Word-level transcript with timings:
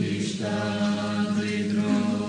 chi 0.00 0.36
dagi 0.38 2.19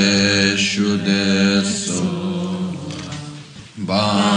Bangladesh 0.00 0.78
Udeso. 0.78 2.00
Bangladesh 3.76 4.29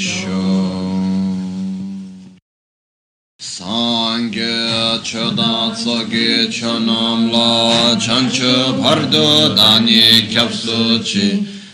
sangye 3.39 4.99
chodan 5.03 5.75
soge 5.75 6.49
chonam 6.51 7.31
la 7.31 7.95
chancho 7.99 8.81
pardo 8.81 9.55
dagi 9.55 10.27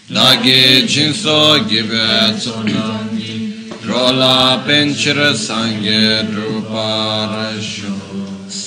dagi 0.09 0.85
choshe 0.87 1.59
gibe 1.69 2.37
tsonam 2.39 3.17
gi 3.17 3.35
rola 3.87 4.63
penchir 4.65 5.19
sangye 5.35 6.23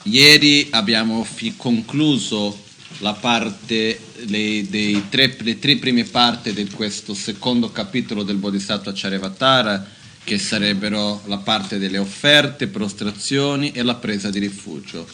Ieri 0.04 0.68
abbiamo 0.70 1.26
concluso 1.56 2.64
la 2.98 3.12
parte, 3.12 4.00
le, 4.26 5.08
tre, 5.10 5.36
le 5.40 5.58
tre 5.58 5.76
prime 5.76 6.04
parti 6.04 6.54
di 6.54 6.66
questo 6.70 7.12
secondo 7.12 7.70
capitolo 7.70 8.22
del 8.22 8.36
Bodhisattva 8.36 8.92
Charyavatara 8.94 9.86
che 10.24 10.38
sarebbero 10.38 11.22
la 11.26 11.38
parte 11.38 11.78
delle 11.78 11.98
offerte, 11.98 12.68
prostrazioni 12.68 13.72
e 13.72 13.82
la 13.82 13.96
presa 13.96 14.30
di 14.30 14.38
rifugio. 14.38 15.06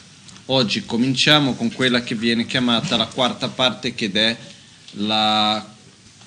Oggi 0.47 0.85
cominciamo 0.85 1.55
con 1.55 1.73
quella 1.73 2.03
che 2.03 2.15
viene 2.15 2.47
chiamata 2.47 2.97
la 2.97 3.07
quarta 3.07 3.49
parte 3.49 3.95
che 3.95 4.13
è 4.13 4.37
la 4.99 5.74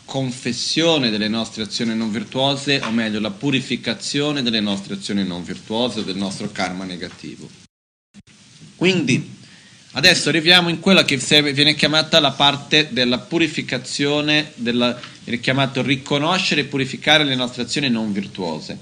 confessione 0.07 1.09
delle 1.09 1.27
nostre 1.27 1.63
azioni 1.63 1.93
non 1.93 2.13
virtuose, 2.13 2.79
o 2.81 2.91
meglio 2.91 3.19
la 3.19 3.29
purificazione 3.29 4.41
delle 4.41 4.61
nostre 4.61 4.93
azioni 4.93 5.27
non 5.27 5.43
virtuose 5.43 6.05
del 6.05 6.15
nostro 6.15 6.49
karma 6.49 6.85
negativo. 6.85 7.49
Quindi 8.77 9.35
adesso 9.91 10.29
arriviamo 10.29 10.69
in 10.69 10.79
quella 10.79 11.03
che 11.03 11.17
viene 11.17 11.75
chiamata 11.75 12.21
la 12.21 12.31
parte 12.31 12.87
della 12.91 13.19
purificazione 13.19 14.53
della 14.55 14.97
è 15.25 15.39
chiamato 15.41 15.81
riconoscere 15.81 16.61
e 16.61 16.65
purificare 16.65 17.25
le 17.25 17.35
nostre 17.35 17.63
azioni 17.63 17.89
non 17.89 18.13
virtuose. 18.13 18.77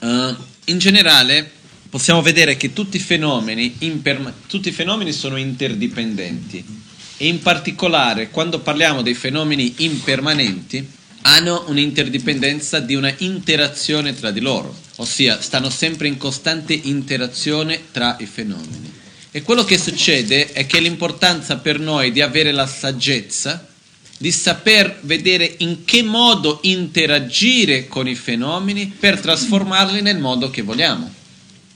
Uh, 0.00 0.34
in 0.64 0.78
generale 0.78 1.48
possiamo 1.88 2.22
vedere 2.22 2.56
che 2.56 2.72
tutti 2.72 2.96
i, 2.96 3.00
fenomeni 3.00 3.76
imperma- 3.80 4.34
tutti 4.48 4.70
i 4.70 4.72
fenomeni 4.72 5.12
sono 5.12 5.36
interdipendenti 5.36 6.82
e 7.16 7.26
in 7.26 7.40
particolare 7.40 8.30
quando 8.30 8.60
parliamo 8.60 9.02
dei 9.02 9.14
fenomeni 9.14 9.74
impermanenti 9.78 10.86
hanno 11.22 11.64
un'interdipendenza 11.68 12.80
di 12.80 12.94
una 12.94 13.12
interazione 13.18 14.14
tra 14.14 14.30
di 14.30 14.40
loro, 14.40 14.76
ossia 14.96 15.40
stanno 15.40 15.70
sempre 15.70 16.08
in 16.08 16.18
costante 16.18 16.74
interazione 16.74 17.84
tra 17.92 18.16
i 18.20 18.26
fenomeni. 18.26 18.92
E 19.30 19.42
quello 19.42 19.64
che 19.64 19.78
succede 19.78 20.52
è 20.52 20.66
che 20.66 20.80
l'importanza 20.80 21.56
per 21.56 21.80
noi 21.80 22.12
di 22.12 22.20
avere 22.20 22.52
la 22.52 22.66
saggezza 22.66 23.68
di 24.16 24.30
saper 24.30 25.00
vedere 25.02 25.56
in 25.58 25.84
che 25.84 26.02
modo 26.02 26.60
interagire 26.62 27.88
con 27.88 28.06
i 28.06 28.14
fenomeni 28.14 28.86
per 28.86 29.20
trasformarli 29.20 30.00
nel 30.02 30.18
modo 30.18 30.50
che 30.50 30.62
vogliamo. 30.62 31.12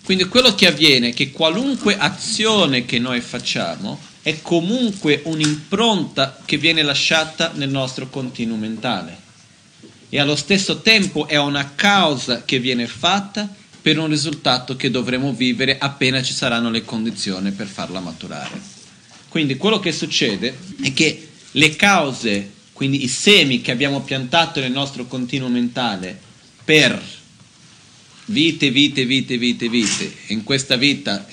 Quindi 0.04 0.24
quello 0.24 0.54
che 0.54 0.66
avviene 0.66 1.08
è 1.08 1.14
che 1.14 1.30
qualunque 1.30 1.98
azione 1.98 2.84
che 2.84 2.98
noi 2.98 3.20
facciamo 3.20 4.00
è 4.28 4.42
comunque 4.42 5.22
un'impronta 5.24 6.42
che 6.44 6.58
viene 6.58 6.82
lasciata 6.82 7.52
nel 7.54 7.70
nostro 7.70 8.10
continuo 8.10 8.58
mentale 8.58 9.16
e 10.10 10.20
allo 10.20 10.36
stesso 10.36 10.82
tempo 10.82 11.26
è 11.26 11.38
una 11.38 11.72
causa 11.74 12.44
che 12.44 12.58
viene 12.58 12.86
fatta 12.86 13.48
per 13.80 13.98
un 13.98 14.08
risultato 14.08 14.76
che 14.76 14.90
dovremo 14.90 15.32
vivere 15.32 15.78
appena 15.78 16.22
ci 16.22 16.34
saranno 16.34 16.68
le 16.68 16.84
condizioni 16.84 17.52
per 17.52 17.68
farla 17.68 18.00
maturare. 18.00 18.60
Quindi 19.28 19.56
quello 19.56 19.80
che 19.80 19.92
succede 19.92 20.58
è 20.82 20.92
che 20.92 21.28
le 21.52 21.74
cause, 21.74 22.50
quindi 22.74 23.04
i 23.04 23.08
semi 23.08 23.62
che 23.62 23.70
abbiamo 23.70 24.02
piantato 24.02 24.60
nel 24.60 24.72
nostro 24.72 25.06
continuo 25.06 25.48
mentale 25.48 26.20
per 26.64 27.02
vite, 28.26 28.70
vite, 28.70 29.06
vite, 29.06 29.38
vite, 29.38 29.68
vite, 29.70 30.14
in 30.26 30.44
questa 30.44 30.76
vita 30.76 31.26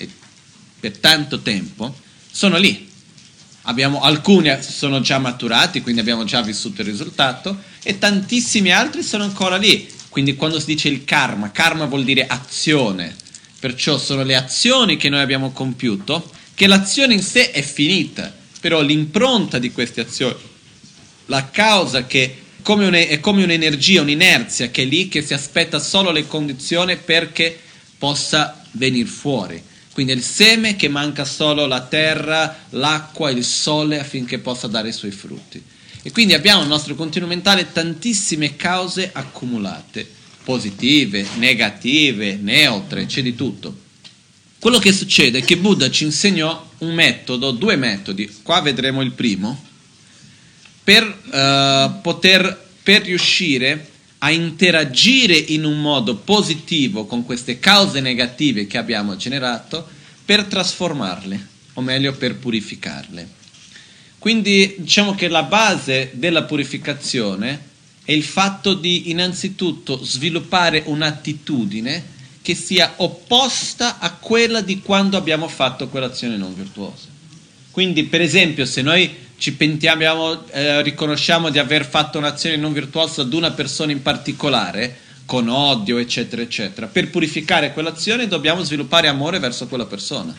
per 0.80 0.96
tanto 0.96 1.40
tempo, 1.40 1.94
sono 2.30 2.56
lì. 2.56 2.85
Abbiamo, 3.68 4.00
alcuni 4.00 4.56
sono 4.62 5.00
già 5.00 5.18
maturati, 5.18 5.82
quindi 5.82 6.00
abbiamo 6.00 6.24
già 6.24 6.40
vissuto 6.40 6.82
il 6.82 6.88
risultato, 6.88 7.58
e 7.82 7.98
tantissimi 7.98 8.72
altri 8.72 9.02
sono 9.02 9.24
ancora 9.24 9.56
lì. 9.56 9.88
Quindi 10.08 10.34
quando 10.34 10.58
si 10.58 10.66
dice 10.66 10.88
il 10.88 11.04
karma, 11.04 11.50
karma 11.50 11.86
vuol 11.86 12.04
dire 12.04 12.26
azione, 12.26 13.14
perciò 13.58 13.98
sono 13.98 14.22
le 14.22 14.36
azioni 14.36 14.96
che 14.96 15.08
noi 15.08 15.20
abbiamo 15.20 15.50
compiuto, 15.50 16.30
che 16.54 16.66
l'azione 16.66 17.14
in 17.14 17.22
sé 17.22 17.50
è 17.50 17.60
finita, 17.60 18.32
però 18.60 18.80
l'impronta 18.80 19.58
di 19.58 19.72
queste 19.72 20.00
azioni, 20.00 20.36
la 21.26 21.50
causa 21.50 22.06
che 22.06 22.44
come 22.62 22.86
un, 22.86 22.94
è 22.94 23.20
come 23.20 23.44
un'energia, 23.44 24.00
un'inerzia 24.00 24.70
che 24.70 24.82
è 24.82 24.84
lì, 24.86 25.08
che 25.08 25.22
si 25.22 25.34
aspetta 25.34 25.78
solo 25.78 26.10
le 26.12 26.26
condizioni 26.26 26.96
perché 26.96 27.58
possa 27.98 28.64
venire 28.72 29.08
fuori. 29.08 29.62
Quindi 29.96 30.12
è 30.12 30.16
il 30.16 30.22
seme 30.22 30.76
che 30.76 30.88
manca 30.88 31.24
solo 31.24 31.64
la 31.64 31.80
terra, 31.80 32.64
l'acqua, 32.68 33.30
il 33.30 33.42
sole 33.42 33.98
affinché 33.98 34.38
possa 34.40 34.66
dare 34.66 34.90
i 34.90 34.92
suoi 34.92 35.10
frutti. 35.10 35.62
E 36.02 36.12
quindi 36.12 36.34
abbiamo 36.34 36.60
nel 36.60 36.68
nostro 36.68 36.94
continuo 36.94 37.26
mentale 37.26 37.72
tantissime 37.72 38.56
cause 38.56 39.08
accumulate, 39.10 40.06
positive, 40.44 41.24
negative, 41.36 42.36
neutre, 42.36 43.06
c'è 43.06 43.22
di 43.22 43.34
tutto. 43.34 43.74
Quello 44.58 44.78
che 44.78 44.92
succede 44.92 45.38
è 45.38 45.42
che 45.42 45.56
Buddha 45.56 45.90
ci 45.90 46.04
insegnò 46.04 46.72
un 46.80 46.92
metodo, 46.92 47.52
due 47.52 47.76
metodi, 47.76 48.30
qua 48.42 48.60
vedremo 48.60 49.00
il 49.00 49.12
primo, 49.12 49.64
per 50.84 51.04
uh, 51.04 52.02
poter 52.02 52.64
per 52.82 53.00
riuscire 53.00 53.92
a 54.18 54.30
interagire 54.30 55.34
in 55.36 55.64
un 55.64 55.80
modo 55.80 56.16
positivo 56.16 57.04
con 57.06 57.24
queste 57.24 57.58
cause 57.58 58.00
negative 58.00 58.66
che 58.66 58.78
abbiamo 58.78 59.16
generato 59.16 59.86
per 60.24 60.44
trasformarle, 60.44 61.46
o 61.74 61.80
meglio 61.80 62.14
per 62.14 62.36
purificarle. 62.36 63.28
Quindi 64.18 64.74
diciamo 64.78 65.14
che 65.14 65.28
la 65.28 65.44
base 65.44 66.10
della 66.14 66.44
purificazione 66.44 67.74
è 68.04 68.12
il 68.12 68.24
fatto 68.24 68.74
di 68.74 69.10
innanzitutto 69.10 70.02
sviluppare 70.02 70.82
un'attitudine 70.86 72.14
che 72.40 72.54
sia 72.54 72.94
opposta 72.96 73.98
a 73.98 74.12
quella 74.12 74.60
di 74.60 74.80
quando 74.80 75.16
abbiamo 75.16 75.48
fatto 75.48 75.88
quell'azione 75.88 76.36
non 76.36 76.54
virtuosa. 76.54 77.06
Quindi 77.70 78.04
per 78.04 78.20
esempio 78.20 78.64
se 78.64 78.82
noi 78.82 79.12
ci 79.38 79.52
pentiamo, 79.52 80.46
eh, 80.50 80.82
riconosciamo 80.82 81.50
di 81.50 81.58
aver 81.58 81.86
fatto 81.86 82.18
un'azione 82.18 82.56
non 82.56 82.72
virtuosa 82.72 83.22
ad 83.22 83.32
una 83.32 83.52
persona 83.52 83.92
in 83.92 84.02
particolare, 84.02 85.04
con 85.26 85.48
odio, 85.48 85.98
eccetera, 85.98 86.40
eccetera, 86.40 86.86
per 86.86 87.10
purificare 87.10 87.72
quell'azione 87.72 88.28
dobbiamo 88.28 88.62
sviluppare 88.62 89.08
amore 89.08 89.38
verso 89.38 89.66
quella 89.66 89.86
persona. 89.86 90.34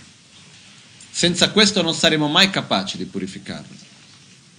Senza 1.12 1.52
questo 1.52 1.82
non 1.82 1.94
saremo 1.94 2.28
mai 2.28 2.50
capaci 2.50 2.98
di 2.98 3.06
purificarlo. 3.06 3.76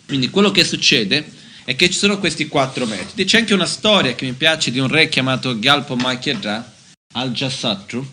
Quindi 0.06 0.28
quello 0.28 0.50
che 0.50 0.64
succede 0.64 1.30
è 1.64 1.76
che 1.76 1.90
ci 1.90 1.98
sono 1.98 2.18
questi 2.18 2.46
quattro 2.46 2.86
metodi. 2.86 3.24
C'è 3.24 3.38
anche 3.38 3.54
una 3.54 3.66
storia 3.66 4.14
che 4.14 4.26
mi 4.26 4.32
piace 4.32 4.70
di 4.70 4.78
un 4.78 4.88
re 4.88 5.08
chiamato 5.08 5.58
Gyalpo 5.58 5.96
Makyedra, 5.96 6.74
al-Jasatru, 7.12 8.06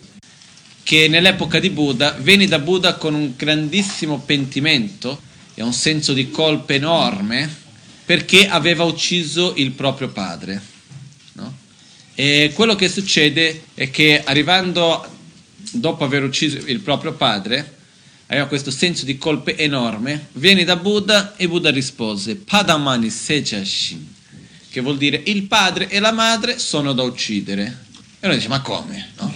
che 0.82 1.08
nell'epoca 1.08 1.58
di 1.58 1.70
Buddha 1.70 2.16
venne 2.18 2.46
da 2.46 2.58
Buddha 2.58 2.94
con 2.94 3.14
un 3.14 3.32
grandissimo 3.36 4.20
pentimento 4.20 5.20
e 5.58 5.62
un 5.62 5.72
senso 5.72 6.12
di 6.12 6.30
colpa 6.30 6.74
enorme 6.74 7.64
perché 8.04 8.46
aveva 8.46 8.84
ucciso 8.84 9.54
il 9.56 9.72
proprio 9.72 10.08
padre. 10.08 10.62
No? 11.32 11.56
E 12.14 12.52
quello 12.54 12.76
che 12.76 12.88
succede 12.88 13.64
è 13.74 13.90
che 13.90 14.22
arrivando 14.22 15.04
dopo 15.72 16.04
aver 16.04 16.22
ucciso 16.22 16.58
il 16.66 16.80
proprio 16.80 17.14
padre, 17.14 17.74
aveva 18.26 18.46
questo 18.46 18.70
senso 18.70 19.06
di 19.06 19.16
colpa 19.16 19.52
enorme, 19.52 20.28
viene 20.32 20.64
da 20.64 20.76
Buddha 20.76 21.34
e 21.36 21.48
Buddha 21.48 21.70
rispose 21.70 22.36
Padamani 22.36 23.08
Sejashin, 23.08 24.14
che 24.68 24.80
vuol 24.82 24.98
dire 24.98 25.22
il 25.24 25.44
padre 25.44 25.88
e 25.88 26.00
la 26.00 26.12
madre 26.12 26.58
sono 26.58 26.92
da 26.92 27.02
uccidere. 27.02 27.84
E 28.20 28.26
uno 28.26 28.34
dice 28.36 28.48
ma 28.48 28.60
come? 28.60 29.08
No? 29.18 29.32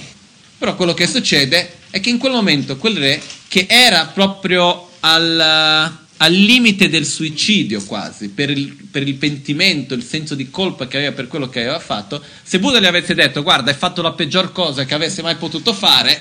Però 0.58 0.76
quello 0.76 0.92
che 0.92 1.06
succede 1.06 1.78
è 1.88 1.98
che 2.00 2.10
in 2.10 2.18
quel 2.18 2.32
momento 2.32 2.76
quel 2.76 2.98
re, 2.98 3.22
che 3.48 3.64
era 3.68 4.06
proprio 4.06 4.90
al, 5.00 5.98
al 6.22 6.32
limite 6.32 6.88
del 6.90 7.06
suicidio 7.06 7.82
quasi, 7.84 8.28
per 8.28 8.50
il, 8.50 8.76
per 8.90 9.06
il, 9.06 9.14
pentimento, 9.14 9.94
il 9.94 10.04
senso 10.04 10.34
di 10.34 10.50
colpa 10.50 10.86
che 10.86 10.98
aveva 10.98 11.12
per 11.12 11.28
quello 11.28 11.48
che 11.48 11.60
aveva 11.60 11.78
fatto, 11.78 12.22
se 12.42 12.58
Buddha 12.58 12.78
gli 12.78 12.86
avesse 12.86 13.14
detto 13.14 13.42
guarda 13.42 13.70
hai 13.70 13.76
fatto 13.76 14.02
la 14.02 14.12
peggior 14.12 14.52
cosa 14.52 14.84
che 14.84 14.94
avesse 14.94 15.22
mai 15.22 15.36
potuto 15.36 15.72
fare, 15.72 16.20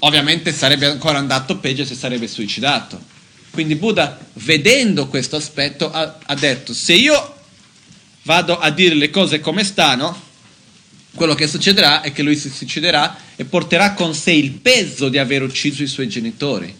ovviamente 0.00 0.50
sarebbe 0.50 0.86
ancora 0.86 1.18
andato 1.18 1.58
peggio 1.58 1.84
se 1.84 1.94
sarebbe 1.94 2.26
suicidato. 2.26 3.12
Quindi 3.50 3.76
Buddha, 3.76 4.18
vedendo 4.34 5.08
questo 5.08 5.36
aspetto, 5.36 5.90
ha, 5.90 6.18
ha 6.24 6.34
detto, 6.34 6.72
se 6.72 6.94
io 6.94 7.36
vado 8.22 8.58
a 8.58 8.70
dire 8.70 8.94
le 8.94 9.10
cose 9.10 9.40
come 9.40 9.62
stanno, 9.62 10.22
quello 11.14 11.34
che 11.34 11.46
succederà 11.46 12.00
è 12.00 12.12
che 12.12 12.22
lui 12.22 12.34
si 12.34 12.48
suiciderà 12.48 13.16
e 13.36 13.44
porterà 13.44 13.92
con 13.92 14.14
sé 14.14 14.32
il 14.32 14.52
peso 14.52 15.10
di 15.10 15.18
aver 15.18 15.42
ucciso 15.42 15.82
i 15.82 15.86
suoi 15.86 16.08
genitori, 16.08 16.74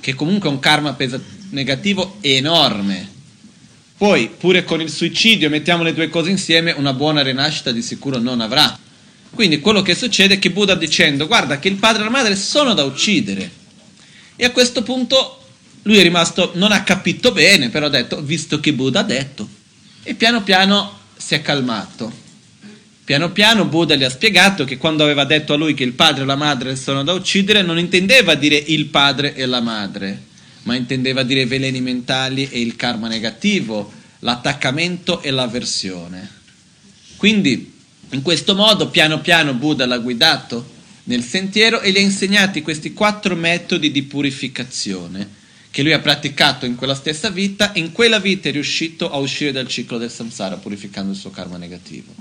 che 0.00 0.14
comunque 0.14 0.48
è 0.48 0.52
un 0.52 0.60
karma 0.60 0.94
pesa- 0.94 1.20
negativo 1.56 2.18
enorme. 2.20 3.14
Poi, 3.96 4.28
pure 4.36 4.62
con 4.62 4.82
il 4.82 4.90
suicidio, 4.90 5.48
mettiamo 5.48 5.82
le 5.82 5.94
due 5.94 6.10
cose 6.10 6.28
insieme, 6.28 6.72
una 6.72 6.92
buona 6.92 7.22
rinascita 7.22 7.72
di 7.72 7.80
sicuro 7.80 8.18
non 8.18 8.42
avrà. 8.42 8.78
Quindi 9.30 9.60
quello 9.60 9.80
che 9.80 9.94
succede 9.94 10.34
è 10.34 10.38
che 10.38 10.50
Buddha 10.50 10.74
dicendo 10.74 11.26
guarda 11.26 11.58
che 11.58 11.68
il 11.68 11.76
padre 11.76 12.02
e 12.02 12.04
la 12.04 12.10
madre 12.10 12.36
sono 12.36 12.74
da 12.74 12.84
uccidere. 12.84 13.50
E 14.36 14.44
a 14.44 14.50
questo 14.50 14.82
punto 14.82 15.40
lui 15.84 15.96
è 15.96 16.02
rimasto, 16.02 16.52
non 16.56 16.72
ha 16.72 16.82
capito 16.82 17.32
bene, 17.32 17.70
però 17.70 17.86
ha 17.86 17.90
detto, 17.90 18.20
visto 18.20 18.60
che 18.60 18.74
Buddha 18.74 19.00
ha 19.00 19.04
detto. 19.04 19.48
E 20.02 20.14
piano 20.14 20.42
piano 20.42 20.98
si 21.16 21.34
è 21.34 21.40
calmato. 21.40 22.24
Piano 23.02 23.30
piano 23.30 23.64
Buddha 23.64 23.94
gli 23.94 24.04
ha 24.04 24.10
spiegato 24.10 24.64
che 24.64 24.76
quando 24.76 25.04
aveva 25.04 25.24
detto 25.24 25.54
a 25.54 25.56
lui 25.56 25.72
che 25.72 25.84
il 25.84 25.92
padre 25.92 26.24
e 26.24 26.26
la 26.26 26.36
madre 26.36 26.76
sono 26.76 27.02
da 27.02 27.14
uccidere, 27.14 27.62
non 27.62 27.78
intendeva 27.78 28.34
dire 28.34 28.56
il 28.56 28.86
padre 28.86 29.34
e 29.34 29.46
la 29.46 29.60
madre, 29.60 30.34
ma 30.66 30.74
intendeva 30.74 31.22
dire 31.22 31.46
veleni 31.46 31.80
mentali 31.80 32.48
e 32.50 32.60
il 32.60 32.76
karma 32.76 33.08
negativo, 33.08 33.92
l'attaccamento 34.20 35.22
e 35.22 35.30
l'avversione. 35.30 36.28
Quindi 37.16 37.72
in 38.10 38.22
questo 38.22 38.54
modo, 38.54 38.88
piano 38.88 39.20
piano, 39.20 39.54
Buddha 39.54 39.86
l'ha 39.86 39.98
guidato 39.98 40.74
nel 41.04 41.22
sentiero 41.22 41.80
e 41.80 41.92
gli 41.92 41.98
ha 41.98 42.00
insegnati 42.00 42.62
questi 42.62 42.92
quattro 42.92 43.36
metodi 43.36 43.92
di 43.92 44.02
purificazione 44.02 45.44
che 45.70 45.82
lui 45.82 45.92
ha 45.92 46.00
praticato 46.00 46.66
in 46.66 46.74
quella 46.74 46.94
stessa 46.94 47.30
vita. 47.30 47.70
In 47.74 47.92
quella 47.92 48.18
vita 48.18 48.48
è 48.48 48.52
riuscito 48.52 49.10
a 49.10 49.18
uscire 49.18 49.52
dal 49.52 49.68
ciclo 49.68 49.98
del 49.98 50.10
samsara, 50.10 50.56
purificando 50.56 51.12
il 51.12 51.18
suo 51.18 51.30
karma 51.30 51.58
negativo. 51.58 52.12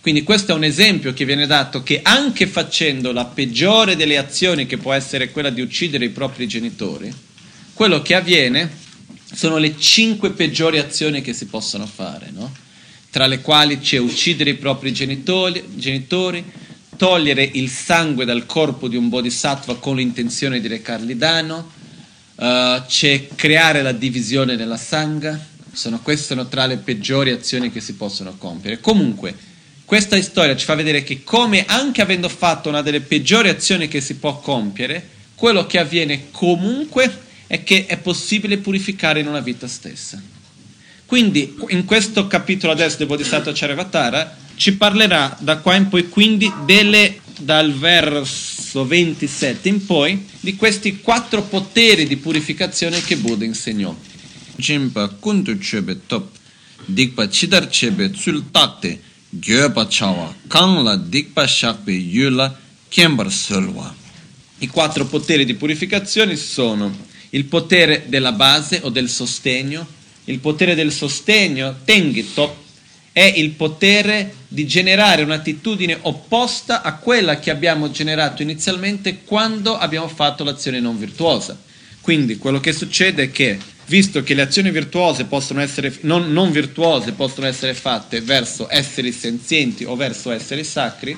Quindi 0.00 0.22
questo 0.22 0.52
è 0.52 0.54
un 0.54 0.64
esempio 0.64 1.12
che 1.12 1.24
viene 1.24 1.46
dato 1.46 1.82
che 1.82 2.00
anche 2.02 2.46
facendo 2.46 3.10
la 3.12 3.24
peggiore 3.24 3.96
delle 3.96 4.18
azioni, 4.18 4.66
che 4.66 4.76
può 4.76 4.92
essere 4.92 5.30
quella 5.30 5.50
di 5.50 5.60
uccidere 5.60 6.04
i 6.04 6.10
propri 6.10 6.46
genitori, 6.46 7.12
quello 7.82 8.00
che 8.00 8.14
avviene 8.14 8.70
sono 9.34 9.56
le 9.56 9.76
cinque 9.76 10.30
peggiori 10.30 10.78
azioni 10.78 11.20
che 11.20 11.32
si 11.32 11.46
possono 11.46 11.84
fare, 11.84 12.30
no? 12.32 12.54
tra 13.10 13.26
le 13.26 13.40
quali 13.40 13.80
c'è 13.80 13.96
uccidere 13.96 14.50
i 14.50 14.54
propri 14.54 14.92
genitori, 14.92 15.64
genitori, 15.74 16.44
togliere 16.96 17.42
il 17.42 17.68
sangue 17.68 18.24
dal 18.24 18.46
corpo 18.46 18.86
di 18.86 18.94
un 18.94 19.08
bodhisattva 19.08 19.78
con 19.78 19.96
l'intenzione 19.96 20.60
di 20.60 20.68
recargli 20.68 21.16
danno, 21.16 21.72
uh, 22.36 22.86
c'è 22.86 23.26
creare 23.34 23.82
la 23.82 23.90
divisione 23.90 24.54
nella 24.54 24.76
sangha, 24.76 25.36
sono, 25.72 25.98
queste 26.02 26.26
sono 26.26 26.46
tra 26.46 26.66
le 26.66 26.76
peggiori 26.76 27.32
azioni 27.32 27.72
che 27.72 27.80
si 27.80 27.94
possono 27.94 28.36
compiere. 28.38 28.78
Comunque, 28.78 29.34
questa 29.84 30.22
storia 30.22 30.54
ci 30.54 30.66
fa 30.66 30.76
vedere 30.76 31.02
che 31.02 31.24
come 31.24 31.64
anche 31.66 32.00
avendo 32.00 32.28
fatto 32.28 32.68
una 32.68 32.80
delle 32.80 33.00
peggiori 33.00 33.48
azioni 33.48 33.88
che 33.88 34.00
si 34.00 34.14
può 34.14 34.38
compiere, 34.38 35.04
quello 35.34 35.66
che 35.66 35.80
avviene 35.80 36.30
comunque 36.30 37.30
è 37.46 37.62
che 37.62 37.86
è 37.86 37.98
possibile 37.98 38.58
purificare 38.58 39.20
in 39.20 39.26
una 39.26 39.40
vita 39.40 39.66
stessa. 39.66 40.20
Quindi 41.06 41.56
in 41.68 41.84
questo 41.84 42.26
capitolo 42.26 42.72
adesso 42.72 42.96
del 42.96 43.06
Bodhisattva 43.06 43.52
Charyavatara 43.52 44.36
ci 44.54 44.76
parlerà 44.76 45.36
da 45.40 45.58
qua 45.58 45.74
in 45.74 45.88
poi 45.88 46.08
quindi 46.08 46.50
delle, 46.64 47.20
dal 47.38 47.74
verso 47.74 48.86
27 48.86 49.68
in 49.68 49.84
poi 49.84 50.26
di 50.40 50.56
questi 50.56 51.00
quattro 51.00 51.42
poteri 51.42 52.06
di 52.06 52.16
purificazione 52.16 53.02
che 53.02 53.16
Buddha 53.16 53.44
insegnò. 53.44 53.94
Jimpa 54.56 55.08
kundu 55.08 55.58
chebe 55.58 56.00
top, 56.06 56.28
dikpa 56.86 57.26
chidar 57.26 57.68
chebe 57.68 58.10
tsul 58.10 58.44
gyoba 59.28 59.86
chawa, 59.88 60.34
kangla 60.46 60.96
dikpa 60.96 61.46
shakbe 61.46 61.92
yula, 61.92 62.58
kembar 62.88 63.30
sulwa. 63.30 63.94
I 64.58 64.66
quattro 64.68 65.06
poteri 65.06 65.44
di 65.44 65.54
purificazione 65.54 66.36
sono 66.36 66.94
il 67.34 67.44
potere 67.44 68.04
della 68.06 68.32
base 68.32 68.80
o 68.82 68.90
del 68.90 69.08
sostegno, 69.08 69.86
il 70.24 70.38
potere 70.38 70.74
del 70.74 70.92
sostegno, 70.92 71.76
Tengito, 71.84 72.60
è 73.12 73.24
il 73.36 73.50
potere 73.50 74.34
di 74.48 74.66
generare 74.66 75.22
un'attitudine 75.22 75.98
opposta 76.02 76.82
a 76.82 76.94
quella 76.96 77.38
che 77.38 77.50
abbiamo 77.50 77.90
generato 77.90 78.42
inizialmente 78.42 79.22
quando 79.24 79.76
abbiamo 79.76 80.08
fatto 80.08 80.44
l'azione 80.44 80.80
non 80.80 80.98
virtuosa. 80.98 81.58
Quindi 82.00 82.36
quello 82.36 82.60
che 82.60 82.72
succede 82.72 83.24
è 83.24 83.30
che, 83.30 83.58
visto 83.86 84.22
che 84.22 84.34
le 84.34 84.42
azioni 84.42 84.70
virtuose 84.70 85.24
possono 85.24 85.60
essere, 85.60 85.94
non, 86.02 86.32
non 86.32 86.50
virtuose 86.50 87.12
possono 87.12 87.46
essere 87.46 87.74
fatte 87.74 88.20
verso 88.20 88.66
esseri 88.70 89.12
senzienti 89.12 89.84
o 89.84 89.94
verso 89.94 90.30
esseri 90.30 90.64
sacri, 90.64 91.16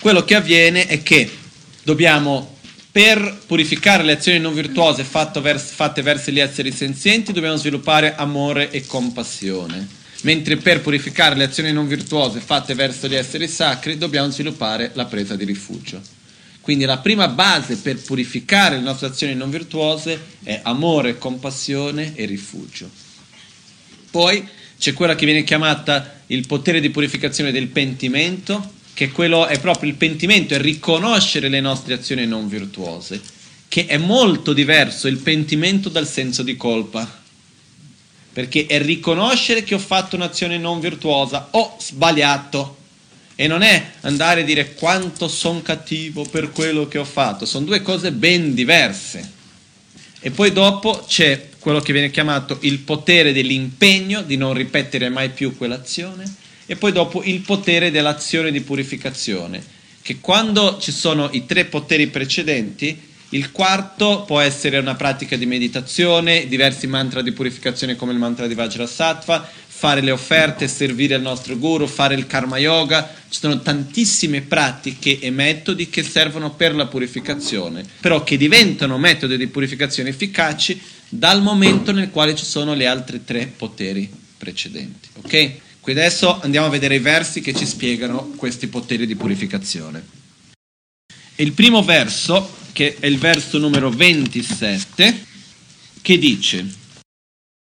quello 0.00 0.24
che 0.24 0.34
avviene 0.34 0.86
è 0.86 1.02
che 1.02 1.30
dobbiamo 1.82 2.53
per 2.94 3.40
purificare 3.48 4.04
le 4.04 4.12
azioni 4.12 4.38
non 4.38 4.54
virtuose 4.54 5.02
fatte 5.02 5.40
verso, 5.40 6.30
gli 6.30 6.38
esseri 6.38 6.70
senzienti 6.70 7.32
dobbiamo 7.32 7.56
sviluppare 7.56 8.14
amore 8.14 8.70
e 8.70 8.86
compassione, 8.86 9.84
mentre 10.22 10.58
per 10.58 10.80
purificare 10.80 11.34
le 11.34 11.42
azioni 11.42 11.72
non 11.72 11.88
virtuose 11.88 12.38
fatte 12.38 12.72
verso 12.74 13.08
gli 13.08 13.16
esseri 13.16 13.48
sacri 13.48 13.98
dobbiamo 13.98 14.30
sviluppare 14.30 14.92
la 14.94 15.06
presa 15.06 15.34
di 15.34 15.44
rifugio. 15.44 16.00
Quindi 16.60 16.84
la 16.84 16.98
prima 16.98 17.26
base 17.26 17.78
per 17.78 18.00
purificare 18.00 18.76
le 18.76 18.82
nostre 18.82 19.08
azioni 19.08 19.34
non 19.34 19.50
virtuose 19.50 20.20
è 20.44 20.60
amore, 20.62 21.18
compassione 21.18 22.12
e 22.14 22.26
rifugio. 22.26 22.88
Poi 24.08 24.46
c'è 24.78 24.92
quella 24.92 25.16
che 25.16 25.24
viene 25.26 25.42
chiamata 25.42 26.20
il 26.28 26.46
potere 26.46 26.78
di 26.78 26.90
purificazione 26.90 27.50
del 27.50 27.66
pentimento, 27.66 28.73
che 28.94 29.10
quello 29.10 29.46
è 29.46 29.60
proprio 29.60 29.90
il 29.90 29.96
pentimento, 29.96 30.54
è 30.54 30.58
riconoscere 30.58 31.48
le 31.48 31.60
nostre 31.60 31.94
azioni 31.94 32.26
non 32.26 32.48
virtuose, 32.48 33.20
che 33.68 33.86
è 33.86 33.96
molto 33.96 34.52
diverso 34.52 35.08
il 35.08 35.18
pentimento 35.18 35.88
dal 35.88 36.06
senso 36.06 36.44
di 36.44 36.56
colpa, 36.56 37.22
perché 38.32 38.66
è 38.66 38.80
riconoscere 38.80 39.64
che 39.64 39.74
ho 39.74 39.80
fatto 39.80 40.14
un'azione 40.14 40.58
non 40.58 40.78
virtuosa, 40.78 41.48
ho 41.50 41.76
sbagliato, 41.80 42.78
e 43.34 43.48
non 43.48 43.62
è 43.62 43.90
andare 44.02 44.42
a 44.42 44.44
dire 44.44 44.74
quanto 44.74 45.26
sono 45.26 45.60
cattivo 45.60 46.24
per 46.24 46.52
quello 46.52 46.86
che 46.86 46.98
ho 46.98 47.04
fatto, 47.04 47.46
sono 47.46 47.64
due 47.64 47.82
cose 47.82 48.12
ben 48.12 48.54
diverse. 48.54 49.32
E 50.20 50.30
poi 50.30 50.52
dopo 50.52 51.04
c'è 51.06 51.48
quello 51.58 51.80
che 51.80 51.92
viene 51.92 52.12
chiamato 52.12 52.58
il 52.62 52.78
potere 52.78 53.32
dell'impegno 53.32 54.22
di 54.22 54.36
non 54.36 54.54
ripetere 54.54 55.08
mai 55.08 55.30
più 55.30 55.56
quell'azione 55.56 56.42
e 56.66 56.76
poi 56.76 56.92
dopo 56.92 57.22
il 57.22 57.40
potere 57.40 57.90
dell'azione 57.90 58.50
di 58.50 58.60
purificazione, 58.60 59.62
che 60.02 60.18
quando 60.20 60.78
ci 60.80 60.92
sono 60.92 61.28
i 61.32 61.46
tre 61.46 61.64
poteri 61.64 62.08
precedenti, 62.08 63.12
il 63.30 63.50
quarto 63.50 64.22
può 64.24 64.38
essere 64.38 64.78
una 64.78 64.94
pratica 64.94 65.36
di 65.36 65.46
meditazione, 65.46 66.46
diversi 66.46 66.86
mantra 66.86 67.20
di 67.20 67.32
purificazione 67.32 67.96
come 67.96 68.12
il 68.12 68.18
mantra 68.18 68.46
di 68.46 68.54
Vajrasattva, 68.54 69.50
fare 69.66 70.02
le 70.02 70.12
offerte, 70.12 70.68
servire 70.68 71.16
il 71.16 71.22
nostro 71.22 71.58
guru, 71.58 71.86
fare 71.86 72.14
il 72.14 72.26
karma 72.26 72.58
yoga, 72.58 73.12
ci 73.28 73.40
sono 73.40 73.60
tantissime 73.60 74.42
pratiche 74.42 75.18
e 75.18 75.30
metodi 75.30 75.90
che 75.90 76.04
servono 76.04 76.52
per 76.52 76.74
la 76.76 76.86
purificazione, 76.86 77.84
però 78.00 78.22
che 78.22 78.36
diventano 78.36 78.98
metodi 78.98 79.36
di 79.36 79.48
purificazione 79.48 80.10
efficaci 80.10 80.80
dal 81.08 81.42
momento 81.42 81.90
nel 81.92 82.10
quale 82.10 82.36
ci 82.36 82.44
sono 82.44 82.76
gli 82.76 82.84
altri 82.84 83.24
tre 83.24 83.46
poteri 83.46 84.08
precedenti. 84.38 85.08
Ok? 85.14 85.52
Qui 85.84 85.92
adesso 85.92 86.40
andiamo 86.40 86.68
a 86.68 86.70
vedere 86.70 86.94
i 86.94 86.98
versi 86.98 87.42
che 87.42 87.52
ci 87.52 87.66
spiegano 87.66 88.32
questi 88.36 88.68
poteri 88.68 89.06
di 89.06 89.16
purificazione. 89.16 90.02
Il 91.34 91.52
primo 91.52 91.82
verso, 91.82 92.56
che 92.72 92.96
è 92.98 93.04
il 93.04 93.18
verso 93.18 93.58
numero 93.58 93.90
27, 93.90 95.26
che 96.00 96.18
dice 96.18 96.66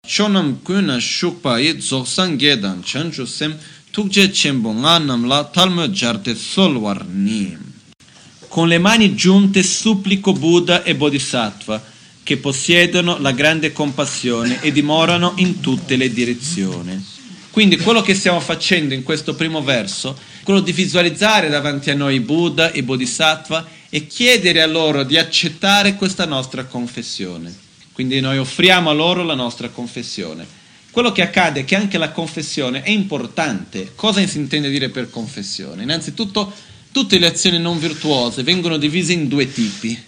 Shonam 0.06 0.62
kuna 0.62 0.98
shukpa 0.98 1.58
yi 1.58 1.76
dzogsan 1.76 2.38
gedan 2.38 2.80
chanchu 2.82 3.26
sem 3.26 3.54
tukje 3.90 4.30
chenbo 4.30 4.72
nga 4.72 4.96
namla 4.96 5.44
talmo 5.44 5.86
jarte 5.88 6.34
solwar 6.34 7.04
nim. 7.04 7.60
Con 8.48 8.68
le 8.68 8.78
mani 8.78 9.14
giunte 9.14 9.62
supplico 9.62 10.32
Buddha 10.32 10.82
e 10.82 10.94
Bodhisattva 10.94 11.84
che 12.22 12.38
possiedono 12.38 13.18
la 13.18 13.32
grande 13.32 13.70
compassione 13.72 14.62
e 14.62 14.72
dimorano 14.72 15.34
in 15.36 15.60
tutte 15.60 15.96
le 15.96 16.10
direzioni 16.10 17.16
quindi 17.50 17.76
quello 17.76 18.02
che 18.02 18.14
stiamo 18.14 18.40
facendo 18.40 18.94
in 18.94 19.02
questo 19.02 19.34
primo 19.34 19.62
verso 19.62 20.16
è 20.40 20.44
quello 20.44 20.60
di 20.60 20.72
visualizzare 20.72 21.48
davanti 21.48 21.90
a 21.90 21.94
noi 21.94 22.20
Buddha 22.20 22.72
e 22.72 22.82
Bodhisattva 22.82 23.66
e 23.88 24.06
chiedere 24.06 24.60
a 24.60 24.66
loro 24.66 25.02
di 25.02 25.16
accettare 25.16 25.94
questa 25.94 26.26
nostra 26.26 26.64
confessione. 26.64 27.54
Quindi 27.92 28.20
noi 28.20 28.38
offriamo 28.38 28.90
a 28.90 28.92
loro 28.92 29.24
la 29.24 29.34
nostra 29.34 29.70
confessione. 29.70 30.46
Quello 30.90 31.10
che 31.10 31.22
accade 31.22 31.60
è 31.60 31.64
che 31.64 31.74
anche 31.74 31.98
la 31.98 32.10
confessione 32.10 32.82
è 32.82 32.90
importante. 32.90 33.92
Cosa 33.94 34.24
si 34.26 34.38
intende 34.38 34.70
dire 34.70 34.88
per 34.88 35.10
confessione? 35.10 35.82
Innanzitutto, 35.82 36.52
tutte 36.92 37.18
le 37.18 37.26
azioni 37.26 37.58
non 37.58 37.78
virtuose 37.78 38.42
vengono 38.42 38.76
divise 38.76 39.12
in 39.12 39.28
due 39.28 39.50
tipi, 39.50 40.00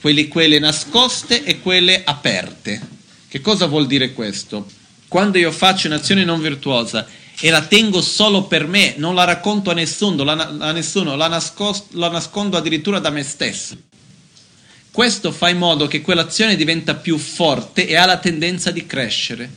quelle, 0.00 0.28
quelle 0.28 0.58
nascoste 0.58 1.44
e 1.44 1.60
quelle 1.60 2.04
aperte. 2.04 2.80
Che 3.28 3.40
cosa 3.40 3.66
vuol 3.66 3.86
dire 3.86 4.12
questo? 4.12 4.77
Quando 5.08 5.38
io 5.38 5.50
faccio 5.50 5.86
un'azione 5.86 6.24
non 6.24 6.40
virtuosa 6.40 7.06
e 7.40 7.50
la 7.50 7.62
tengo 7.62 8.02
solo 8.02 8.44
per 8.44 8.66
me, 8.66 8.94
non 8.98 9.14
la 9.14 9.24
racconto 9.24 9.70
a 9.70 9.74
nessuno, 9.74 10.22
la, 10.22 10.56
a 10.58 10.72
nessuno, 10.72 11.16
la, 11.16 11.28
nascosto, 11.28 11.98
la 11.98 12.10
nascondo 12.10 12.56
addirittura 12.56 12.98
da 12.98 13.10
me 13.10 13.22
stesso. 13.22 13.76
Questo 14.90 15.32
fa 15.32 15.48
in 15.48 15.58
modo 15.58 15.86
che 15.86 16.02
quell'azione 16.02 16.56
diventa 16.56 16.94
più 16.94 17.16
forte 17.16 17.86
e 17.86 17.96
ha 17.96 18.04
la 18.04 18.18
tendenza 18.18 18.70
di 18.70 18.84
crescere. 18.84 19.50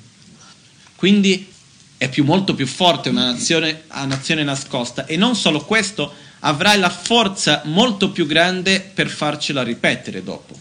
Quindi 0.96 1.52
è 1.98 2.08
più, 2.10 2.24
molto 2.24 2.54
più 2.54 2.68
forte 2.68 3.10
un'azione, 3.10 3.84
un'azione 3.94 4.44
nascosta 4.44 5.06
e 5.06 5.18
non 5.18 5.36
solo 5.36 5.66
questo, 5.66 6.14
avrai 6.40 6.80
la 6.80 6.90
forza 6.90 7.62
molto 7.66 8.12
più 8.12 8.26
grande 8.26 8.80
per 8.80 9.10
farcela 9.10 9.64
ripetere 9.64 10.24
dopo. 10.24 10.58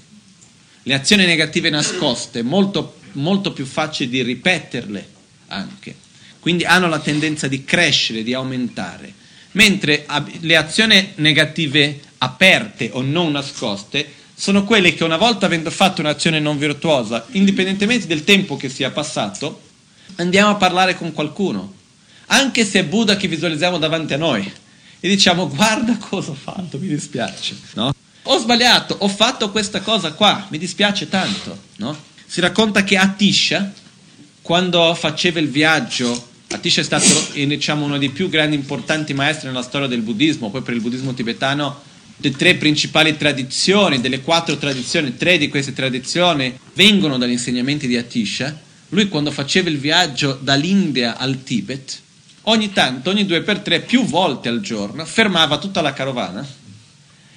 Le 0.83 0.95
azioni 0.95 1.27
negative 1.27 1.69
nascoste, 1.69 2.43
molto 2.43 3.00
molto 3.13 3.53
più 3.53 3.65
facile 3.65 4.11
di 4.11 4.23
ripeterle 4.23 5.09
anche. 5.49 5.95
Quindi 6.39 6.65
hanno 6.65 6.89
la 6.89 6.99
tendenza 6.99 7.49
di 7.49 7.65
crescere, 7.65 8.23
di 8.23 8.35
aumentare. 8.35 9.13
Mentre 9.53 10.07
le 10.41 10.57
azioni 10.57 11.13
negative 11.17 12.01
aperte 12.19 12.91
o 12.93 13.03
non 13.03 13.33
nascoste 13.33 14.19
sono 14.35 14.65
quelle 14.65 14.95
che 14.95 15.05
una 15.05 15.17
volta 15.19 15.47
avendo 15.47 15.71
fatto 15.71 16.01
un'azione 16.01 16.41
non 16.41 16.57
virtuosa, 16.57 17.27
indipendentemente 17.33 18.07
del 18.07 18.25
tempo 18.25 18.57
che 18.57 18.71
sia 18.71 18.91
passato, 18.91 19.61
andiamo 20.17 20.51
a 20.51 20.55
parlare 20.55 20.97
con 20.97 21.13
qualcuno, 21.13 21.75
anche 22.27 22.65
se 22.65 22.81
è 22.81 22.85
Buddha 22.85 23.17
che 23.17 23.29
visualizziamo 23.29 23.77
davanti 23.77 24.15
a 24.15 24.17
noi, 24.17 24.51
e 25.01 25.09
diciamo 25.09 25.49
guarda 25.49 25.97
cosa 25.99 26.31
ho 26.31 26.35
fatto, 26.35 26.79
mi 26.79 26.87
dispiace, 26.87 27.57
no? 27.75 27.93
Ho 28.25 28.39
sbagliato, 28.39 28.97
ho 29.01 29.09
fatto 29.09 29.51
questa 29.51 29.81
cosa 29.81 30.13
qua, 30.13 30.47
mi 30.51 30.59
dispiace 30.59 31.09
tanto, 31.09 31.59
no? 31.77 31.97
Si 32.31 32.41
racconta 32.41 32.85
che 32.85 32.97
Atisha, 32.97 33.73
quando 34.41 34.95
faceva 34.95 35.41
il 35.41 35.49
viaggio, 35.49 36.29
Atisha 36.53 36.81
è 36.81 36.85
stato 36.85 37.13
diciamo, 37.35 37.85
uno 37.85 37.99
dei 37.99 38.11
più 38.11 38.29
grandi 38.29 38.55
importanti 38.55 39.13
maestri 39.13 39.49
nella 39.49 39.65
storia 39.65 39.89
del 39.89 40.03
buddismo, 40.03 40.49
poi 40.49 40.63
per 40.63 40.75
il 40.75 40.81
buddismo 40.81 41.13
tibetano 41.13 41.83
le 42.19 42.31
tre 42.31 42.55
principali 42.55 43.17
tradizioni, 43.17 44.01
delle 44.01 44.21
quattro 44.21 44.57
tradizioni, 44.59 45.17
tre 45.17 45.39
di 45.39 45.49
queste 45.49 45.73
tradizioni 45.73 46.57
vengono 46.75 47.19
dagli 47.19 47.33
insegnamenti 47.33 47.89
di 47.89 47.97
Atisha. 47.97 48.57
Lui 48.91 49.09
quando 49.09 49.33
faceva 49.33 49.69
il 49.69 49.79
viaggio 49.79 50.39
dall'India 50.41 51.17
al 51.17 51.43
Tibet, 51.43 52.01
ogni 52.43 52.73
tanto, 52.73 53.11
ogni 53.11 53.27
due 53.27 53.43
per 53.43 53.59
tre, 53.59 53.81
più 53.81 54.05
volte 54.05 54.49
al 54.49 54.61
giorno, 54.61 55.05
fermava 55.05 55.59
tutta 55.59 55.81
la 55.81 55.93
carovana 55.93 56.47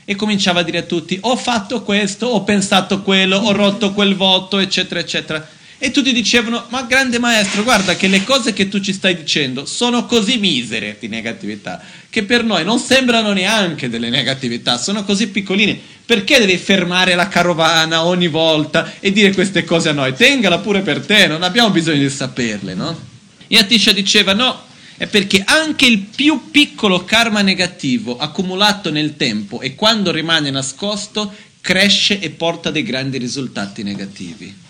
e 0.06 0.16
cominciava 0.16 0.62
a 0.62 0.64
dire 0.64 0.80
a 0.80 0.84
tutti 0.84 1.18
ho 1.22 1.36
fatto 1.36 1.82
questo, 1.84 2.28
ho 2.28 2.44
pensato 2.44 3.02
quello, 3.02 3.38
ho 3.38 3.52
rotto 3.52 3.94
quel 3.94 4.16
voto, 4.16 4.60
eccetera, 4.60 5.00
eccetera. 5.00 5.48
E 5.78 5.92
tutti 5.92 6.14
dicevano, 6.14 6.66
ma 6.70 6.84
grande 6.84 7.20
maestro, 7.20 7.62
guarda 7.64 7.96
che 7.96 8.08
le 8.08 8.24
cose 8.24 8.54
che 8.54 8.70
tu 8.70 8.80
ci 8.80 8.94
stai 8.94 9.18
dicendo 9.18 9.66
sono 9.66 10.06
così 10.06 10.38
misere 10.38 10.96
di 10.98 11.10
negatività, 11.10 11.82
che 12.10 12.24
per 12.24 12.46
noi 12.46 12.64
non 12.64 12.80
sembrano 12.80 13.34
neanche 13.34 13.90
delle 13.90 14.10
negatività, 14.10 14.78
sono 14.78 15.04
così 15.04 15.28
piccoline. 15.28 15.78
Perché 16.06 16.40
devi 16.40 16.56
fermare 16.58 17.16
la 17.16 17.28
carovana 17.28 18.06
ogni 18.06 18.28
volta 18.30 18.94
e 19.00 19.12
dire 19.12 19.34
queste 19.34 19.66
cose 19.66 19.90
a 19.90 19.94
noi? 19.94 20.14
Tengala 20.14 20.60
pure 20.60 20.82
per 20.82 21.06
te, 21.06 21.28
non 21.28 21.44
abbiamo 21.44 21.70
bisogno 21.70 22.00
di 22.00 22.10
saperle, 22.10 22.74
no? 22.74 22.98
E 23.48 23.58
Atisha 23.58 23.92
diceva 23.92 24.34
no, 24.34 24.63
è 24.98 25.08
perché 25.08 25.44
anche 25.46 25.86
il 25.86 26.00
più 26.00 26.50
piccolo 26.52 27.04
karma 27.04 27.42
negativo 27.42 28.18
accumulato 28.18 28.92
nel 28.92 29.16
tempo 29.16 29.62
e 29.62 29.76
quando 29.76 30.12
rimane 30.12 30.50
nascosto 30.50 31.34
cresce 31.62 32.20
e 32.20 32.30
porta 32.30 32.72
dei 32.72 32.84
grandi 32.84 33.18
risultati 33.18 33.84
negativi. 33.84 34.62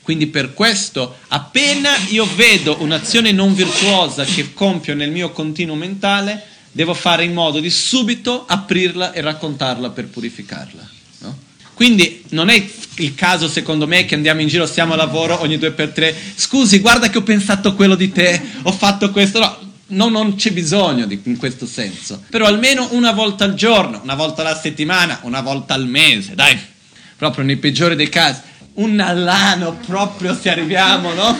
Quindi 0.00 0.28
per 0.28 0.54
questo, 0.54 1.16
appena 1.28 1.90
io 2.10 2.28
vedo 2.36 2.76
un'azione 2.78 3.32
non 3.32 3.54
virtuosa 3.54 4.24
che 4.24 4.54
compio 4.54 4.94
nel 4.94 5.10
mio 5.10 5.32
continuo 5.32 5.74
mentale, 5.74 6.40
devo 6.70 6.94
fare 6.94 7.24
in 7.24 7.32
modo 7.32 7.58
di 7.58 7.70
subito 7.70 8.44
aprirla 8.46 9.12
e 9.12 9.20
raccontarla 9.20 9.90
per 9.90 10.06
purificarla. 10.06 10.88
No? 11.18 11.36
Quindi 11.74 12.22
non 12.28 12.50
è 12.50 12.70
il 12.98 13.14
caso, 13.16 13.48
secondo 13.48 13.88
me, 13.88 14.04
che 14.04 14.14
andiamo 14.14 14.40
in 14.42 14.46
giro, 14.46 14.64
stiamo 14.64 14.92
a 14.92 14.96
lavoro 14.96 15.40
ogni 15.40 15.58
due 15.58 15.72
per 15.72 15.90
tre, 15.90 16.14
scusi, 16.36 16.78
guarda 16.78 17.10
che 17.10 17.18
ho 17.18 17.22
pensato 17.22 17.74
quello 17.74 17.96
di 17.96 18.12
te, 18.12 18.40
ho 18.62 18.72
fatto 18.72 19.10
questo. 19.10 19.40
No, 19.40 19.65
no 19.88 20.08
non 20.08 20.34
c'è 20.34 20.52
bisogno 20.52 21.06
di, 21.06 21.20
in 21.24 21.36
questo 21.36 21.66
senso. 21.66 22.22
Però 22.30 22.46
almeno 22.46 22.88
una 22.92 23.12
volta 23.12 23.44
al 23.44 23.54
giorno, 23.54 24.00
una 24.02 24.14
volta 24.14 24.42
alla 24.42 24.58
settimana, 24.58 25.20
una 25.22 25.40
volta 25.40 25.74
al 25.74 25.86
mese, 25.86 26.34
dai, 26.34 26.58
proprio 27.16 27.44
nei 27.44 27.56
peggiori 27.56 27.96
dei 27.96 28.08
casi 28.08 28.54
un 28.76 29.00
all'anno 29.00 29.76
proprio 29.86 30.36
se 30.38 30.50
arriviamo, 30.50 31.12
no? 31.12 31.38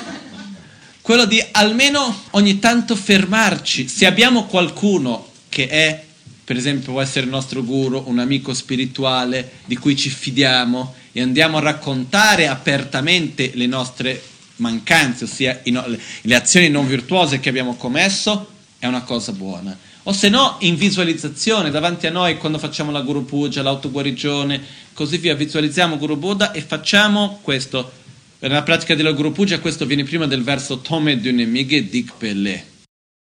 Quello 1.00 1.24
di 1.24 1.42
almeno 1.52 2.22
ogni 2.30 2.58
tanto 2.58 2.96
fermarci. 2.96 3.88
Se 3.88 4.06
abbiamo 4.06 4.46
qualcuno 4.46 5.28
che 5.48 5.68
è, 5.68 6.04
per 6.44 6.56
esempio, 6.56 6.92
può 6.92 7.00
essere 7.00 7.26
il 7.26 7.30
nostro 7.30 7.62
guru, 7.62 8.04
un 8.06 8.18
amico 8.18 8.54
spirituale 8.54 9.52
di 9.66 9.76
cui 9.76 9.96
ci 9.96 10.08
fidiamo 10.08 10.94
e 11.12 11.22
andiamo 11.22 11.58
a 11.58 11.60
raccontare 11.60 12.48
apertamente 12.48 13.52
le 13.54 13.66
nostre 13.66 14.20
mancanze, 14.56 15.24
ossia 15.24 15.60
le 15.62 16.34
azioni 16.34 16.68
non 16.68 16.86
virtuose 16.86 17.40
che 17.40 17.48
abbiamo 17.48 17.76
commesso, 17.76 18.50
è 18.78 18.86
una 18.86 19.02
cosa 19.02 19.32
buona 19.32 19.76
o 20.08 20.12
se 20.12 20.28
no 20.28 20.56
in 20.60 20.76
visualizzazione 20.76 21.70
davanti 21.70 22.06
a 22.06 22.12
noi 22.12 22.36
quando 22.38 22.58
facciamo 22.58 22.92
la 22.92 23.00
Guru 23.00 23.24
Puja, 23.24 23.62
l'autoguarigione, 23.62 24.62
così 24.92 25.18
via, 25.18 25.34
visualizziamo 25.34 25.98
Guru 25.98 26.16
Buddha 26.16 26.52
e 26.52 26.60
facciamo 26.60 27.40
questo. 27.42 27.90
Nella 28.38 28.62
pratica 28.62 28.94
della 28.94 29.10
Guru 29.10 29.32
Puja 29.32 29.58
questo 29.58 29.84
viene 29.84 30.04
prima 30.04 30.26
del 30.26 30.44
verso 30.44 30.78
Tome 30.78 31.18
Dunemighe 31.18 31.88
Dik 31.88 32.12
Pelle. 32.18 32.64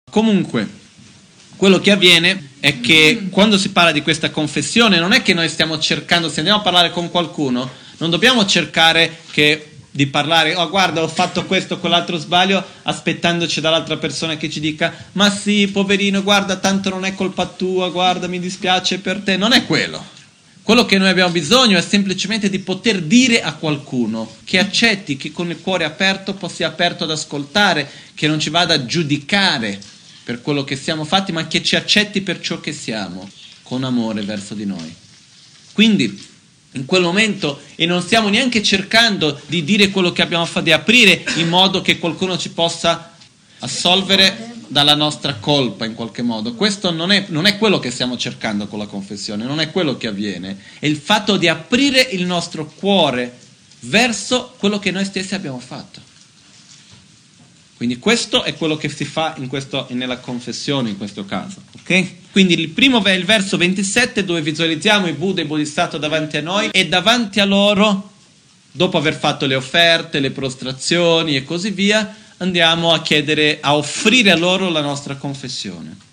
Comunque, 0.10 0.68
quello 1.56 1.80
che 1.80 1.92
avviene 1.92 2.50
è 2.60 2.80
che 2.80 3.28
quando 3.30 3.60
si 3.60 3.70
parla 3.70 3.92
di 3.92 4.02
questa 4.02 4.32
confessione 4.32 4.98
non 4.98 5.12
è 5.12 5.22
che 5.22 5.36
noi 5.36 5.50
stiamo 5.50 5.78
cercando, 5.78 6.30
se 6.30 6.40
andiamo 6.40 6.62
a 6.62 6.64
parlare 6.64 6.90
con 6.90 7.12
qualcuno, 7.12 7.70
non 7.98 8.10
dobbiamo 8.10 8.44
cercare 8.48 9.20
che 9.30 9.71
di 9.92 10.08
parlare, 10.08 10.56
oh 10.56 10.70
guarda 10.70 11.04
ho 11.04 11.08
fatto 11.08 11.46
questo, 11.46 11.78
quell'altro 11.78 12.18
sbaglio, 12.18 12.64
aspettandoci 12.84 13.60
dall'altra 13.60 13.98
persona 13.98 14.38
che 14.38 14.50
ci 14.50 14.62
dica, 14.62 14.94
ma 15.14 15.30
sì, 15.30 15.68
poverino, 15.68 16.24
guarda, 16.24 16.56
tanto 16.56 16.90
non 16.90 17.04
è 17.04 17.14
colpa 17.14 17.46
tua, 17.46 17.90
guarda, 17.90 18.28
mi 18.28 18.40
dispiace 18.40 19.00
per 19.00 19.20
te, 19.20 19.36
non 19.36 19.52
è 19.52 19.66
quello. 19.66 20.20
Quello 20.64 20.86
che 20.86 20.98
noi 20.98 21.10
abbiamo 21.10 21.32
bisogno 21.32 21.78
è 21.78 21.82
semplicemente 21.82 22.50
di 22.50 22.60
poter 22.60 23.02
dire 23.02 23.42
a 23.42 23.54
qualcuno 23.56 24.36
che 24.46 24.60
accetti, 24.60 25.18
che 25.18 25.32
con 25.32 25.50
il 25.50 25.60
cuore 25.60 25.84
aperto 25.84 26.38
sia 26.48 26.68
aperto 26.68 27.04
ad 27.04 27.12
ascoltare, 27.12 27.90
che 28.14 28.28
non 28.28 28.40
ci 28.40 28.50
vada 28.50 28.76
a 28.76 28.86
giudicare 28.86 29.80
per 30.24 30.42
quello 30.42 30.64
che 30.64 30.78
siamo 30.78 31.04
fatti, 31.04 31.32
ma 31.32 31.48
che 31.48 31.64
ci 31.64 31.76
accetti 31.76 32.22
per 32.22 32.40
ciò 32.40 32.62
che 32.62 32.72
siamo, 32.72 33.28
con 33.64 33.84
amore 33.84 34.22
verso 34.22 34.54
di 34.54 34.66
noi. 34.66 34.96
Quindi 35.74 36.30
in 36.74 36.86
quel 36.86 37.01
momento 37.01 37.60
e 37.75 37.86
non 37.86 38.01
stiamo 38.01 38.30
neanche 38.30 38.63
cercando 38.63 39.40
di 39.48 39.63
dire 39.63 39.90
quello 39.90 40.12
che 40.12 40.22
abbiamo 40.22 40.46
fatto, 40.46 40.62
di 40.62 40.72
aprire 40.72 41.24
in 41.36 41.50
modo 41.50 41.82
che 41.82 42.00
qualcuno 42.00 42.38
ci 42.38 42.51
possa 42.51 43.13
assolvere 43.60 44.53
dalla 44.68 44.96
nostra 44.96 45.36
colpa 45.36 45.86
in 45.86 45.94
qualche 45.94 46.22
modo. 46.22 46.53
Questo 46.53 46.92
non 46.92 47.12
è, 47.12 47.25
non 47.27 47.46
è 47.46 47.57
quello 47.57 47.79
che 47.79 47.92
stiamo 47.92 48.18
cercando 48.18 48.68
con 48.68 48.79
la 48.79 48.86
confessione, 48.86 49.44
non 49.44 49.60
è 49.60 49.70
quello 49.70 49.98
che 49.98 50.07
avviene, 50.07 50.57
è 50.79 50.86
il 50.86 50.98
fatto 50.98 51.36
di 51.36 51.50
aprire 51.50 52.01
il 52.01 52.25
nostro 52.25 52.66
cuore 52.66 53.38
verso 53.81 54.55
quello 54.57 54.79
che 54.79 54.92
noi 54.92 55.03
stessi 55.03 55.36
abbiamo 55.36 55.60
fatto. 55.60 56.00
Quindi 57.75 57.98
questo 57.98 58.44
è 58.44 58.55
quello 58.55 58.77
che 58.77 58.90
si 58.90 59.05
fa 59.05 59.36
questo, 59.48 59.88
nella 59.90 60.20
confessione 60.20 60.90
in 60.90 60.98
questo 60.98 61.25
caso. 61.25 61.64
Okay? 61.81 62.21
Quindi 62.31 62.57
il 62.57 62.70
primo 62.70 63.03
è 63.03 63.11
il 63.11 63.25
verso 63.25 63.57
27 63.57 64.24
dove 64.24 64.41
visualizziamo 64.41 65.07
i 65.07 65.13
Buddha 65.13 65.41
e 65.41 65.44
i 65.44 65.48
Bodhisattva 65.48 65.98
davanti 65.98 66.37
a 66.37 66.41
noi 66.41 66.70
e 66.72 66.87
davanti 66.87 67.41
a 67.41 67.46
loro, 67.46 68.11
dopo 68.72 68.98
aver 68.98 69.17
fatto 69.17 69.46
le 69.46 69.55
offerte, 69.55 70.22
le 70.22 70.31
prostrazioni 70.31 71.35
e 71.35 71.44
così 71.44 71.72
via, 71.72 72.15
andiamo 72.37 72.94
a 72.94 73.01
chiedere, 73.01 73.57
a 73.59 73.75
offrire 73.75 74.31
a 74.31 74.37
loro 74.37 74.70
la 74.70 74.81
nostra 74.81 75.15
confessione. 75.15 76.09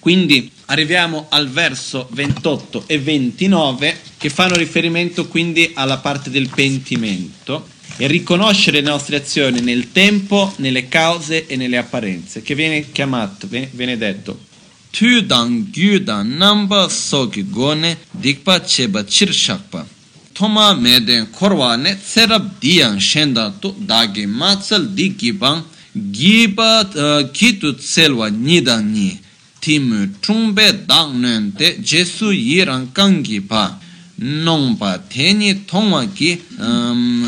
Quindi 0.00 0.50
arriviamo 0.66 1.26
al 1.28 1.48
verso 1.48 2.08
28 2.10 2.84
e 2.88 2.98
29 2.98 3.96
che 4.18 4.30
fanno 4.30 4.56
riferimento 4.56 5.28
quindi 5.28 5.70
alla 5.74 5.98
parte 5.98 6.28
del 6.28 6.48
pentimento 6.48 7.68
e 7.98 8.08
riconoscere 8.08 8.80
le 8.80 8.88
nostre 8.88 9.14
azioni 9.14 9.60
nel 9.60 9.92
tempo, 9.92 10.52
nelle 10.56 10.88
cause 10.88 11.46
e 11.46 11.54
nelle 11.54 11.76
apparenze, 11.76 12.42
che 12.42 12.56
viene 12.56 12.90
chiamato, 12.90 13.46
viene 13.48 13.96
detto, 13.96 14.50
tu 14.92 15.22
dang 15.22 15.72
gyu 15.72 15.98
dang 15.98 16.38
namba 16.38 16.88
soki 16.88 17.42
gone 17.42 17.96
dikpa 18.22 18.60
cheba 18.66 19.02
chir 19.04 19.32
shakpa. 19.32 19.86
Toma 20.34 20.74
meden 20.74 21.26
korwa 21.26 21.76
ne 21.76 21.92
tserab 21.96 22.44
diyang 22.60 23.00
shenda 23.00 23.52
tu 23.60 23.74
dagi 23.90 24.26
matsal 24.26 24.82
di 24.96 25.14
gibang 25.20 25.64
giba 25.94 26.72
uh, 26.84 27.22
kitu 27.32 27.72
tselwa 27.76 28.30
nidang 28.30 28.84
ni 28.94 29.20
timu 29.60 30.00
chungbe 30.22 30.86
dang 30.86 31.20
nante 31.22 31.78
jesu 31.82 32.32
yirang 32.32 32.92
kangi 32.92 33.40
pa. 33.40 33.82
nongpa 34.22 34.98
teni 35.08 35.54
tongwa 35.66 36.06
ki 36.06 36.40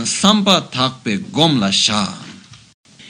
sampa 0.05 0.61
takpe 0.70 1.18
gomla 1.31 1.72
sha. 1.72 2.22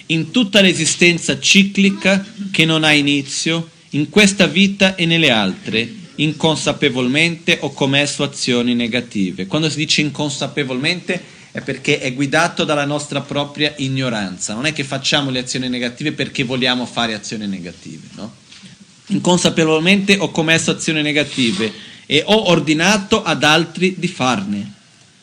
In 0.07 0.31
tutta 0.31 0.61
l'esistenza 0.61 1.39
ciclica 1.39 2.25
che 2.51 2.65
non 2.65 2.85
ha 2.85 2.93
inizio, 2.93 3.71
in 3.95 4.11
questa 4.11 4.47
vita 4.47 4.97
e 4.97 5.07
nelle 5.07 5.31
altre, 5.31 5.89
inconsapevolmente 6.17 7.59
ho 7.61 7.73
commesso 7.73 8.23
azioni 8.23 8.75
negative. 8.75 9.47
Quando 9.47 9.69
si 9.71 9.77
dice 9.77 10.01
inconsapevolmente 10.01 11.23
è 11.53 11.61
perché 11.61 12.01
è 12.01 12.13
guidato 12.13 12.65
dalla 12.65 12.85
nostra 12.85 13.21
propria 13.21 13.73
ignoranza. 13.77 14.55
Non 14.55 14.67
è 14.67 14.73
che 14.73 14.83
facciamo 14.83 15.31
le 15.31 15.39
azioni 15.39 15.69
negative 15.69 16.11
perché 16.13 16.43
vogliamo 16.43 16.87
fare 16.87 17.15
azioni 17.15 17.47
negative, 17.47 18.09
no? 18.17 18.35
Inconsapevolmente 19.09 20.17
ho 20.19 20.31
commesso 20.31 20.73
azioni 20.73 21.01
negative 21.01 21.73
e 22.07 22.23
ho 22.27 22.49
ordinato 22.49 23.23
ad 23.23 23.45
altri 23.45 23.95
di 23.97 24.09
farne. 24.09 24.73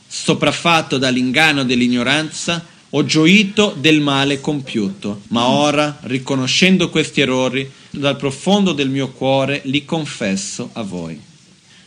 Sopraffatto 0.07 0.97
dall'inganno 0.97 1.65
dell'ignoranza, 1.65 2.65
ho 2.91 3.03
gioito 3.03 3.75
del 3.77 3.99
male 3.99 4.39
compiuto, 4.39 5.23
ma 5.29 5.47
ora, 5.47 5.97
riconoscendo 6.03 6.89
questi 6.89 7.21
errori, 7.21 7.69
dal 7.91 8.15
profondo 8.15 8.71
del 8.73 8.89
mio 8.89 9.11
cuore 9.11 9.61
li 9.65 9.85
confesso 9.85 10.69
a 10.73 10.81
voi. 10.81 11.19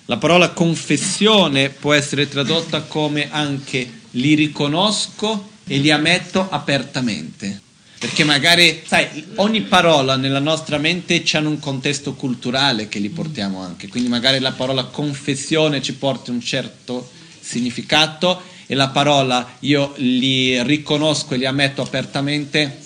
La 0.06 0.18
parola 0.18 0.50
confessione 0.50 1.70
può 1.70 1.94
essere 1.94 2.28
tradotta 2.28 2.82
come 2.82 3.30
anche 3.30 4.02
li 4.10 4.34
riconosco 4.34 5.48
e 5.66 5.78
li 5.78 5.90
ammetto 5.90 6.46
apertamente. 6.50 7.62
Perché 7.98 8.22
magari, 8.22 8.82
sai, 8.84 9.24
ogni 9.36 9.62
parola 9.62 10.16
nella 10.16 10.40
nostra 10.40 10.76
mente 10.76 11.22
c'è 11.22 11.38
un 11.38 11.58
contesto 11.58 12.12
culturale 12.12 12.86
che 12.86 12.98
li 12.98 13.08
portiamo 13.08 13.60
anche, 13.62 13.88
quindi 13.88 14.10
magari 14.10 14.40
la 14.40 14.52
parola 14.52 14.84
confessione 14.84 15.80
ci 15.80 15.94
porta 15.94 16.30
un 16.30 16.42
certo 16.42 17.08
significato 17.40 18.42
e 18.66 18.74
la 18.74 18.88
parola 18.88 19.56
io 19.60 19.94
li 19.96 20.62
riconosco 20.64 21.32
e 21.32 21.38
li 21.38 21.46
ammetto 21.46 21.80
apertamente, 21.80 22.80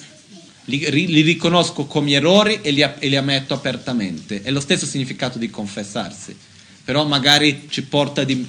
li, 0.68 1.06
li 1.06 1.20
riconosco 1.22 1.86
come 1.86 2.12
errori 2.12 2.60
e 2.62 2.70
li, 2.70 2.82
e 2.82 3.08
li 3.08 3.16
ammetto 3.16 3.54
apertamente. 3.54 4.42
È 4.42 4.50
lo 4.50 4.60
stesso 4.60 4.86
significato 4.86 5.38
di 5.38 5.50
confessarsi, 5.50 6.36
però 6.84 7.06
magari 7.06 7.66
ci 7.68 7.82
porta 7.82 8.24
di, 8.24 8.46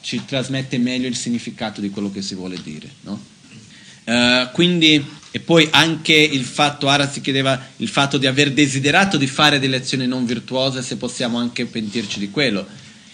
ci 0.00 0.24
trasmette 0.24 0.78
meglio 0.78 1.08
il 1.08 1.16
significato 1.16 1.80
di 1.80 1.90
quello 1.90 2.10
che 2.10 2.22
si 2.22 2.34
vuole 2.34 2.58
dire, 2.62 2.88
no? 3.02 3.36
Uh, 4.04 4.50
quindi 4.52 5.04
e 5.30 5.40
poi 5.40 5.68
anche 5.70 6.14
il 6.14 6.44
fatto, 6.44 6.88
Ara 6.88 7.08
si 7.08 7.20
chiedeva 7.20 7.62
il 7.76 7.88
fatto 7.88 8.16
di 8.16 8.26
aver 8.26 8.52
desiderato 8.52 9.18
di 9.18 9.26
fare 9.26 9.58
delle 9.58 9.76
azioni 9.76 10.06
non 10.06 10.24
virtuose, 10.24 10.82
se 10.82 10.96
possiamo 10.96 11.36
anche 11.36 11.66
pentirci 11.66 12.18
di 12.18 12.30
quello. 12.30 12.66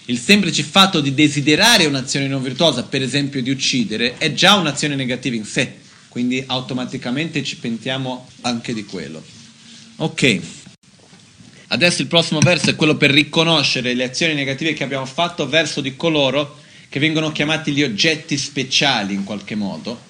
Il 0.05 0.19
semplice 0.19 0.63
fatto 0.63 1.01
di 1.01 1.13
desiderare 1.13 1.87
un'azione 1.87 2.29
non 2.29 2.43
virtuosa, 2.43 2.85
per 2.85 3.03
esempio 3.03 3.43
di 3.43 3.51
uccidere, 3.51 4.17
è 4.19 4.33
già 4.33 4.55
un'azione 4.55 4.95
negativa 4.95 5.35
in 5.35 5.45
sé, 5.45 5.79
quindi 6.15 6.45
automaticamente 6.47 7.43
ci 7.43 7.57
pentiamo 7.57 8.29
anche 8.43 8.73
di 8.73 8.85
quello. 8.85 9.21
Ok, 9.97 10.41
adesso 11.67 12.03
il 12.03 12.07
prossimo 12.07 12.39
verso 12.39 12.71
è 12.71 12.77
quello 12.77 12.97
per 12.97 13.11
riconoscere 13.11 13.95
le 13.95 14.05
azioni 14.05 14.33
negative 14.33 14.75
che 14.75 14.85
abbiamo 14.85 15.07
fatto 15.07 15.49
verso 15.49 15.81
di 15.81 15.97
coloro 15.97 16.61
che 16.89 17.01
vengono 17.01 17.33
chiamati 17.33 17.73
gli 17.73 17.83
oggetti 17.83 18.39
speciali 18.39 19.13
in 19.13 19.25
qualche 19.25 19.57
modo, 19.57 20.01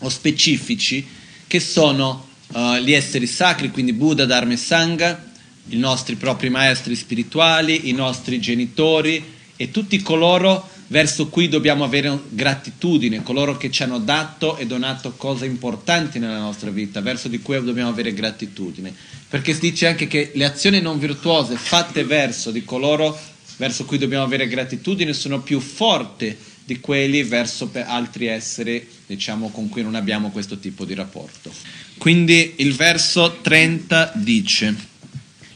o 0.00 0.10
specifici, 0.10 1.06
che 1.46 1.58
sono 1.58 2.28
uh, 2.48 2.74
gli 2.74 2.92
esseri 2.92 3.26
sacri, 3.26 3.70
quindi 3.70 3.94
Buddha, 3.94 4.26
Dharma 4.26 4.52
e 4.52 4.58
Sangha, 4.58 5.24
i 5.68 5.78
nostri 5.78 6.16
propri 6.16 6.50
maestri 6.50 6.94
spirituali, 6.94 7.88
i 7.88 7.92
nostri 7.92 8.38
genitori 8.40 9.24
e 9.56 9.70
tutti 9.70 10.02
coloro 10.02 10.68
verso 10.90 11.28
cui 11.28 11.48
dobbiamo 11.48 11.84
avere 11.84 12.18
gratitudine, 12.28 13.22
coloro 13.22 13.56
che 13.56 13.70
ci 13.70 13.82
hanno 13.84 13.98
dato 13.98 14.56
e 14.56 14.66
donato 14.66 15.12
cose 15.12 15.46
importanti 15.46 16.18
nella 16.18 16.38
nostra 16.38 16.70
vita, 16.70 17.00
verso 17.00 17.28
di 17.28 17.40
cui 17.40 17.62
dobbiamo 17.62 17.90
avere 17.90 18.12
gratitudine. 18.12 18.92
Perché 19.28 19.54
si 19.54 19.60
dice 19.60 19.86
anche 19.86 20.08
che 20.08 20.32
le 20.34 20.44
azioni 20.44 20.80
non 20.80 20.98
virtuose 20.98 21.54
fatte 21.56 22.04
verso 22.04 22.50
di 22.50 22.64
coloro 22.64 23.18
verso 23.56 23.84
cui 23.84 23.98
dobbiamo 23.98 24.24
avere 24.24 24.48
gratitudine 24.48 25.12
sono 25.12 25.40
più 25.42 25.60
forti 25.60 26.36
di 26.64 26.80
quelli 26.80 27.22
verso 27.22 27.70
altri 27.84 28.26
esseri, 28.26 28.86
diciamo, 29.06 29.50
con 29.50 29.68
cui 29.68 29.82
non 29.82 29.94
abbiamo 29.94 30.30
questo 30.30 30.58
tipo 30.58 30.84
di 30.84 30.94
rapporto. 30.94 31.52
Quindi 31.98 32.54
il 32.56 32.74
verso 32.74 33.38
30 33.40 34.12
dice: 34.16 34.74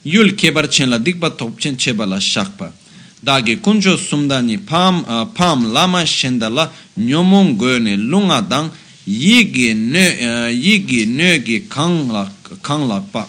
Yul 0.02 0.34
kebar 0.34 0.68
chen 0.68 0.90
la 0.90 0.98
dikba 0.98 1.30
topchen 1.30 1.74
cheba 1.74 2.04
la 2.04 2.20
shakpa. 2.20 2.82
Dagi 3.24 3.56
kunjo 3.56 3.96
sumdani 3.96 4.58
pam, 4.58 5.02
uh, 5.08 5.24
pam 5.32 5.72
lama 5.72 6.04
shendala 6.04 6.70
nyomon 6.96 7.56
goyne 7.56 7.96
lunga 7.96 8.42
dang 8.42 8.70
yigi 9.06 9.72
nö, 9.72 9.98
uh, 9.98 10.52
yigi 10.52 11.06
nögi 11.06 11.66
kang 11.66 12.86
lakpa. 12.86 13.26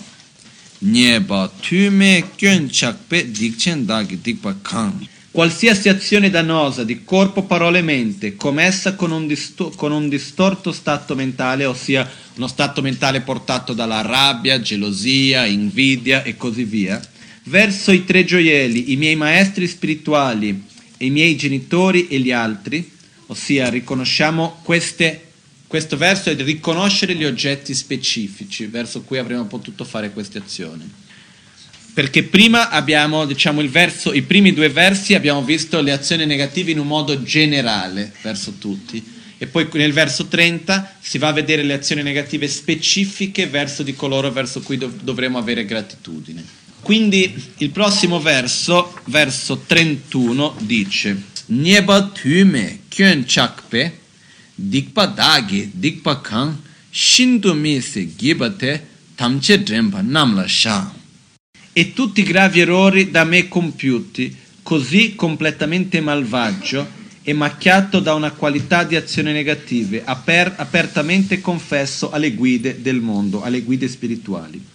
Nyeba 0.82 1.50
tume 1.62 2.26
kyon 2.36 2.70
chakpe 2.70 3.24
dikchen 3.24 3.86
dagi 3.86 4.18
dikba 4.22 4.54
kang. 4.62 5.08
Qualsiasi 5.32 5.88
azione 5.88 6.30
dannosa 6.30 6.84
di 6.84 7.04
corpo, 7.06 7.44
parole 7.44 7.80
e 7.80 7.82
mente 7.82 8.36
commessa 8.36 8.96
con 8.96 9.12
un, 9.12 9.28
disto- 9.28 9.72
con 9.78 9.94
un, 9.94 10.10
distorto 10.10 10.74
stato 10.74 11.16
mentale, 11.16 11.66
ossia 11.66 12.10
uno 12.36 12.48
stato 12.48 12.82
mentale 12.82 13.22
portato 13.22 13.74
dalla 13.74 14.02
rabbia, 14.02 14.60
gelosia, 14.60 15.46
invidia 15.46 16.24
e 16.24 16.36
così 16.36 16.64
via, 16.64 17.02
verso 17.46 17.92
i 17.92 18.06
tre 18.06 18.24
gioielli, 18.24 18.92
i 18.92 18.96
miei 18.96 19.16
maestri 19.16 19.68
spirituali, 19.68 20.64
i 21.00 21.10
miei 21.10 21.36
genitori 21.36 22.08
e 22.08 22.20
gli 22.20 22.32
altri, 22.32 22.92
ossia 23.28 23.70
riconosciamo 23.70 24.60
queste, 24.64 25.32
questo 25.68 25.98
verso 25.98 26.30
è 26.30 26.36
riconoscere 26.36 27.16
gli 27.16 27.26
oggetti 27.26 27.74
specifici 27.74 28.66
verso 28.66 29.02
cui 29.02 29.18
avremmo 29.18 29.46
potuto 29.46 29.84
fare 29.84 30.12
queste 30.12 30.38
azioni. 30.38 31.04
Perché 31.94 32.24
prima 32.24 32.70
abbiamo, 32.70 33.26
diciamo, 33.26 33.66
verso, 33.70 34.12
i 34.12 34.22
primi 34.22 34.52
due 34.52 34.70
versi 34.70 35.14
abbiamo 35.14 35.44
visto 35.44 35.80
le 35.80 35.94
azioni 35.94 36.26
negative 36.26 36.72
in 36.72 36.80
un 36.80 36.88
modo 36.88 37.24
generale 37.24 38.12
verso 38.22 38.56
tutti. 38.60 39.14
E 39.38 39.48
poi 39.48 39.68
nel 39.74 39.94
verso 39.94 40.26
30 40.26 40.98
si 41.00 41.18
va 41.18 41.30
a 41.30 41.34
vedere 41.34 41.64
le 41.64 41.74
azioni 41.74 42.04
negative 42.04 42.50
specifiche 42.50 43.48
verso 43.48 43.82
di 43.84 43.94
coloro 43.94 44.30
verso 44.32 44.62
cui 44.62 44.78
dov- 44.78 45.04
dovremo 45.04 45.38
avere 45.38 45.64
gratitudine. 45.64 46.65
Quindi 46.86 47.34
il 47.58 47.72
prossimo 47.72 48.20
verso, 48.20 48.94
verso 49.06 49.64
31, 49.66 50.56
dice 50.60 51.20
Nieba 51.48 52.12
tume 52.14 52.82
kyon 52.88 53.24
chakpe 53.26 54.02
dikpa 54.54 55.08
dagi 55.08 55.72
dikpa 55.74 56.22
kang 56.22 56.54
shindu 56.92 57.56
mi 57.56 57.84
gibate 58.16 58.88
tamche 59.16 59.64
drempa 59.64 60.02
namla 60.02 60.46
sha 60.48 60.94
e 61.74 61.94
tutti 61.94 62.22
i 62.22 62.24
gravi 62.24 62.60
errori 62.60 63.10
da 63.10 63.24
me 63.24 63.48
compiuti, 63.48 64.36
così 64.62 65.16
completamente 65.16 66.02
malvagio 66.02 66.88
e 67.24 67.34
macchiato 67.34 68.00
da 68.00 68.14
una 68.14 68.30
qualità 68.30 68.84
di 68.84 68.96
azioni 68.96 69.34
negative, 69.34 70.04
aper- 70.06 70.54
apertamente 70.58 71.42
confesso 71.42 72.12
alle 72.12 72.36
guide 72.36 72.80
del 72.84 73.02
mondo, 73.02 73.42
alle 73.42 73.62
guide 73.62 73.88
spirituali. 73.88 74.74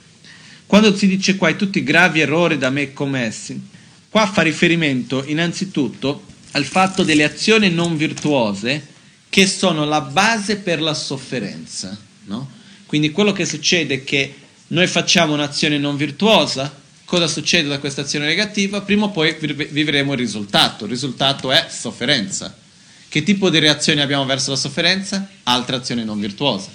Quando 0.70 0.96
si 0.96 1.09
dice 1.09 1.35
qua 1.35 1.48
i 1.48 1.56
tutti 1.56 1.78
i 1.78 1.83
gravi 1.83 2.20
errori 2.20 2.56
da 2.56 2.70
me 2.70 2.92
commessi, 2.92 3.61
qua 4.09 4.24
fa 4.28 4.42
riferimento 4.42 5.24
innanzitutto 5.26 6.22
al 6.52 6.64
fatto 6.64 7.02
delle 7.02 7.24
azioni 7.24 7.70
non 7.70 7.96
virtuose 7.96 8.87
che 9.28 9.48
sono 9.48 9.85
la 9.85 10.00
base 10.00 10.59
per 10.59 10.80
la 10.80 10.94
sofferenza. 10.94 11.98
No? 12.26 12.48
Quindi 12.87 13.11
quello 13.11 13.33
che 13.33 13.46
succede 13.46 13.94
è 13.94 14.04
che 14.04 14.33
noi 14.68 14.87
facciamo 14.87 15.35
un'azione 15.35 15.76
non 15.76 15.96
virtuosa, 15.96 16.72
cosa 17.04 17.26
succede 17.26 17.66
da 17.66 17.80
questa 17.80 18.02
azione 18.02 18.26
negativa, 18.26 18.80
prima 18.83 19.06
o 19.06 19.11
poi 19.11 19.35
vivremo 19.40 20.12
il 20.12 20.18
risultato. 20.20 20.85
Il 20.85 20.90
risultato 20.90 21.50
è 21.50 21.66
sofferenza. 21.68 22.56
Che 23.09 23.24
tipo 23.24 23.50
di 23.50 23.59
reazioni 23.59 24.02
abbiamo 24.02 24.24
verso 24.24 24.50
la 24.50 24.56
sofferenza? 24.56 25.28
Altre 25.42 25.74
azioni 25.74 26.04
non 26.04 26.20
virtuose. 26.20 26.68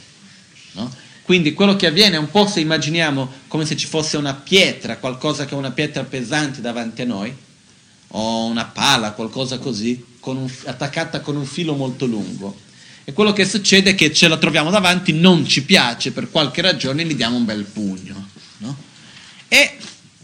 No? 0.73 1.03
Quindi 1.25 1.53
quello 1.53 1.75
che 1.75 1.88
avviene 1.88 2.15
è 2.15 2.19
un 2.19 2.29
po' 2.29 2.47
se 2.47 2.59
immaginiamo 2.59 3.31
come 3.47 3.65
se 3.65 3.75
ci 3.75 3.88
fosse 3.88 4.15
una 4.15 4.35
pietra, 4.35 4.97
qualcosa 4.97 5.45
che 5.45 5.55
è 5.55 5.57
una 5.57 5.71
pietra 5.71 6.03
pesante 6.03 6.61
davanti 6.61 7.01
a 7.01 7.05
noi, 7.05 7.35
o 8.09 8.45
una 8.45 8.65
pala, 8.65 9.11
qualcosa 9.11 9.57
così, 9.57 10.03
con 10.19 10.38
un, 10.38 10.49
attaccata 10.65 11.21
con 11.21 11.35
un 11.35 11.45
filo 11.45 11.73
molto 11.73 12.05
lungo. 12.05 12.55
E 13.03 13.11
quello 13.13 13.33
che 13.33 13.45
succede 13.45 13.91
è 13.91 13.95
che 13.95 14.13
ce 14.13 14.27
la 14.27 14.38
troviamo 14.38 14.69
davanti, 14.69 15.13
non 15.13 15.45
ci 15.45 15.63
piace, 15.63 16.11
per 16.11 16.29
qualche 16.31 16.61
ragione 16.61 17.03
gli 17.03 17.15
diamo 17.15 17.38
un 17.38 17.45
bel 17.45 17.63
pugno. 17.63 18.27
No? 18.59 18.77
E 19.47 19.77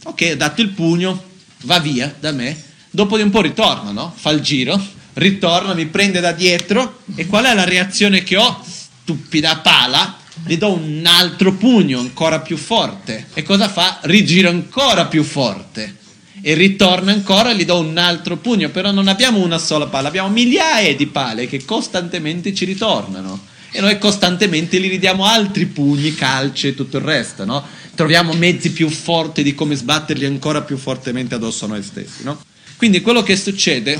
Ok, 0.03 0.29
ho 0.31 0.35
dato 0.35 0.61
il 0.61 0.69
pugno, 0.69 1.23
va 1.63 1.77
via 1.77 2.13
da 2.19 2.31
me, 2.31 2.59
dopo 2.89 3.17
di 3.17 3.23
un 3.23 3.29
po' 3.29 3.41
ritorna, 3.41 3.91
no? 3.91 4.11
Fa 4.15 4.31
il 4.31 4.41
giro, 4.41 4.83
ritorna, 5.13 5.75
mi 5.75 5.85
prende 5.85 6.19
da 6.19 6.31
dietro 6.31 7.01
e 7.13 7.27
qual 7.27 7.45
è 7.45 7.53
la 7.53 7.65
reazione 7.65 8.23
che 8.23 8.35
ho? 8.35 8.65
Stupida 8.65 9.57
pala, 9.57 10.17
gli 10.45 10.58
do 10.58 10.73
un 10.73 11.04
altro 11.06 11.54
pugno 11.54 11.99
ancora 11.99 12.39
più 12.39 12.58
forte. 12.58 13.27
E 13.34 13.43
cosa 13.43 13.69
fa? 13.69 13.99
Rigiro 14.04 14.49
ancora 14.49 15.06
più 15.06 15.23
forte. 15.23 15.97
E 16.41 16.54
ritorna 16.56 17.12
ancora, 17.12 17.54
gli 17.54 17.65
do 17.65 17.80
un 17.80 17.97
altro 17.97 18.38
pugno. 18.38 18.69
Però 18.69 18.91
non 18.91 19.08
abbiamo 19.08 19.39
una 19.39 19.58
sola 19.58 19.88
pala, 19.88 20.08
abbiamo 20.08 20.30
migliaia 20.30 20.95
di 20.95 21.08
pale 21.08 21.47
che 21.47 21.63
costantemente 21.65 22.54
ci 22.54 22.65
ritornano. 22.65 23.47
E 23.71 23.80
noi 23.80 23.97
costantemente 23.99 24.80
gli 24.80 24.89
ridiamo 24.89 25.23
altri 25.23 25.65
pugni, 25.65 26.13
calci 26.13 26.69
e 26.69 26.75
tutto 26.75 26.97
il 26.97 27.04
resto, 27.04 27.45
no? 27.45 27.65
troviamo 27.95 28.34
mezzi 28.34 28.71
più 28.71 28.89
forti 28.89 29.43
di 29.43 29.54
come 29.54 29.75
sbatterli 29.75 30.25
ancora 30.25 30.62
più 30.62 30.77
fortemente 30.77 31.36
addosso 31.36 31.65
a 31.65 31.67
noi 31.69 31.84
stessi. 31.84 32.23
No? 32.23 32.41
Quindi 32.77 33.01
quello 33.01 33.21
che 33.21 33.36
succede 33.36 33.99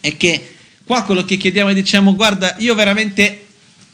è 0.00 0.16
che 0.16 0.54
qua 0.84 1.02
quello 1.02 1.24
che 1.24 1.36
chiediamo 1.36 1.70
è 1.70 1.74
diciamo 1.74 2.14
guarda 2.14 2.56
io 2.58 2.74
veramente 2.74 3.46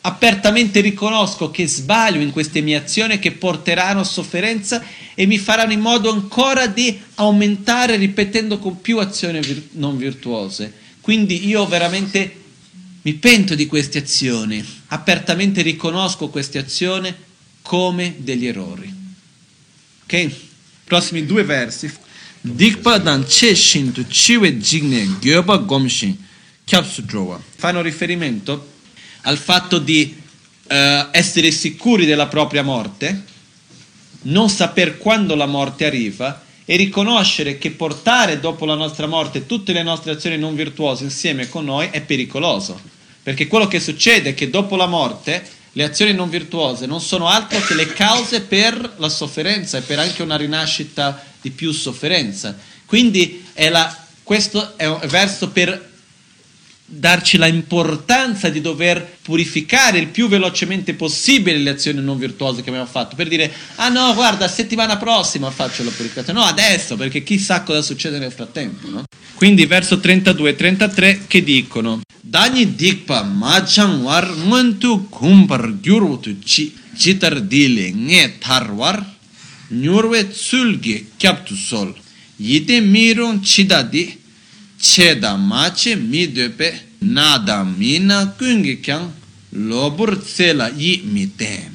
apertamente 0.06 0.80
riconosco 0.80 1.50
che 1.50 1.66
sbaglio 1.66 2.20
in 2.20 2.30
queste 2.30 2.60
mie 2.60 2.76
azioni 2.76 3.18
che 3.18 3.32
porteranno 3.32 4.04
sofferenza 4.04 4.80
e 5.14 5.26
mi 5.26 5.36
faranno 5.36 5.72
in 5.72 5.80
modo 5.80 6.12
ancora 6.12 6.68
di 6.68 7.00
aumentare 7.16 7.96
ripetendo 7.96 8.58
con 8.58 8.80
più 8.80 8.98
azioni 8.98 9.40
vir- 9.40 9.70
non 9.72 9.96
virtuose. 9.96 10.72
Quindi 11.00 11.48
io 11.48 11.66
veramente 11.66 12.44
mi 13.02 13.14
pento 13.14 13.56
di 13.56 13.66
queste 13.66 13.98
azioni, 13.98 14.64
apertamente 14.88 15.62
riconosco 15.62 16.28
queste 16.28 16.58
azioni 16.58 17.12
come 17.62 18.14
degli 18.18 18.46
errori. 18.46 18.92
Ok? 20.04 20.30
Prossimi 20.84 21.26
due 21.26 21.42
versi. 21.42 21.90
Fanno 27.56 27.82
riferimento 27.82 28.74
al 29.26 29.38
fatto 29.38 29.78
di 29.78 30.14
uh, 30.16 30.74
essere 31.10 31.50
sicuri 31.50 32.06
della 32.06 32.26
propria 32.26 32.62
morte, 32.62 33.22
non 34.22 34.48
saper 34.48 34.98
quando 34.98 35.34
la 35.34 35.46
morte 35.46 35.86
arriva 35.86 36.42
e 36.64 36.76
riconoscere 36.76 37.58
che 37.58 37.70
portare 37.70 38.40
dopo 38.40 38.64
la 38.64 38.74
nostra 38.74 39.06
morte 39.06 39.46
tutte 39.46 39.72
le 39.72 39.82
nostre 39.82 40.12
azioni 40.12 40.36
non 40.38 40.54
virtuose 40.54 41.04
insieme 41.04 41.48
con 41.48 41.64
noi 41.64 41.88
è 41.90 42.00
pericoloso. 42.00 42.80
Perché 43.22 43.46
quello 43.46 43.66
che 43.66 43.80
succede 43.80 44.30
è 44.30 44.34
che 44.34 44.50
dopo 44.50 44.76
la 44.76 44.86
morte 44.86 45.44
le 45.72 45.84
azioni 45.84 46.12
non 46.12 46.30
virtuose 46.30 46.86
non 46.86 47.00
sono 47.00 47.28
altro 47.28 47.60
che 47.60 47.74
le 47.74 47.92
cause 47.92 48.40
per 48.42 48.94
la 48.96 49.08
sofferenza 49.08 49.78
e 49.78 49.82
per 49.82 49.98
anche 49.98 50.22
una 50.22 50.36
rinascita 50.36 51.22
di 51.40 51.50
più 51.50 51.72
sofferenza. 51.72 52.56
Quindi 52.84 53.44
è 53.52 53.68
la, 53.68 54.04
questo 54.22 54.76
è 54.76 54.86
un 54.86 55.00
verso 55.06 55.50
per 55.50 55.94
darci 56.88 57.37
l'importanza 57.37 58.49
di 58.49 58.61
dover 58.61 59.16
purificare 59.20 59.99
il 59.99 60.07
più 60.07 60.29
velocemente 60.29 60.94
possibile 60.94 61.59
le 61.59 61.70
azioni 61.70 62.01
non 62.01 62.16
virtuose 62.16 62.62
che 62.62 62.68
abbiamo 62.68 62.87
fatto, 62.87 63.16
per 63.16 63.27
dire, 63.27 63.53
ah 63.77 63.88
no, 63.88 64.14
guarda, 64.14 64.46
settimana 64.46 64.96
prossima 64.96 65.51
faccio 65.51 65.83
la 65.83 65.90
purificazione, 65.90 66.38
no, 66.38 66.44
adesso, 66.44 66.96
perché 66.96 67.22
chissà 67.25 67.62
cosa 67.62 67.83
succede 67.83 68.18
nel 68.18 68.31
frattempo. 68.31 68.88
No? 68.88 69.03
Quindi 69.35 69.66
verso 69.66 69.99
32 69.99 70.51
e 70.51 70.57
33 70.57 71.20
che 71.27 71.42
dicono, 71.42 72.01
Dani 72.20 72.75
dikpa 72.75 73.22
machang 73.22 74.03
war 74.03 74.27
ngontu 74.37 75.09
kumpar 75.09 75.79
gyurutu 75.81 76.38
chi 76.40 76.75
chitar 76.96 77.40
dile 77.40 77.92
nge 77.92 78.38
tar 78.38 78.72
war 78.72 78.99
nyurwe 79.68 80.29
tsulge 80.29 81.07
kyaptu 81.16 81.55
sol 81.55 81.94
yite 82.37 82.81
mirong 82.81 83.40
chida 84.78 85.14
di 85.30 85.36
cheda 85.36 85.36
mache 85.36 85.96
mi 85.96 86.30
depe 86.30 86.88
nada 86.98 87.64
mina 87.64 88.34
kungi 88.36 88.80
kyang 88.80 89.10
lobur 89.50 90.18
tsela 90.18 90.68
yi 90.68 91.02
mi 91.04 91.34
tem. 91.34 91.74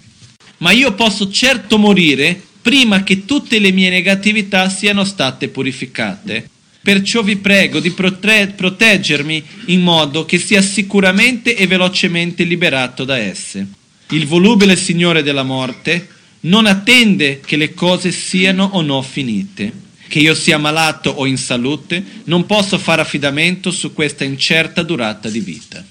Ma 0.58 0.72
io 0.72 0.94
posso 0.94 1.30
certo 1.32 1.78
morire 1.78 2.40
prima 2.62 3.04
che 3.04 3.26
tutte 3.26 3.60
le 3.60 3.72
mie 3.72 3.90
negatività 3.90 4.70
siano 4.70 5.04
state 5.04 5.50
purificate. 5.50 6.50
Perciò 6.84 7.22
vi 7.24 7.36
prego 7.38 7.80
di 7.80 7.92
protre- 7.92 8.54
proteggermi 8.56 9.44
in 9.66 9.82
modo 9.82 10.26
che 10.26 10.38
sia 10.38 10.62
sicuramente 10.62 11.56
e 11.56 11.68
velocemente 11.68 12.44
liberato 12.44 13.04
da 13.04 13.18
esse. 13.18 13.68
Il 14.10 14.26
volubile 14.26 14.76
Signore 14.76 15.24
della 15.24 15.44
morte 15.44 16.08
non 16.42 16.66
attende 16.66 17.40
che 17.40 17.56
le 17.56 17.74
cose 17.74 18.12
siano 18.12 18.70
o 18.74 18.82
no 18.82 19.02
finite. 19.02 19.72
Che 20.12 20.20
io 20.20 20.36
sia 20.36 20.58
malato 20.58 21.10
o 21.10 21.26
in 21.26 21.38
salute, 21.38 22.04
non 22.26 22.46
posso 22.46 22.78
fare 22.78 23.00
affidamento 23.00 23.72
su 23.72 23.94
questa 23.94 24.26
incerta 24.26 24.84
durata 24.84 25.30
di 25.30 25.40
vita. 25.40 25.82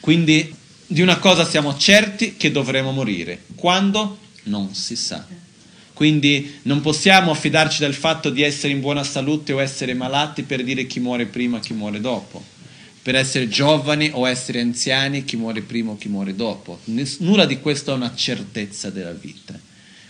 Quindi 0.00 0.54
di 0.86 1.02
una 1.02 1.18
cosa 1.18 1.44
siamo 1.44 1.76
certi 1.76 2.38
che 2.38 2.50
dovremo 2.50 2.92
morire. 2.92 3.42
Quando? 3.54 4.20
Non 4.44 4.74
si 4.74 4.96
sa. 4.96 5.26
Quindi 5.92 6.60
non 6.62 6.80
possiamo 6.80 7.30
affidarci 7.30 7.80
del 7.80 7.92
fatto 7.92 8.30
di 8.30 8.40
essere 8.40 8.72
in 8.72 8.80
buona 8.80 9.04
salute 9.04 9.52
o 9.52 9.60
essere 9.60 9.92
malati 9.92 10.44
per 10.44 10.64
dire 10.64 10.86
chi 10.86 11.00
muore 11.00 11.26
prima, 11.26 11.60
chi 11.60 11.74
muore 11.74 12.00
dopo. 12.00 12.42
Per 13.02 13.14
essere 13.14 13.50
giovani 13.50 14.08
o 14.14 14.26
essere 14.26 14.60
anziani, 14.60 15.26
chi 15.26 15.36
muore 15.36 15.60
prima 15.60 15.90
o 15.90 15.98
chi 15.98 16.08
muore 16.08 16.34
dopo. 16.34 16.80
nulla 17.18 17.44
di 17.44 17.60
questo 17.60 17.92
è 17.92 17.96
una 17.96 18.14
certezza 18.14 18.88
della 18.88 19.12
vita. 19.12 19.60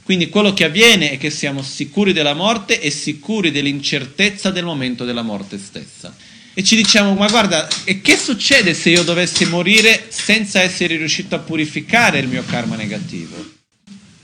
Quindi 0.04 0.28
quello 0.28 0.52
che 0.52 0.64
avviene 0.64 1.12
è 1.12 1.18
che 1.18 1.30
siamo 1.30 1.62
sicuri 1.62 2.12
della 2.12 2.34
morte 2.34 2.80
e 2.80 2.90
sicuri 2.90 3.50
dell'incertezza 3.50 4.50
del 4.50 4.64
momento 4.64 5.04
della 5.04 5.22
morte 5.22 5.58
stessa. 5.58 6.14
E 6.54 6.62
ci 6.62 6.76
diciamo, 6.76 7.14
ma 7.14 7.28
guarda, 7.28 7.66
e 7.84 8.00
che 8.00 8.16
succede 8.16 8.74
se 8.74 8.90
io 8.90 9.04
dovessi 9.04 9.46
morire 9.46 10.06
senza 10.08 10.60
essere 10.60 10.96
riuscito 10.96 11.34
a 11.34 11.38
purificare 11.38 12.18
il 12.18 12.28
mio 12.28 12.44
karma 12.44 12.76
negativo? 12.76 13.52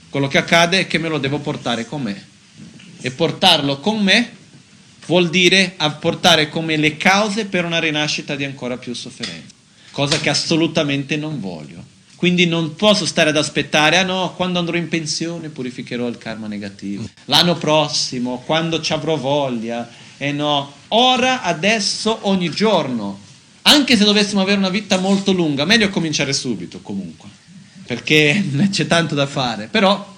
Quello 0.09 0.27
che 0.27 0.37
accade 0.37 0.81
è 0.81 0.87
che 0.87 0.97
me 0.97 1.07
lo 1.07 1.17
devo 1.17 1.39
portare 1.39 1.85
con 1.85 2.01
me. 2.01 2.27
E 3.01 3.11
portarlo 3.11 3.79
con 3.79 4.03
me 4.03 4.31
vuol 5.05 5.29
dire 5.29 5.75
portare 5.99 6.49
con 6.49 6.65
me 6.65 6.77
le 6.77 6.97
cause 6.97 7.45
per 7.45 7.65
una 7.65 7.79
rinascita 7.79 8.35
di 8.35 8.43
ancora 8.43 8.77
più 8.77 8.93
sofferenza. 8.93 9.55
Cosa 9.91 10.19
che 10.19 10.29
assolutamente 10.29 11.15
non 11.15 11.39
voglio. 11.39 11.83
Quindi 12.19 12.47
non 12.47 12.75
posso 12.75 13.05
stare 13.05 13.29
ad 13.29 13.37
aspettare, 13.37 13.95
ah 13.95 14.03
no, 14.03 14.33
quando 14.35 14.59
andrò 14.59 14.75
in 14.75 14.89
pensione 14.89 15.47
purificherò 15.47 16.05
il 16.05 16.17
karma 16.17 16.47
negativo. 16.47 17.07
L'anno 17.25 17.55
prossimo, 17.55 18.43
quando 18.45 18.81
ci 18.81 18.91
avrò 18.91 19.15
voglia. 19.15 19.89
E 20.17 20.27
eh 20.27 20.31
no, 20.33 20.69
ora, 20.89 21.43
adesso, 21.43 22.19
ogni 22.23 22.49
giorno. 22.49 23.17
Anche 23.61 23.95
se 23.95 24.03
dovessimo 24.03 24.41
avere 24.41 24.57
una 24.57 24.67
vita 24.67 24.97
molto 24.97 25.31
lunga, 25.31 25.63
meglio 25.63 25.87
cominciare 25.87 26.33
subito 26.33 26.81
comunque, 26.81 27.29
perché 27.85 28.43
c'è 28.69 28.85
tanto 28.85 29.15
da 29.15 29.25
fare. 29.25 29.69
Però 29.71 30.15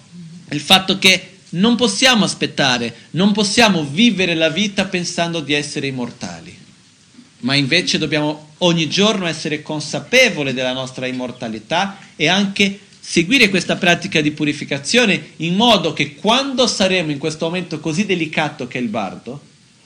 il 0.49 0.59
fatto 0.59 0.97
che 0.97 1.37
non 1.49 1.75
possiamo 1.75 2.25
aspettare, 2.25 2.95
non 3.11 3.31
possiamo 3.31 3.83
vivere 3.83 4.33
la 4.33 4.49
vita 4.49 4.85
pensando 4.85 5.39
di 5.39 5.53
essere 5.53 5.85
immortali 5.85 6.60
ma 7.41 7.55
invece 7.55 7.97
dobbiamo 7.97 8.49
ogni 8.59 8.87
giorno 8.87 9.25
essere 9.25 9.61
consapevoli 9.61 10.53
della 10.53 10.73
nostra 10.73 11.05
immortalità 11.05 11.97
e 12.15 12.27
anche 12.27 12.79
seguire 12.99 13.49
questa 13.49 13.75
pratica 13.75 14.21
di 14.21 14.31
purificazione 14.31 15.31
in 15.37 15.55
modo 15.55 15.93
che 15.93 16.15
quando 16.15 16.67
saremo 16.67 17.11
in 17.11 17.17
questo 17.17 17.45
momento 17.45 17.79
così 17.79 18.05
delicato 18.05 18.67
che 18.67 18.77
è 18.77 18.81
il 18.81 18.89
bardo, 18.89 19.41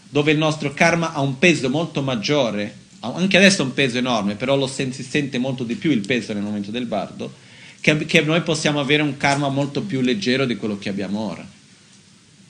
dove 0.10 0.32
il 0.32 0.38
nostro 0.38 0.74
karma 0.74 1.14
ha 1.14 1.22
un 1.22 1.40
peso 1.40 1.70
molto 1.70 2.02
maggiore, 2.02 2.84
anche 3.00 3.38
adesso 3.38 3.62
ha 3.62 3.66
un 3.66 3.74
peso 3.74 3.98
enorme, 3.98 4.36
però 4.36 4.56
lo 4.56 4.68
si 4.68 4.92
sente 4.92 5.38
molto 5.38 5.64
di 5.64 5.76
più 5.76 5.92
il 5.92 6.06
peso 6.06 6.34
nel 6.34 6.44
momento 6.44 6.72
del 6.72 6.86
bardo, 6.86 7.34
che, 7.80 8.06
che 8.06 8.22
noi 8.22 8.42
possiamo 8.42 8.80
avere 8.80 9.02
un 9.02 9.16
karma 9.16 9.48
molto 9.48 9.82
più 9.82 10.02
leggero 10.02 10.46
di 10.46 10.58
quello 10.58 10.78
che 10.78 10.90
abbiamo 10.90 11.20
ora. 11.20 11.55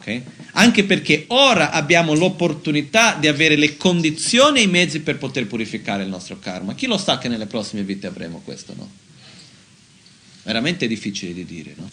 Okay? 0.05 0.21
Anche 0.51 0.83
perché 0.83 1.25
ora 1.29 1.71
abbiamo 1.71 2.13
l'opportunità 2.13 3.17
di 3.19 3.27
avere 3.27 3.55
le 3.55 3.75
condizioni 3.75 4.59
e 4.59 4.63
i 4.63 4.67
mezzi 4.67 4.99
per 4.99 5.17
poter 5.17 5.47
purificare 5.47 6.03
il 6.03 6.09
nostro 6.09 6.37
karma. 6.39 6.75
Chi 6.75 6.85
lo 6.85 6.99
sa 6.99 7.17
che 7.17 7.27
nelle 7.27 7.47
prossime 7.47 7.81
vite 7.81 8.05
avremo 8.05 8.41
questo, 8.45 8.75
no? 8.77 8.87
Veramente 10.43 10.87
difficile 10.87 11.33
di 11.33 11.43
dire, 11.43 11.73
no? 11.75 11.89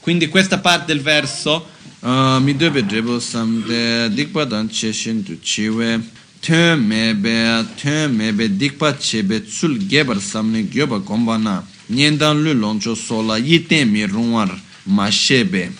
Quindi 0.00 0.28
questa 0.28 0.58
parte 0.58 0.86
del 0.86 1.02
verso 1.02 1.66
uh, 2.00 2.38
mi 2.40 2.56
deve 2.56 2.84
devo 2.84 3.18
samde 3.20 4.12
dikpa 4.12 4.44
dan 4.44 4.68
cheshin 4.68 5.22
tu 5.22 5.38
chiwe 5.40 6.00
tön 6.40 6.78
mebe 6.80 7.64
tön 7.80 8.12
mebe 8.14 8.54
dikpa 8.54 8.96
chebe 8.96 9.42
tsul 9.44 9.78
gebar 9.86 10.20
samne 10.20 10.68
gyoba 10.68 10.98
gombana 10.98 11.66
nyendan 11.86 12.42
lu 12.42 12.52
loncho 12.52 12.94
sola 12.94 13.38
yiten 13.38 13.88
mi 13.88 14.04
runwar 14.04 14.60
ma 14.82 15.10
shebe 15.10 15.72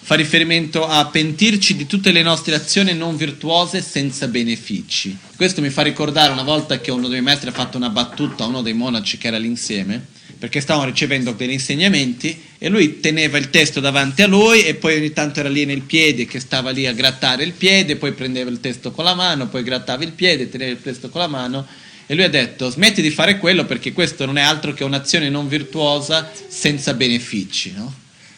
Fa 0.00 0.14
riferimento 0.14 0.86
a 0.86 1.04
pentirci 1.08 1.76
di 1.76 1.84
tutte 1.84 2.10
le 2.10 2.22
nostre 2.22 2.54
azioni 2.54 2.94
non 2.94 3.18
virtuose 3.18 3.82
senza 3.82 4.28
benefici. 4.28 5.14
Questo 5.36 5.60
mi 5.60 5.68
fa 5.68 5.82
ricordare 5.82 6.32
una 6.32 6.42
volta 6.42 6.80
che 6.80 6.90
uno 6.90 7.08
dei 7.08 7.20
maestri 7.20 7.50
ha 7.50 7.52
fatto 7.52 7.76
una 7.76 7.90
battuta 7.90 8.44
a 8.44 8.46
uno 8.46 8.62
dei 8.62 8.72
monaci 8.72 9.18
che 9.18 9.26
era 9.26 9.36
lì 9.36 9.46
insieme, 9.46 10.02
perché 10.38 10.62
stavano 10.62 10.88
ricevendo 10.88 11.32
degli 11.32 11.50
insegnamenti 11.50 12.44
e 12.56 12.70
lui 12.70 12.98
teneva 13.00 13.36
il 13.36 13.50
testo 13.50 13.80
davanti 13.80 14.22
a 14.22 14.26
lui 14.26 14.62
e 14.62 14.74
poi 14.74 14.96
ogni 14.96 15.12
tanto 15.12 15.40
era 15.40 15.50
lì 15.50 15.66
nel 15.66 15.82
piede 15.82 16.24
che 16.24 16.40
stava 16.40 16.70
lì 16.70 16.86
a 16.86 16.94
grattare 16.94 17.44
il 17.44 17.52
piede, 17.52 17.96
poi 17.96 18.12
prendeva 18.12 18.48
il 18.48 18.60
testo 18.60 18.90
con 18.90 19.04
la 19.04 19.14
mano, 19.14 19.48
poi 19.48 19.62
grattava 19.62 20.02
il 20.02 20.12
piede, 20.12 20.48
teneva 20.48 20.70
il 20.70 20.80
testo 20.80 21.10
con 21.10 21.20
la 21.20 21.28
mano 21.28 21.66
e 22.10 22.16
lui 22.16 22.24
ha 22.24 22.28
detto 22.28 22.68
smetti 22.68 23.02
di 23.02 23.10
fare 23.10 23.38
quello 23.38 23.64
perché 23.64 23.92
questo 23.92 24.26
non 24.26 24.36
è 24.36 24.42
altro 24.42 24.72
che 24.72 24.82
un'azione 24.82 25.28
non 25.28 25.46
virtuosa 25.46 26.28
senza 26.48 26.92
benefici, 26.94 27.72
no? 27.72 27.94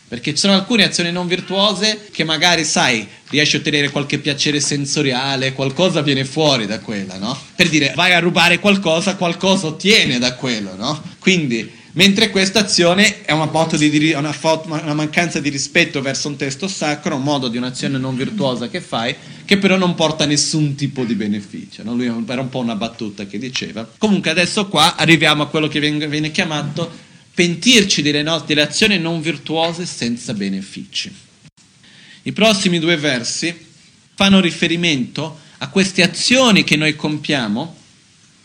Perché 0.06 0.32
ci 0.32 0.36
sono 0.36 0.52
alcune 0.52 0.84
azioni 0.84 1.10
non 1.10 1.26
virtuose 1.26 2.06
che 2.12 2.22
magari, 2.22 2.66
sai, 2.66 3.08
riesci 3.30 3.56
a 3.56 3.60
ottenere 3.60 3.88
qualche 3.88 4.18
piacere 4.18 4.60
sensoriale, 4.60 5.54
qualcosa 5.54 6.02
viene 6.02 6.26
fuori 6.26 6.66
da 6.66 6.80
quella, 6.80 7.16
no? 7.16 7.34
Per 7.56 7.70
dire, 7.70 7.94
vai 7.96 8.12
a 8.12 8.18
rubare 8.18 8.58
qualcosa, 8.58 9.16
qualcosa 9.16 9.68
ottiene 9.68 10.18
da 10.18 10.34
quello, 10.34 10.76
no? 10.76 11.02
Quindi 11.18 11.72
Mentre 11.94 12.30
questa 12.30 12.60
azione 12.60 13.22
è 13.22 13.32
una, 13.32 13.50
di, 13.76 14.12
una, 14.16 14.34
una, 14.64 14.94
mancanza 14.94 15.40
di 15.40 15.50
rispetto 15.50 16.00
verso 16.00 16.28
un 16.28 16.36
testo 16.36 16.66
sacro, 16.66 17.16
un 17.16 17.22
modo 17.22 17.48
di 17.48 17.58
un'azione 17.58 17.98
non 17.98 18.16
virtuosa 18.16 18.68
che 18.68 18.80
fai, 18.80 19.14
che 19.44 19.58
però 19.58 19.76
non 19.76 19.94
porta 19.94 20.24
nessun 20.24 20.74
tipo 20.74 21.04
di 21.04 21.14
beneficio. 21.14 21.82
No? 21.82 21.94
Lui 21.94 22.06
era 22.06 22.40
un 22.40 22.48
po' 22.48 22.60
una 22.60 22.76
battuta 22.76 23.26
che 23.26 23.38
diceva. 23.38 23.86
Comunque 23.98 24.30
adesso 24.30 24.68
qua 24.68 24.96
arriviamo 24.96 25.42
a 25.42 25.48
quello 25.48 25.68
che 25.68 25.80
viene 25.80 26.30
chiamato 26.30 26.90
pentirci 27.34 28.00
delle, 28.00 28.22
no, 28.22 28.38
delle 28.40 28.62
azioni 28.62 28.98
non 28.98 29.20
virtuose 29.20 29.84
senza 29.84 30.32
benefici. 30.32 31.14
I 32.22 32.32
prossimi 32.32 32.78
due 32.78 32.96
versi 32.96 33.54
fanno 34.14 34.40
riferimento 34.40 35.40
a 35.58 35.68
queste 35.68 36.02
azioni 36.02 36.64
che 36.64 36.76
noi 36.76 36.96
compiamo 36.96 37.76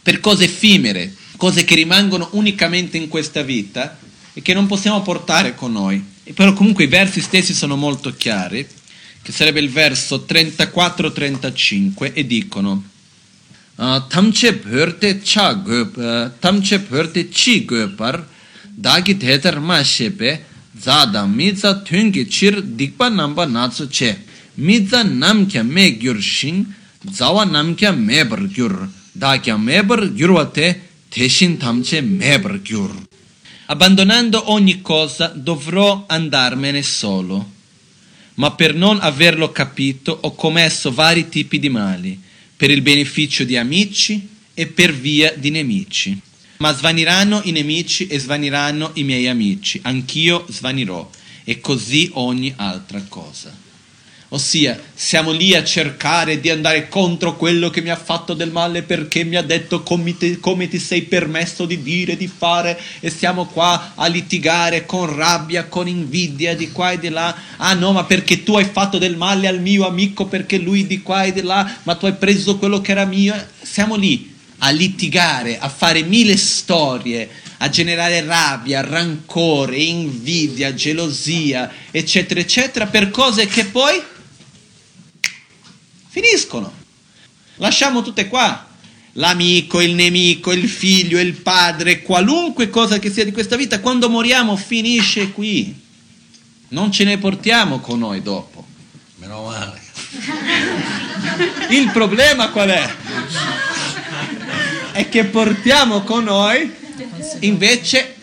per 0.02 0.20
cose 0.20 0.46
effimere, 0.46 1.14
cose 1.38 1.64
che 1.64 1.76
rimangono 1.76 2.28
unicamente 2.34 2.98
in 2.98 3.08
questa 3.08 3.42
vita 3.42 3.98
e 4.34 4.42
che 4.42 4.54
non 4.54 4.68
possiamo 4.68 5.02
portare 5.02 5.56
con 5.56 5.72
noi. 5.72 6.04
Però 6.34 6.52
comunque 6.54 6.84
i 6.84 6.88
versi 6.88 7.22
stessi 7.22 7.54
sono 7.54 7.78
molto 7.78 8.14
chiari, 8.14 8.68
che 9.22 9.32
sarebbe 9.32 9.62
il 9.62 9.70
verso 9.70 10.26
34-35 10.28 12.14
e 12.14 12.26
dicono 12.28 12.84
tamche 13.78 14.54
bhörte 14.56 15.22
cha 15.22 15.54
göp 15.54 16.40
tamche 16.40 16.80
bhörte 16.80 17.30
chi 17.30 17.64
göpar 17.64 18.26
dagi 18.74 19.18
thetar 19.18 19.60
ma 19.60 19.84
shepe 19.84 20.46
zada 20.80 21.26
miza 21.26 21.76
thungi 21.82 22.26
chir 22.26 22.62
dikpa 22.64 23.10
namba 23.10 23.46
natsu 23.46 23.88
che 23.88 24.24
miza 24.56 25.04
namkya 25.04 25.62
me 25.62 25.96
gyur 25.96 26.20
shing 26.20 26.66
zawa 27.12 27.46
namkya 27.46 27.92
me 27.92 28.26
bar 28.26 28.48
gyur 28.48 28.90
dakya 29.12 29.58
me 29.58 29.84
bar 29.84 30.12
gyurwate 30.12 30.82
대신 31.11 31.59
담체 31.59 32.01
매버 32.01 32.63
gyur. 32.63 32.91
Abbandonando 33.67 34.51
ogni 34.51 34.83
cosa 34.83 35.29
dovrò 35.29 36.05
andarmene 36.07 36.83
solo. 36.83 37.51
Ma 38.35 38.53
per 38.53 38.75
non 38.75 38.99
averlo 39.01 39.53
capito 39.53 40.17
ho 40.21 40.35
commesso 40.35 40.93
vari 40.93 41.29
tipi 41.29 41.59
di 41.59 41.69
mali, 41.69 42.19
per 42.57 42.71
il 42.71 42.83
beneficio 42.83 43.45
di 43.45 43.57
amici 43.57 44.29
e 44.55 44.67
per 44.67 44.93
via 44.95 45.35
di 45.37 45.51
nemici. 45.51 46.19
Ma 46.59 46.75
svaniranno 46.75 47.41
i 47.45 47.51
nemici 47.53 48.07
e 48.07 48.19
svaniranno 48.19 48.93
i 48.95 49.05
miei 49.05 49.29
amici, 49.29 49.81
anch'io 49.83 50.47
svanirò, 50.49 51.11
e 51.45 51.61
così 51.61 52.11
ogni 52.15 52.53
altra 52.57 53.05
cosa. 53.09 53.55
Ossia, 54.30 54.78
siamo 54.94 55.32
lì 55.32 55.56
a 55.56 55.64
cercare 55.64 56.42
di 56.42 56.50
andare 56.50 56.90
contro 56.90 57.38
quello 57.38 57.70
che 57.70 57.82
mi 57.82 57.92
ha 57.92 57.96
fatto 57.96 58.34
del 58.34 58.52
male 58.52 58.82
perché 58.82 59.24
mi 59.24 59.38
ha 59.38 59.42
detto 59.42 59.84
come 59.84 60.18
ti, 60.18 60.38
come 60.42 60.68
ti 60.68 60.80
sei 60.80 61.04
permesso 61.04 61.66
di 61.66 61.82
dire, 61.82 62.18
di 62.18 62.28
fare 62.28 62.78
e 63.00 63.10
siamo 63.10 63.46
qua 63.46 63.94
a 63.96 64.06
litigare 64.08 64.86
con 64.86 65.16
rabbia, 65.16 65.68
con 65.68 65.88
invidia 65.88 66.58
di 66.58 66.74
qua 66.74 66.92
e 66.92 67.00
di 67.00 67.08
là. 67.08 67.34
Ah 67.56 67.74
no, 67.74 67.94
ma 67.94 68.04
perché 68.04 68.44
tu 68.44 68.58
hai 68.58 68.66
fatto 68.66 68.98
del 68.98 69.16
male 69.16 69.48
al 69.48 69.62
mio 69.62 69.88
amico 69.88 70.26
perché 70.26 70.58
lui 70.58 70.86
di 70.86 71.02
qua 71.02 71.24
e 71.24 71.32
di 71.32 71.42
là, 71.42 71.78
ma 71.84 71.96
tu 71.96 72.06
hai 72.06 72.16
preso 72.16 72.58
quello 72.58 72.82
che 72.82 72.92
era 72.92 73.06
mio. 73.06 73.34
Siamo 73.62 73.96
lì 73.96 74.36
a 74.58 74.72
litigare, 74.72 75.58
a 75.58 75.70
fare 75.70 76.04
mille 76.04 76.36
storie, 76.36 77.30
a 77.60 77.70
generare 77.70 78.26
rabbia, 78.26 78.82
rancore, 78.82 79.78
invidia, 79.78 80.74
gelosia, 80.74 81.72
eccetera, 81.92 82.42
eccetera, 82.42 82.88
per 82.88 83.10
cose 83.10 83.48
che 83.48 83.64
poi 83.64 84.16
finiscono. 86.20 86.74
Lasciamo 87.56 88.02
tutte 88.02 88.28
qua. 88.28 88.66
L'amico, 89.14 89.82
il 89.82 89.96
nemico, 89.96 90.52
il 90.52 90.70
figlio, 90.70 91.20
il 91.20 91.34
padre, 91.34 92.02
qualunque 92.02 92.70
cosa 92.70 93.00
che 93.00 93.12
sia 93.12 93.24
di 93.24 93.32
questa 93.32 93.56
vita, 93.56 93.80
quando 93.80 94.10
moriamo 94.10 94.56
finisce 94.56 95.32
qui. 95.32 95.76
Non 96.70 96.92
ce 96.92 97.04
ne 97.04 97.18
portiamo 97.18 97.80
con 97.80 98.00
noi 98.00 98.22
dopo. 98.22 98.66
Meno 99.16 99.46
male. 99.46 99.82
Il 101.70 101.90
problema 101.92 102.50
qual 102.50 102.70
è? 102.70 102.96
È 104.92 105.10
che 105.10 105.26
portiamo 105.26 106.02
con 106.02 106.26
noi 106.26 106.72
invece 107.40 108.16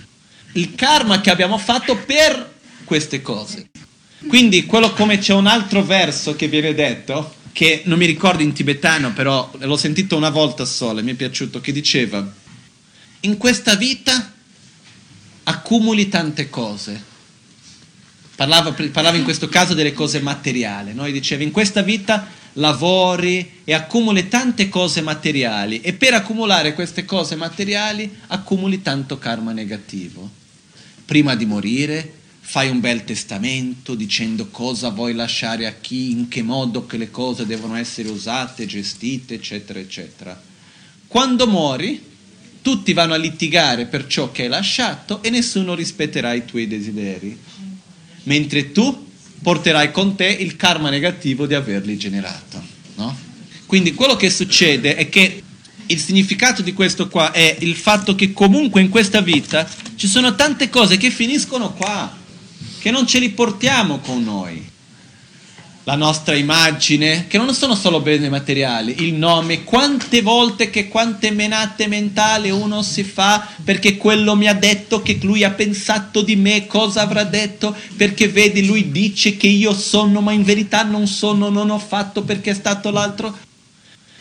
il 0.52 0.74
karma 0.74 1.20
che 1.20 1.30
abbiamo 1.30 1.58
fatto 1.58 1.96
per 1.96 2.52
queste 2.84 3.20
cose. 3.20 3.70
Quindi 4.28 4.64
quello 4.64 4.92
come 4.92 5.18
c'è 5.18 5.34
un 5.34 5.46
altro 5.46 5.82
verso 5.82 6.36
che 6.36 6.46
viene 6.46 6.72
detto, 6.72 7.42
che 7.54 7.82
non 7.84 7.98
mi 7.98 8.06
ricordo 8.06 8.42
in 8.42 8.52
tibetano, 8.52 9.12
però 9.12 9.48
l'ho 9.58 9.76
sentito 9.76 10.16
una 10.16 10.30
volta 10.30 10.64
sola, 10.64 11.02
mi 11.02 11.12
è 11.12 11.14
piaciuto, 11.14 11.60
che 11.60 11.70
diceva, 11.70 12.28
in 13.20 13.36
questa 13.36 13.76
vita 13.76 14.34
accumuli 15.44 16.08
tante 16.08 16.50
cose. 16.50 17.12
Parlava, 18.34 18.72
parlava 18.72 19.16
in 19.16 19.22
questo 19.22 19.48
caso 19.48 19.72
delle 19.72 19.92
cose 19.92 20.18
materiali, 20.20 20.94
no? 20.94 21.08
diceva, 21.08 21.44
in 21.44 21.52
questa 21.52 21.82
vita 21.82 22.28
lavori 22.54 23.60
e 23.62 23.72
accumuli 23.72 24.26
tante 24.26 24.68
cose 24.68 25.00
materiali 25.00 25.80
e 25.80 25.92
per 25.92 26.14
accumulare 26.14 26.74
queste 26.74 27.04
cose 27.04 27.36
materiali 27.36 28.18
accumuli 28.26 28.82
tanto 28.82 29.16
karma 29.16 29.52
negativo. 29.52 30.28
Prima 31.04 31.36
di 31.36 31.46
morire 31.46 32.14
fai 32.46 32.68
un 32.68 32.78
bel 32.78 33.04
testamento 33.04 33.94
dicendo 33.94 34.48
cosa 34.48 34.90
vuoi 34.90 35.14
lasciare 35.14 35.66
a 35.66 35.72
chi, 35.80 36.10
in 36.10 36.28
che 36.28 36.42
modo 36.42 36.84
che 36.84 36.98
le 36.98 37.10
cose 37.10 37.46
devono 37.46 37.74
essere 37.74 38.10
usate, 38.10 38.66
gestite, 38.66 39.34
eccetera, 39.34 39.78
eccetera. 39.78 40.40
Quando 41.08 41.48
muori, 41.48 42.00
tutti 42.60 42.92
vanno 42.92 43.14
a 43.14 43.16
litigare 43.16 43.86
per 43.86 44.06
ciò 44.06 44.30
che 44.30 44.42
hai 44.42 44.48
lasciato 44.48 45.22
e 45.22 45.30
nessuno 45.30 45.74
rispetterà 45.74 46.34
i 46.34 46.44
tuoi 46.44 46.68
desideri, 46.68 47.36
mentre 48.24 48.72
tu 48.72 49.06
porterai 49.42 49.90
con 49.90 50.14
te 50.14 50.26
il 50.26 50.54
karma 50.56 50.90
negativo 50.90 51.46
di 51.46 51.54
averli 51.54 51.96
generato. 51.96 52.62
No? 52.96 53.16
Quindi 53.64 53.94
quello 53.94 54.16
che 54.16 54.28
succede 54.28 54.96
è 54.96 55.08
che 55.08 55.42
il 55.86 55.98
significato 55.98 56.60
di 56.60 56.74
questo 56.74 57.08
qua 57.08 57.32
è 57.32 57.56
il 57.60 57.74
fatto 57.74 58.14
che 58.14 58.34
comunque 58.34 58.82
in 58.82 58.90
questa 58.90 59.22
vita 59.22 59.68
ci 59.96 60.06
sono 60.06 60.34
tante 60.34 60.68
cose 60.68 60.98
che 60.98 61.10
finiscono 61.10 61.72
qua 61.72 62.22
che 62.84 62.90
non 62.90 63.06
ce 63.06 63.18
li 63.18 63.30
portiamo 63.30 63.98
con 64.00 64.22
noi. 64.22 64.62
La 65.84 65.94
nostra 65.94 66.34
immagine, 66.34 67.26
che 67.28 67.38
non 67.38 67.54
sono 67.54 67.74
solo 67.74 68.00
beni 68.00 68.28
materiali, 68.28 69.04
il 69.04 69.14
nome, 69.14 69.64
quante 69.64 70.20
volte 70.20 70.68
che 70.68 70.88
quante 70.88 71.30
menate 71.30 71.86
mentali 71.86 72.50
uno 72.50 72.82
si 72.82 73.02
fa 73.02 73.48
perché 73.64 73.96
quello 73.96 74.36
mi 74.36 74.48
ha 74.48 74.52
detto 74.52 75.00
che 75.00 75.18
lui 75.22 75.44
ha 75.44 75.52
pensato 75.52 76.20
di 76.20 76.36
me, 76.36 76.66
cosa 76.66 77.00
avrà 77.00 77.24
detto, 77.24 77.74
perché 77.96 78.28
vedi 78.28 78.66
lui 78.66 78.90
dice 78.90 79.38
che 79.38 79.46
io 79.46 79.72
sono, 79.72 80.20
ma 80.20 80.32
in 80.32 80.42
verità 80.42 80.82
non 80.82 81.06
sono, 81.06 81.48
non 81.48 81.70
ho 81.70 81.78
fatto 81.78 82.22
perché 82.22 82.50
è 82.50 82.54
stato 82.54 82.90
l'altro. 82.90 83.34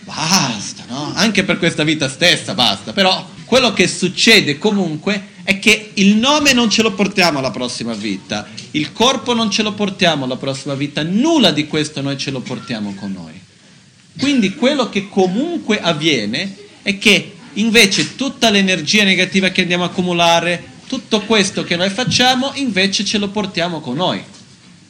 Basta, 0.06 0.86
no? 0.88 1.12
Anche 1.15 1.43
per 1.43 1.58
questa 1.58 1.84
vita 1.84 2.08
stessa 2.08 2.54
basta, 2.54 2.93
però 2.93 3.30
quello 3.45 3.73
che 3.73 3.88
succede 3.88 4.58
comunque 4.58 5.32
è 5.43 5.60
che 5.60 5.91
il 5.95 6.15
nome 6.15 6.53
non 6.53 6.69
ce 6.69 6.82
lo 6.82 6.93
portiamo 6.93 7.39
alla 7.39 7.51
prossima 7.51 7.93
vita, 7.93 8.47
il 8.71 8.93
corpo 8.93 9.34
non 9.34 9.51
ce 9.51 9.62
lo 9.62 9.73
portiamo 9.73 10.25
alla 10.25 10.38
prossima 10.38 10.73
vita, 10.73 11.03
nulla 11.03 11.51
di 11.51 11.67
questo 11.67 12.01
noi 12.01 12.17
ce 12.17 12.32
lo 12.32 12.39
portiamo 12.39 12.93
con 12.95 13.12
noi. 13.12 13.39
Quindi 14.17 14.56
quello 14.56 14.89
che 14.89 15.10
comunque 15.10 15.79
avviene 15.79 16.56
è 16.82 16.97
che 16.97 17.34
invece 17.53 18.15
tutta 18.15 18.49
l'energia 18.49 19.03
negativa 19.03 19.49
che 19.49 19.62
andiamo 19.62 19.84
a 19.84 19.88
accumulare, 19.88 20.71
tutto 20.88 21.21
questo 21.21 21.63
che 21.63 21.75
noi 21.75 21.89
facciamo, 21.89 22.51
invece 22.56 23.03
ce 23.03 23.17
lo 23.17 23.29
portiamo 23.29 23.79
con 23.79 23.95
noi. 23.95 24.23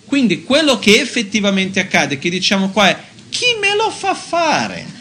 Quindi 0.06 0.44
quello 0.44 0.78
che 0.78 1.00
effettivamente 1.00 1.80
accade, 1.80 2.20
che 2.20 2.30
diciamo 2.30 2.70
qua 2.70 2.90
è 2.90 3.04
chi 3.30 3.46
me 3.60 3.76
lo 3.76 3.90
fa 3.90 4.14
fare? 4.14 4.93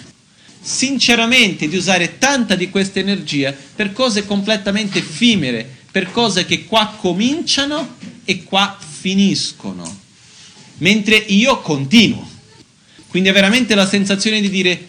Sinceramente 0.62 1.68
di 1.68 1.77
usare 1.77 2.18
tanta 2.18 2.55
di 2.55 2.70
questa 2.70 3.01
energia 3.01 3.53
per 3.75 3.92
cose 3.92 4.25
completamente 4.25 5.01
effimere, 5.01 5.68
per 5.90 6.11
cose 6.12 6.46
che 6.46 6.64
qua 6.64 6.96
cominciano 6.98 7.96
e 8.25 8.44
qua 8.44 8.79
finiscono, 8.79 10.01
mentre 10.79 11.16
io 11.16 11.61
continuo. 11.61 12.31
Quindi 13.09 13.29
è 13.29 13.33
veramente 13.33 13.75
la 13.75 13.87
sensazione 13.87 14.40
di 14.40 14.48
dire 14.48 14.88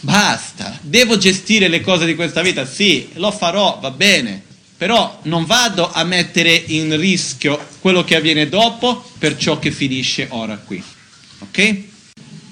basta, 0.00 0.78
devo 0.80 1.18
gestire 1.18 1.68
le 1.68 1.80
cose 1.80 2.06
di 2.06 2.14
questa 2.14 2.40
vita, 2.40 2.64
sì, 2.64 3.08
lo 3.14 3.30
farò, 3.30 3.78
va 3.80 3.90
bene, 3.90 4.42
però 4.76 5.20
non 5.24 5.44
vado 5.44 5.90
a 5.92 6.04
mettere 6.04 6.54
in 6.54 6.98
rischio 6.98 7.62
quello 7.80 8.02
che 8.02 8.16
avviene 8.16 8.48
dopo 8.48 9.10
per 9.18 9.36
ciò 9.36 9.58
che 9.58 9.70
finisce 9.72 10.28
ora 10.30 10.56
qui. 10.56 10.82
Ok? 11.40 11.82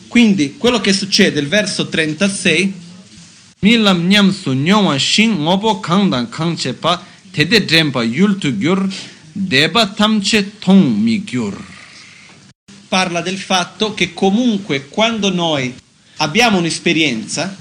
Quindi 0.08 0.56
quello 0.56 0.80
che 0.80 0.92
succede, 0.92 1.38
il 1.38 1.48
verso 1.48 1.88
36, 1.88 2.86
Milam 3.60 4.06
nyamsu 4.06 4.52
nyongwa 4.52 4.96
shin 4.98 5.32
ngobo 5.32 5.80
kangdan 5.80 6.28
kangche 6.28 6.74
pa 6.74 7.02
tede 7.32 7.64
drempa 7.64 8.04
yultu 8.04 8.56
gyur 8.56 8.88
deba 9.32 9.88
tamche 9.88 10.58
tong 10.60 10.96
mi 10.96 11.24
gyur. 11.24 11.56
Parla 12.86 13.20
del 13.20 13.36
fatto 13.36 13.94
che 13.94 14.14
comunque 14.14 14.86
quando 14.86 15.32
noi 15.32 15.74
abbiamo 16.18 16.58
un'esperienza, 16.58 17.56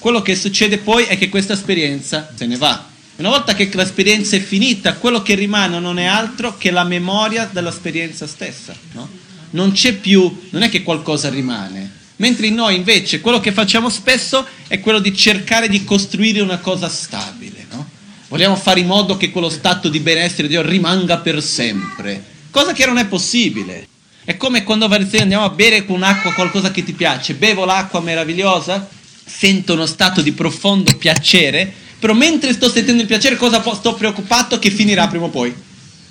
quello 0.00 0.22
che 0.22 0.34
succede 0.34 0.78
poi 0.78 1.04
è 1.04 1.16
che 1.16 1.28
questa 1.28 1.52
esperienza 1.52 2.32
se 2.34 2.44
ne 2.46 2.56
va. 2.56 2.86
Una 3.16 3.30
volta 3.30 3.54
che 3.54 3.70
l'esperienza 3.72 4.34
è 4.34 4.40
finita, 4.40 4.94
quello 4.94 5.22
che 5.22 5.36
rimane 5.36 5.78
non 5.78 6.00
è 6.00 6.04
altro 6.04 6.56
che 6.56 6.72
la 6.72 6.84
memoria 6.84 7.48
dell'esperienza 7.50 8.26
stessa. 8.26 8.74
No? 8.92 9.08
Non 9.50 9.72
c'è 9.72 9.94
più, 9.94 10.48
non 10.50 10.62
è 10.62 10.68
che 10.68 10.82
qualcosa 10.82 11.28
rimane. 11.28 11.96
Mentre 12.16 12.50
noi 12.50 12.74
invece 12.74 13.20
quello 13.20 13.38
che 13.38 13.52
facciamo 13.52 13.88
spesso 13.88 14.46
è 14.66 14.80
quello 14.80 14.98
di 14.98 15.14
cercare 15.14 15.68
di 15.68 15.84
costruire 15.84 16.40
una 16.40 16.58
cosa 16.58 16.88
stabile, 16.88 17.66
no? 17.70 17.88
Vogliamo 18.28 18.56
fare 18.56 18.80
in 18.80 18.86
modo 18.86 19.16
che 19.16 19.30
quello 19.30 19.48
stato 19.48 19.88
di 19.88 20.00
benessere 20.00 20.42
di 20.42 20.48
Dio 20.48 20.62
rimanga 20.62 21.18
per 21.18 21.42
sempre, 21.42 22.22
cosa 22.50 22.72
che 22.72 22.86
non 22.86 22.98
è 22.98 23.06
possibile. 23.06 23.86
È 24.24 24.36
come 24.36 24.64
quando 24.64 24.84
andiamo 24.86 25.44
a 25.44 25.50
bere 25.50 25.86
con 25.86 26.02
acqua 26.02 26.32
qualcosa 26.32 26.70
che 26.70 26.84
ti 26.84 26.92
piace, 26.92 27.34
bevo 27.34 27.64
l'acqua 27.64 28.00
meravigliosa, 28.00 28.86
sento 29.24 29.72
uno 29.72 29.86
stato 29.86 30.20
di 30.20 30.32
profondo 30.32 30.94
piacere, 30.96 31.72
però 31.98 32.12
mentre 32.12 32.52
sto 32.52 32.68
sentendo 32.68 33.00
il 33.00 33.08
piacere 33.08 33.36
cosa 33.36 33.62
sto 33.74 33.94
preoccupato 33.94 34.58
che 34.58 34.70
finirà 34.70 35.06
prima 35.06 35.24
o 35.26 35.30
poi? 35.30 35.54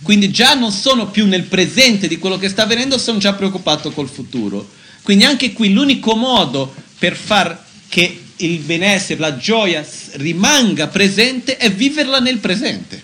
Quindi 0.02 0.32
già 0.32 0.54
non 0.54 0.72
sono 0.72 1.08
più 1.08 1.26
nel 1.26 1.44
presente 1.44 2.08
di 2.08 2.18
quello 2.18 2.38
che 2.38 2.50
sta 2.50 2.64
avvenendo, 2.64 2.98
sono 2.98 3.18
già 3.18 3.34
preoccupato 3.34 3.92
col 3.92 4.10
futuro. 4.10 4.68
Quindi 5.02 5.24
anche 5.24 5.54
qui 5.54 5.72
l'unico 5.72 6.16
modo 6.16 6.74
per 7.00 7.16
far 7.16 7.66
che 7.88 8.24
il 8.38 8.60
benessere, 8.60 9.20
la 9.20 9.38
gioia 9.38 9.86
rimanga 10.14 10.88
presente 10.88 11.58
è 11.58 11.72
viverla 11.72 12.20
nel 12.20 12.38
presente. 12.40 13.02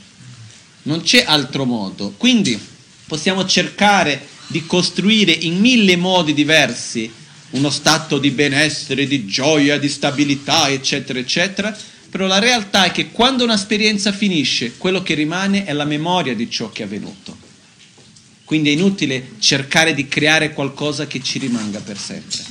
Non 0.84 1.01
c'è 1.01 1.23
altro 1.25 1.65
modo. 1.65 2.13
Quindi 2.17 2.60
possiamo 3.08 3.45
cercare 3.45 4.27
di 4.47 4.65
costruire 4.65 5.32
in 5.32 5.60
mille 5.60 5.95
modi 5.95 6.34
diversi 6.34 7.12
uno 7.52 7.69
stato 7.69 8.17
di 8.17 8.31
benessere, 8.31 9.08
di 9.08 9.25
gioia, 9.25 9.77
di 9.77 9.87
stabilità, 9.87 10.69
eccetera, 10.69 11.19
eccetera, 11.19 11.75
però 12.13 12.27
la 12.27 12.37
realtà 12.37 12.83
è 12.83 12.91
che 12.91 13.09
quando 13.09 13.43
un'esperienza 13.43 14.11
finisce, 14.11 14.77
quello 14.77 15.01
che 15.01 15.15
rimane 15.15 15.65
è 15.65 15.73
la 15.73 15.83
memoria 15.83 16.35
di 16.35 16.47
ciò 16.47 16.71
che 16.71 16.83
è 16.83 16.85
avvenuto. 16.85 17.35
Quindi 18.43 18.69
è 18.69 18.73
inutile 18.73 19.31
cercare 19.39 19.95
di 19.95 20.07
creare 20.07 20.53
qualcosa 20.53 21.07
che 21.07 21.23
ci 21.23 21.39
rimanga 21.39 21.79
per 21.79 21.97
sempre. 21.97 22.43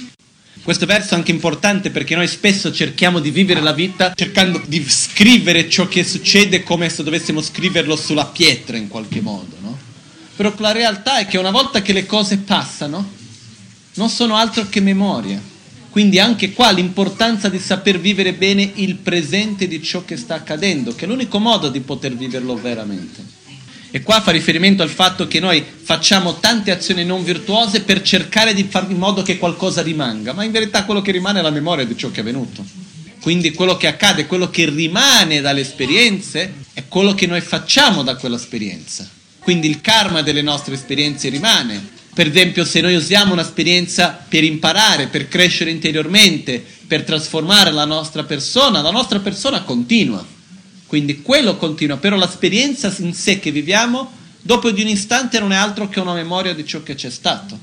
Questo 0.65 0.85
verso 0.85 1.15
è 1.15 1.17
anche 1.17 1.31
importante 1.31 1.91
perché 1.91 2.17
noi 2.17 2.27
spesso 2.27 2.73
cerchiamo 2.73 3.21
di 3.21 3.31
vivere 3.31 3.61
la 3.61 3.73
vita 3.73 4.13
cercando 4.17 4.61
di 4.67 4.85
scrivere 4.89 5.71
ciò 5.71 5.87
che 5.87 6.03
succede 6.03 6.65
come 6.65 6.89
se 6.89 7.05
dovessimo 7.05 7.41
scriverlo 7.41 7.95
sulla 7.95 8.27
pietra 8.27 8.77
in 8.77 8.89
qualche 8.89 9.21
modo, 9.21 9.55
no? 9.61 9.79
Però 10.35 10.53
la 10.59 10.73
realtà 10.73 11.19
è 11.19 11.27
che 11.29 11.39
una 11.39 11.53
volta 11.53 11.83
che 11.83 11.93
le 11.93 12.05
cose 12.05 12.39
passano, 12.39 13.13
non 13.95 14.09
sono 14.09 14.35
altro 14.35 14.69
che 14.69 14.81
memoria. 14.81 15.51
Quindi 15.93 16.19
anche 16.19 16.53
qua 16.53 16.71
l'importanza 16.71 17.51
di 17.51 17.59
saper 17.59 18.01
vivere 18.01 18.33
bene 18.33 18.71
il 18.77 18.95
presente 18.95 19.69
di 19.69 19.83
ciò 19.83 20.07
che 20.07 20.17
sta 20.17 20.37
accadendo, 20.37 20.95
che 20.95 21.05
è 21.05 21.07
l'unico 21.07 21.39
modo 21.39 21.69
di 21.69 21.81
poter 21.81 22.17
viverlo 22.17 22.55
veramente. 22.55 23.23
E 23.91 24.01
qua 24.01 24.23
fa 24.23 24.31
riferimento 24.31 24.83
al 24.83 24.89
fatto 24.89 25.29
che 25.29 25.39
noi 25.39 25.63
facciamo 25.83 26.39
tante 26.41 26.71
azioni 26.71 27.05
non 27.05 27.23
virtuose 27.23 27.83
per 27.83 28.01
cercare 28.01 28.55
di 28.55 28.65
fare 28.65 28.91
in 28.91 28.97
modo 28.97 29.21
che 29.21 29.37
qualcosa 29.37 29.83
rimanga, 29.83 30.33
ma 30.33 30.45
in 30.45 30.51
verità 30.51 30.87
quello 30.87 31.03
che 31.03 31.13
rimane 31.13 31.41
è 31.41 31.43
la 31.43 31.51
memoria 31.51 31.85
di 31.85 31.95
ciò 31.95 32.11
che 32.11 32.17
è 32.17 32.21
avvenuto. 32.21 32.65
Quindi 33.21 33.53
quello 33.53 33.77
che 33.77 33.87
accade, 33.87 34.25
quello 34.25 34.49
che 34.49 34.71
rimane 34.71 35.43
dalle 35.43 35.61
esperienze, 35.61 36.55
è 36.73 36.85
quello 36.89 37.15
che 37.15 37.27
noi 37.27 37.43
facciamo 37.43 38.03
da 38.03 38.17
quell'esperienza. 38.17 39.07
Quindi 39.41 39.69
il 39.69 39.83
karma 39.83 40.23
delle 40.23 40.41
nostre 40.41 40.73
esperienze 40.73 41.29
rimane. 41.29 41.92
Per 42.15 42.27
esempio, 42.27 42.65
se 42.65 42.81
noi 42.81 42.95
usiamo 42.95 43.33
un'esperienza 43.33 44.25
per 44.29 44.45
imparare, 44.45 45.07
per 45.07 45.29
crescere 45.29 45.71
interiormente, 45.71 46.63
per 46.87 47.05
trasformare 47.05 47.71
la 47.71 47.87
nostra 47.87 48.25
persona, 48.25 48.83
la 48.83 48.91
nostra 48.91 49.19
persona 49.21 49.63
continua. 49.63 50.25
Quindi 50.87 51.23
quello 51.23 51.57
continua, 51.57 51.97
però 51.97 52.17
l'esperienza 52.17 52.95
in 52.99 53.15
sé 53.15 53.39
che 53.39 53.51
viviamo, 53.51 54.13
dopo 54.43 54.71
di 54.71 54.83
un 54.83 54.89
istante 54.89 55.41
non 55.41 55.53
è 55.53 55.57
altro 55.57 55.89
che 55.89 56.01
una 56.01 56.13
memoria 56.13 56.53
di 56.55 56.67
ciò 56.67 56.83
che 56.83 56.95
c'è 56.95 57.09
stato. 57.09 57.59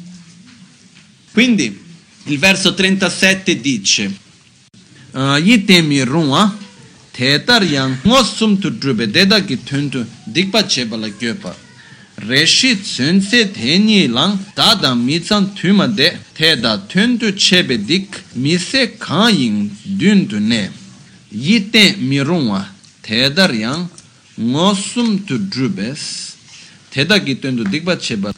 Quindi 1.32 1.86
il 2.24 2.40
verso 2.40 2.74
37 2.74 3.62
dice, 3.62 4.12
Yitemi 5.14 6.02
runwa, 6.04 6.58
tetar 7.12 7.64
yang 7.64 7.98
ngosum 8.04 8.58
tu 8.58 8.70
drube 8.70 9.12
deda 9.12 9.44
ki 9.44 9.64
tuntu 9.64 10.06
dikpa 10.26 10.64
cheba 10.64 10.96
la 10.98 11.10
gyopa. 11.10 11.69
Reshi 12.28 12.76
tsunse 12.82 13.52
teni 13.52 14.08
lang 14.08 14.38
dada 14.56 14.94
mitsan 14.94 15.54
tuma 15.56 15.88
teda 16.34 16.78
tuntu 16.88 17.34
chebe 17.34 17.78
dik 17.78 18.24
mise 18.36 18.98
kanyin 18.98 19.72
duntu 19.84 20.40
ne. 20.40 20.70
Yitemi 21.32 22.20
runwa, 22.20 22.66
tedar 23.02 23.54
yang 23.54 23.88
ngosum 24.40 25.26
tu 25.26 25.38
drubes 25.38 26.34
teda 26.90 27.20
gitendo 27.20 27.64
digba 27.64 27.96
cheba 27.98 28.34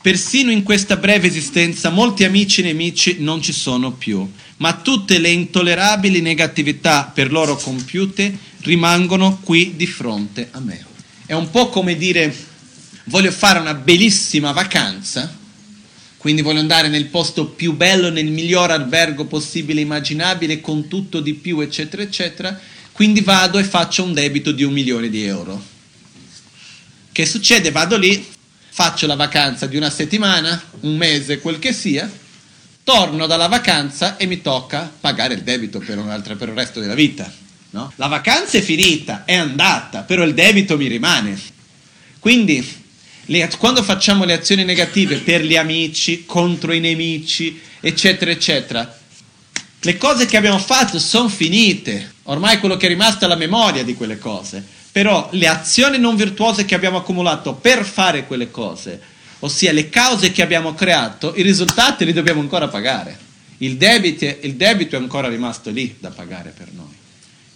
Persino 0.00 0.50
in 0.52 0.62
questa 0.62 0.96
breve 0.96 1.26
esistenza 1.26 1.90
molti 1.90 2.24
amici 2.24 2.60
e 2.60 2.64
nemici 2.64 3.16
non 3.18 3.42
ci 3.42 3.52
sono 3.52 3.92
più, 3.92 4.26
ma 4.58 4.74
tutte 4.74 5.18
le 5.18 5.28
intollerabili 5.28 6.20
negatività 6.20 7.10
per 7.12 7.32
loro 7.32 7.56
compiute 7.56 8.38
rimangono 8.60 9.40
qui 9.42 9.74
di 9.76 9.86
fronte 9.86 10.48
a 10.52 10.60
me. 10.60 10.87
È 11.28 11.34
un 11.34 11.50
po' 11.50 11.68
come 11.68 11.94
dire 11.94 12.34
voglio 13.04 13.30
fare 13.30 13.58
una 13.58 13.74
bellissima 13.74 14.52
vacanza, 14.52 15.30
quindi 16.16 16.40
voglio 16.40 16.60
andare 16.60 16.88
nel 16.88 17.04
posto 17.04 17.48
più 17.48 17.74
bello, 17.74 18.08
nel 18.08 18.28
miglior 18.28 18.70
albergo 18.70 19.26
possibile 19.26 19.82
immaginabile, 19.82 20.62
con 20.62 20.88
tutto 20.88 21.20
di 21.20 21.34
più, 21.34 21.60
eccetera, 21.60 22.00
eccetera, 22.00 22.58
quindi 22.92 23.20
vado 23.20 23.58
e 23.58 23.64
faccio 23.64 24.04
un 24.04 24.14
debito 24.14 24.52
di 24.52 24.62
un 24.62 24.72
milione 24.72 25.10
di 25.10 25.22
euro. 25.24 25.62
Che 27.12 27.26
succede? 27.26 27.72
Vado 27.72 27.98
lì, 27.98 28.26
faccio 28.70 29.06
la 29.06 29.14
vacanza 29.14 29.66
di 29.66 29.76
una 29.76 29.90
settimana, 29.90 30.58
un 30.80 30.96
mese, 30.96 31.40
quel 31.40 31.58
che 31.58 31.74
sia, 31.74 32.10
torno 32.82 33.26
dalla 33.26 33.48
vacanza 33.48 34.16
e 34.16 34.24
mi 34.24 34.40
tocca 34.40 34.90
pagare 34.98 35.34
il 35.34 35.42
debito 35.42 35.78
per, 35.78 36.22
per 36.38 36.48
il 36.48 36.54
resto 36.54 36.80
della 36.80 36.94
vita. 36.94 37.30
No? 37.70 37.92
La 37.96 38.06
vacanza 38.06 38.58
è 38.58 38.62
finita, 38.62 39.24
è 39.24 39.34
andata, 39.34 40.02
però 40.02 40.24
il 40.24 40.34
debito 40.34 40.76
mi 40.76 40.86
rimane. 40.86 41.38
Quindi, 42.18 42.66
le, 43.26 43.50
quando 43.58 43.82
facciamo 43.82 44.24
le 44.24 44.32
azioni 44.32 44.64
negative 44.64 45.18
per 45.18 45.44
gli 45.44 45.56
amici, 45.56 46.24
contro 46.24 46.72
i 46.72 46.80
nemici, 46.80 47.60
eccetera, 47.80 48.30
eccetera, 48.30 48.98
le 49.80 49.96
cose 49.96 50.26
che 50.26 50.36
abbiamo 50.36 50.58
fatto 50.58 50.98
sono 50.98 51.28
finite, 51.28 52.14
ormai 52.24 52.58
quello 52.58 52.76
che 52.76 52.86
è 52.86 52.88
rimasto 52.88 53.26
è 53.26 53.28
la 53.28 53.36
memoria 53.36 53.84
di 53.84 53.94
quelle 53.94 54.18
cose, 54.18 54.64
però 54.90 55.28
le 55.32 55.46
azioni 55.46 55.98
non 55.98 56.16
virtuose 56.16 56.64
che 56.64 56.74
abbiamo 56.74 56.98
accumulato 56.98 57.54
per 57.54 57.84
fare 57.84 58.26
quelle 58.26 58.50
cose, 58.50 59.00
ossia 59.40 59.72
le 59.72 59.88
cause 59.88 60.32
che 60.32 60.42
abbiamo 60.42 60.74
creato, 60.74 61.32
i 61.36 61.42
risultati 61.42 62.04
li 62.04 62.12
dobbiamo 62.12 62.40
ancora 62.40 62.66
pagare. 62.66 63.26
Il 63.58 63.76
debito, 63.76 64.24
il 64.24 64.54
debito 64.54 64.96
è 64.96 64.98
ancora 64.98 65.28
rimasto 65.28 65.70
lì 65.70 65.96
da 65.98 66.10
pagare 66.10 66.52
per 66.56 66.68
noi. 66.72 66.96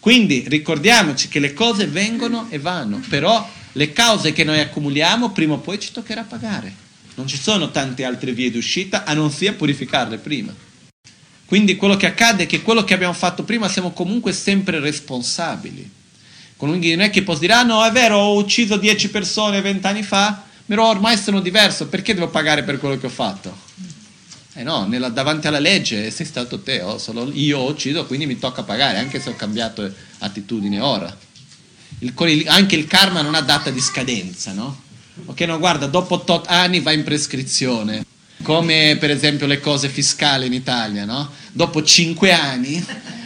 Quindi 0.02 0.42
ricordiamoci 0.48 1.28
che 1.28 1.38
le 1.38 1.54
cose 1.54 1.86
vengono 1.86 2.48
e 2.50 2.58
vanno, 2.58 3.00
però 3.08 3.48
le 3.70 3.92
cause 3.92 4.32
che 4.32 4.42
noi 4.42 4.58
accumuliamo 4.58 5.30
prima 5.30 5.54
o 5.54 5.58
poi 5.58 5.78
ci 5.78 5.92
toccherà 5.92 6.24
pagare. 6.24 6.74
Non 7.14 7.28
ci 7.28 7.38
sono 7.38 7.70
tante 7.70 8.02
altre 8.02 8.32
vie 8.32 8.50
d'uscita 8.50 9.04
a 9.04 9.14
non 9.14 9.30
sia 9.30 9.52
purificarle 9.52 10.18
prima. 10.18 10.52
Quindi 11.44 11.76
quello 11.76 11.96
che 11.96 12.06
accade 12.06 12.42
è 12.42 12.46
che 12.46 12.62
quello 12.62 12.82
che 12.82 12.94
abbiamo 12.94 13.12
fatto 13.12 13.44
prima 13.44 13.68
siamo 13.68 13.92
comunque 13.92 14.32
sempre 14.32 14.80
responsabili. 14.80 15.88
Non 16.58 16.82
è 16.82 17.10
che 17.10 17.22
posso 17.22 17.38
dire, 17.38 17.52
ah 17.52 17.62
no, 17.62 17.84
è 17.84 17.92
vero, 17.92 18.16
ho 18.18 18.36
ucciso 18.36 18.76
10 18.76 19.08
persone 19.08 19.60
vent'anni 19.60 20.02
fa, 20.02 20.42
però 20.66 20.88
ormai 20.88 21.16
sono 21.16 21.40
diverso, 21.40 21.86
perché 21.86 22.12
devo 22.12 22.28
pagare 22.28 22.64
per 22.64 22.78
quello 22.78 22.98
che 22.98 23.06
ho 23.06 23.08
fatto? 23.08 23.56
Eh 24.54 24.62
no, 24.62 24.86
nella, 24.86 25.08
davanti 25.08 25.46
alla 25.46 25.58
legge 25.58 26.10
sei 26.10 26.26
stato 26.26 26.60
te, 26.60 26.82
oh, 26.82 26.98
solo 26.98 27.30
io 27.32 27.58
ho 27.58 27.70
ucciso, 27.70 28.04
quindi 28.04 28.26
mi 28.26 28.38
tocca 28.38 28.62
pagare, 28.62 28.98
anche 28.98 29.18
se 29.18 29.30
ho 29.30 29.34
cambiato 29.34 29.90
attitudine 30.18 30.78
ora. 30.78 31.16
Il, 32.00 32.12
anche 32.48 32.76
il 32.76 32.86
karma 32.86 33.22
non 33.22 33.34
ha 33.34 33.40
data 33.40 33.70
di 33.70 33.80
scadenza, 33.80 34.52
no? 34.52 34.80
Ok, 35.26 35.40
no, 35.42 35.58
guarda, 35.58 35.86
dopo 35.86 36.20
tot 36.20 36.46
anni 36.48 36.80
va 36.80 36.92
in 36.92 37.02
prescrizione 37.02 38.04
come 38.42 38.96
per 38.98 39.10
esempio 39.10 39.46
le 39.46 39.60
cose 39.60 39.88
fiscali 39.88 40.46
in 40.46 40.52
Italia, 40.52 41.04
no? 41.04 41.30
Dopo 41.52 41.82
cinque 41.82 42.32
anni 42.32 42.84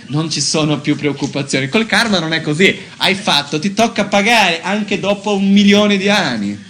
non 0.08 0.30
ci 0.30 0.40
sono 0.40 0.80
più 0.80 0.94
preoccupazioni. 0.94 1.68
Col 1.68 1.86
karma 1.86 2.18
non 2.18 2.32
è 2.32 2.40
così, 2.40 2.78
hai 2.98 3.14
fatto, 3.14 3.58
ti 3.58 3.72
tocca 3.74 4.04
pagare 4.04 4.62
anche 4.62 5.00
dopo 5.00 5.34
un 5.34 5.50
milione 5.50 5.96
di 5.96 6.08
anni. 6.08 6.62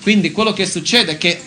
Quindi 0.00 0.32
quello 0.32 0.52
che 0.52 0.66
succede 0.66 1.12
è 1.12 1.18
che 1.18 1.40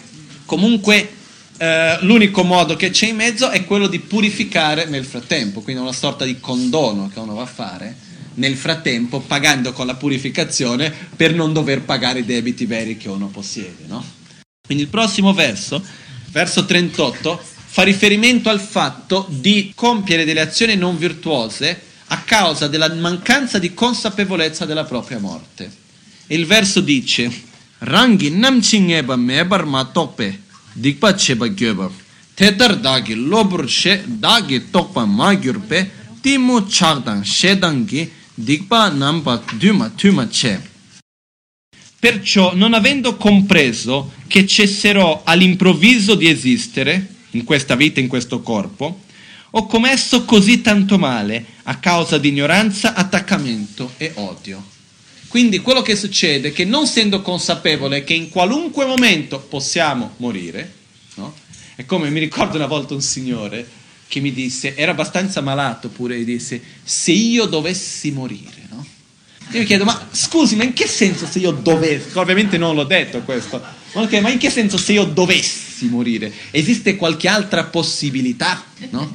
comunque 0.46 1.15
eh, 1.58 1.98
l'unico 2.02 2.44
modo 2.44 2.76
che 2.76 2.90
c'è 2.90 3.08
in 3.08 3.16
mezzo 3.16 3.50
è 3.50 3.66
quello 3.66 3.88
di 3.88 4.00
purificare 4.00 4.86
nel 4.86 5.06
frattempo, 5.06 5.62
quindi 5.62 5.82
una 5.82 5.94
sorta 5.94 6.26
di 6.26 6.40
condono 6.40 7.10
che 7.14 7.20
uno 7.20 7.36
va 7.36 7.44
a 7.44 7.48
fare 7.48 7.96
nel 8.36 8.56
frattempo 8.56 9.22
pagando 9.22 9.72
con 9.72 9.86
la 9.86 9.96
purificazione 9.96 10.94
per 11.16 11.34
non 11.34 11.54
dover 11.54 11.84
pagare 11.84 12.20
i 12.20 12.26
debiti 12.26 12.66
veri 12.66 12.98
che 12.98 13.10
uno 13.10 13.28
possiede. 13.28 13.86
No? 13.88 14.04
Quindi 14.66 14.84
il 14.84 14.90
prossimo 14.90 15.34
verso 15.34 15.82
verso 16.36 16.66
38, 16.66 17.42
fa 17.68 17.84
riferimento 17.84 18.50
al 18.50 18.60
fatto 18.60 19.26
di 19.30 19.72
compiere 19.74 20.26
delle 20.26 20.42
azioni 20.42 20.76
non 20.76 20.98
virtuose 20.98 21.82
a 22.08 22.20
causa 22.24 22.68
della 22.68 22.94
mancanza 22.94 23.58
di 23.58 23.74
consapevolezza 23.74 24.66
della 24.66 24.84
propria 24.84 25.18
morte. 25.18 25.72
E 26.28 26.36
il 26.36 26.46
verso 26.46 26.82
dice: 26.82 27.32
Rangi 27.78 28.32
namchingeba 28.32 29.16
mebar 29.16 29.64
ma 29.64 29.86
tokpe, 29.86 30.42
dikpa 30.76 31.14
cheba 31.16 31.48
gyoba. 31.48 31.90
Tedar 32.36 32.76
dagi 32.76 33.16
lobur 33.16 33.68
she 33.68 34.04
dagi 34.06 34.70
tokpa 34.70 35.06
ma 35.06 35.34
gyurpe, 35.34 35.90
timu 36.22 36.68
chagdang 36.68 37.24
shedangi 37.24 38.12
dikpa 38.36 38.90
namba 38.90 39.42
duma 39.58 39.90
tuma 39.90 40.28
che. 40.28 40.74
Perciò, 41.98 42.54
non 42.54 42.74
avendo 42.74 43.16
compreso 43.16 44.12
che 44.28 44.46
cesserò 44.46 45.24
all'improvviso 45.24 46.14
di 46.14 46.28
esistere, 46.28 47.14
in 47.32 47.44
questa 47.44 47.76
vita, 47.76 48.00
in 48.00 48.08
questo 48.08 48.42
corpo, 48.42 49.02
ho 49.52 49.66
commesso 49.66 50.26
così 50.26 50.62
tanto 50.62 50.98
male 50.98 51.46
a 51.64 51.78
causa 51.78 52.18
di 52.18 52.28
ignoranza, 52.28 52.94
attaccamento 52.94 53.94
e 53.98 54.12
odio. 54.16 54.75
Quindi 55.36 55.60
quello 55.60 55.82
che 55.82 55.98
succede 55.98 56.48
è 56.48 56.54
che 56.54 56.64
non 56.64 56.84
essendo 56.84 57.22
consapevole 57.22 58.06
che 58.06 58.14
in 58.14 58.30
qualunque 58.30 58.86
momento 58.86 59.38
possiamo 59.42 60.14
morire, 60.16 60.72
no? 61.16 61.36
è 61.76 61.84
come 61.84 62.10
mi 62.10 62.22
ricordo 62.22 62.56
una 62.56 62.68
volta 62.68 62.94
un 62.94 63.02
signore 63.02 63.68
che 64.08 64.22
mi 64.22 64.32
disse, 64.32 64.78
era 64.78 64.92
abbastanza 64.92 65.42
malato 65.42 65.90
pure, 65.90 66.16
e 66.16 66.24
disse, 66.24 66.62
se 66.82 67.12
io 67.12 67.48
dovessi 67.48 68.12
morire, 68.12 68.66
io 69.50 69.60
mi 69.60 69.66
chiedo, 69.66 69.84
ma 69.84 70.08
scusi, 70.10 70.56
ma 70.56 70.64
in 70.64 70.72
che 70.72 70.88
senso 70.88 71.28
se 71.28 71.40
io 71.40 71.52
dovessi, 71.52 72.18
ovviamente 72.18 72.58
non 72.58 72.74
l'ho 72.74 72.86
detto 72.86 73.20
questo, 73.24 73.62
okay, 73.92 74.22
ma 74.22 74.30
in 74.30 74.38
che 74.38 74.50
senso 74.50 74.78
se 74.78 74.94
io 74.94 75.04
dovessi 75.04 75.88
morire? 75.88 76.32
Esiste 76.52 76.96
qualche 76.96 77.28
altra 77.28 77.66
possibilità, 77.66 78.64
no? 78.90 79.14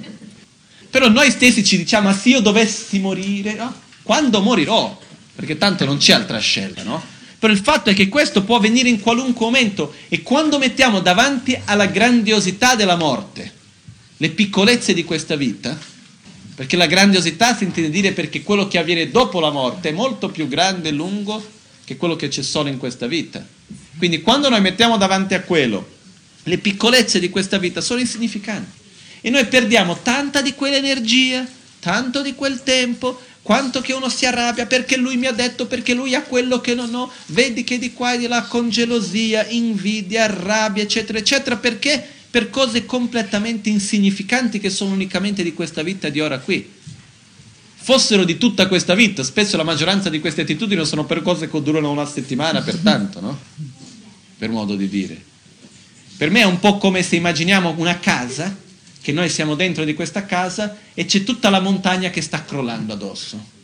Però 0.91 1.09
noi 1.09 1.31
stessi 1.31 1.65
ci 1.65 1.79
diciamo, 1.79 2.11
ma 2.11 2.15
se 2.15 2.29
io 2.29 2.41
dovessi 2.41 2.99
morire, 2.99 3.55
no? 3.55 3.75
Quando 4.03 4.43
morirò? 4.43 5.09
Perché 5.35 5.57
tanto 5.57 5.85
non 5.85 5.99
c'è 5.99 6.13
altra 6.13 6.39
scelta, 6.39 6.83
no? 6.83 7.03
Però 7.39 7.53
il 7.53 7.59
fatto 7.59 7.89
è 7.89 7.95
che 7.95 8.09
questo 8.09 8.45
può 8.45 8.57
avvenire 8.57 8.89
in 8.89 9.01
qualunque 9.01 9.47
momento 9.47 9.95
e 10.09 10.21
quando 10.23 10.59
mettiamo 10.59 11.01
davanti 11.01 11.59
alla 11.65 11.87
grandiosità 11.87 12.75
della 12.75 12.97
morte 12.97 13.53
le 14.19 14.29
piccolezze 14.29 14.93
di 14.93 15.05
questa 15.05 15.37
vita, 15.37 15.79
perché 16.55 16.77
la 16.77 16.85
grandiosità 16.85 17.57
si 17.57 17.65
intende 17.65 17.89
dire 17.89 18.13
perché 18.13 18.43
quello 18.43 18.69
che 18.69 18.77
avviene 18.77 19.11
dopo 19.11 19.41
la 19.41 19.51
morte 19.51 19.89
è 19.89 19.93
molto 19.93 20.29
più 20.29 20.47
grande 20.47 20.91
e 20.91 20.93
lungo 20.93 21.43
che 21.85 21.97
quello 21.97 22.17
che 22.17 22.29
c'è 22.29 22.43
solo 22.43 22.69
in 22.69 22.77
questa 22.77 23.07
vita. 23.07 23.43
Quindi 23.97 24.21
quando 24.21 24.51
noi 24.51 24.61
mettiamo 24.61 24.99
davanti 24.99 25.33
a 25.33 25.41
quello 25.41 25.99
le 26.43 26.59
piccolezze 26.59 27.19
di 27.19 27.31
questa 27.31 27.59
vita 27.59 27.81
sono 27.81 28.01
insignificanti. 28.01 28.79
E 29.23 29.31
noi 29.31 29.47
perdiamo 29.47 29.99
tanta 30.03 30.43
di 30.43 30.55
quell'energia, 30.55 31.47
tanto 31.81 32.23
di 32.23 32.35
quel 32.35 32.63
tempo, 32.63 33.21
quanto 33.43 33.81
che 33.81 33.93
uno 33.93 34.09
si 34.09 34.27
arrabbia 34.27 34.67
perché 34.67 34.97
lui 34.97 35.17
mi 35.17 35.27
ha 35.27 35.33
detto, 35.33 35.67
perché 35.67 35.95
lui 35.95 36.15
ha 36.15 36.23
quello 36.23 36.61
che 36.61 36.75
non 36.75 36.95
ho, 36.95 37.11
vedi 37.27 37.65
che 37.65 37.79
di 37.79 37.93
qua 37.93 38.15
e 38.15 38.19
di 38.19 38.27
là 38.27 38.43
con 38.43 38.69
gelosia, 38.69 39.47
invidia, 39.49 40.27
rabbia, 40.27 40.83
eccetera, 40.83 41.19
eccetera, 41.19 41.57
perché? 41.57 42.19
Per 42.31 42.49
cose 42.51 42.85
completamente 42.85 43.69
insignificanti 43.71 44.61
che 44.61 44.71
sono 44.71 44.93
unicamente 44.93 45.43
di 45.43 45.53
questa 45.53 45.83
vita 45.83 46.09
di 46.09 46.21
ora 46.21 46.39
qui. 46.39 46.79
Fossero 47.83 48.25
di 48.25 48.39
tutta 48.39 48.69
questa 48.69 48.95
vita, 48.95 49.25
spesso 49.25 49.57
la 49.57 49.65
maggioranza 49.65 50.11
di 50.11 50.21
queste 50.21 50.43
attitudini 50.43 50.85
sono 50.85 51.07
per 51.07 51.23
cose 51.23 51.51
che 51.51 51.63
durano 51.63 51.91
una 51.91 52.07
settimana, 52.07 52.61
pertanto, 52.61 53.21
no? 53.21 53.41
Per 54.39 54.49
modo 54.49 54.77
di 54.77 54.89
dire. 54.89 55.21
Per 56.17 56.31
me 56.31 56.41
è 56.41 56.45
un 56.45 56.61
po' 56.61 56.77
come 56.77 57.03
se 57.03 57.17
immaginiamo 57.17 57.75
una 57.79 57.99
casa, 57.99 58.55
che 59.01 59.13
noi 59.13 59.29
siamo 59.29 59.55
dentro 59.55 59.85
di 59.85 59.95
questa 59.95 60.27
casa 60.27 60.77
e 60.95 61.05
c'è 61.05 61.25
tutta 61.25 61.51
la 61.51 61.61
montagna 61.61 62.11
che 62.11 62.21
sta 62.21 62.45
crollando 62.45 62.93
addosso. 62.93 63.59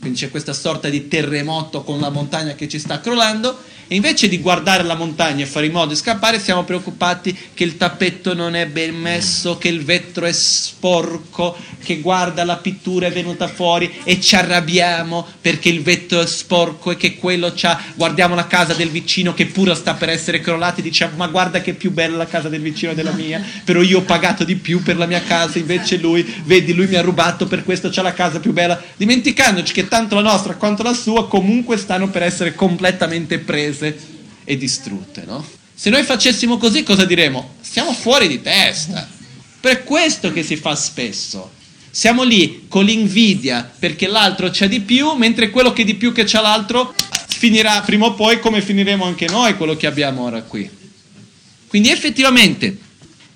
Quindi 0.00 0.18
c'è 0.18 0.30
questa 0.30 0.52
sorta 0.52 0.88
di 0.88 1.08
terremoto 1.08 1.82
con 1.82 2.00
la 2.00 2.10
montagna 2.10 2.54
che 2.54 2.68
ci 2.68 2.78
sta 2.78 3.00
crollando 3.00 3.58
e 3.88 3.94
invece 3.94 4.28
di 4.28 4.40
guardare 4.40 4.82
la 4.82 4.96
montagna 4.96 5.44
e 5.44 5.46
fare 5.46 5.66
in 5.66 5.72
modo 5.72 5.90
di 5.90 5.96
scappare, 5.96 6.40
siamo 6.40 6.64
preoccupati 6.64 7.36
che 7.54 7.62
il 7.62 7.76
tappeto 7.76 8.34
non 8.34 8.56
è 8.56 8.66
ben 8.66 8.96
messo, 8.96 9.58
che 9.58 9.68
il 9.68 9.84
vetro 9.84 10.26
è 10.26 10.32
sporco, 10.32 11.56
che 11.82 12.00
guarda 12.00 12.44
la 12.44 12.56
pittura 12.56 13.06
è 13.06 13.12
venuta 13.12 13.46
fuori 13.46 14.00
e 14.02 14.20
ci 14.20 14.34
arrabbiamo 14.34 15.24
perché 15.40 15.68
il 15.68 15.82
vetro 15.82 16.20
è 16.20 16.26
sporco 16.26 16.90
e 16.90 16.96
che 16.96 17.16
quello 17.16 17.52
c'ha. 17.54 17.80
Guardiamo 17.94 18.34
la 18.34 18.48
casa 18.48 18.74
del 18.74 18.90
vicino 18.90 19.34
che 19.34 19.46
pure 19.46 19.74
sta 19.76 19.94
per 19.94 20.08
essere 20.08 20.40
crollata 20.40 20.80
e 20.80 20.82
diciamo 20.82 21.16
ma 21.16 21.28
guarda 21.28 21.60
che 21.60 21.74
più 21.74 21.92
bella 21.92 22.16
la 22.16 22.26
casa 22.26 22.48
del 22.48 22.60
vicino 22.60 22.92
della 22.92 23.12
mia, 23.12 23.40
però 23.64 23.82
io 23.82 23.98
ho 23.98 24.02
pagato 24.02 24.42
di 24.42 24.56
più 24.56 24.82
per 24.82 24.96
la 24.96 25.06
mia 25.06 25.22
casa, 25.22 25.58
invece 25.58 25.98
lui, 25.98 26.24
vedi, 26.44 26.74
lui 26.74 26.88
mi 26.88 26.96
ha 26.96 27.02
rubato, 27.02 27.46
per 27.46 27.62
questo 27.62 27.88
c'ha 27.90 28.02
la 28.02 28.12
casa 28.12 28.40
più 28.40 28.52
bella, 28.52 28.82
dimenticandoci 28.96 29.72
che 29.72 29.86
tanto 29.86 30.16
la 30.16 30.22
nostra 30.22 30.54
quanto 30.56 30.82
la 30.82 30.94
sua 30.94 31.28
comunque 31.28 31.76
stanno 31.76 32.08
per 32.08 32.22
essere 32.22 32.54
completamente 32.54 33.38
prese 33.38 33.75
prese 33.76 34.14
e 34.44 34.56
distrutte, 34.56 35.24
no? 35.26 35.44
Se 35.74 35.90
noi 35.90 36.04
facessimo 36.04 36.56
così 36.56 36.82
cosa 36.82 37.04
diremo? 37.04 37.56
Siamo 37.60 37.92
fuori 37.92 38.28
di 38.28 38.40
testa. 38.40 39.06
Per 39.60 39.84
questo 39.84 40.32
che 40.32 40.42
si 40.42 40.56
fa 40.56 40.74
spesso. 40.74 41.52
Siamo 41.90 42.22
lì 42.22 42.64
con 42.68 42.84
l'invidia 42.84 43.70
perché 43.78 44.06
l'altro 44.06 44.48
c'ha 44.50 44.66
di 44.66 44.80
più, 44.80 45.12
mentre 45.12 45.50
quello 45.50 45.72
che 45.72 45.84
di 45.84 45.94
più 45.94 46.12
che 46.12 46.24
c'ha 46.24 46.40
l'altro 46.40 46.94
finirà 47.26 47.82
prima 47.82 48.06
o 48.06 48.14
poi 48.14 48.40
come 48.40 48.62
finiremo 48.62 49.04
anche 49.04 49.26
noi 49.28 49.56
quello 49.56 49.76
che 49.76 49.86
abbiamo 49.86 50.22
ora 50.22 50.42
qui. 50.42 50.68
Quindi 51.66 51.90
effettivamente, 51.90 52.78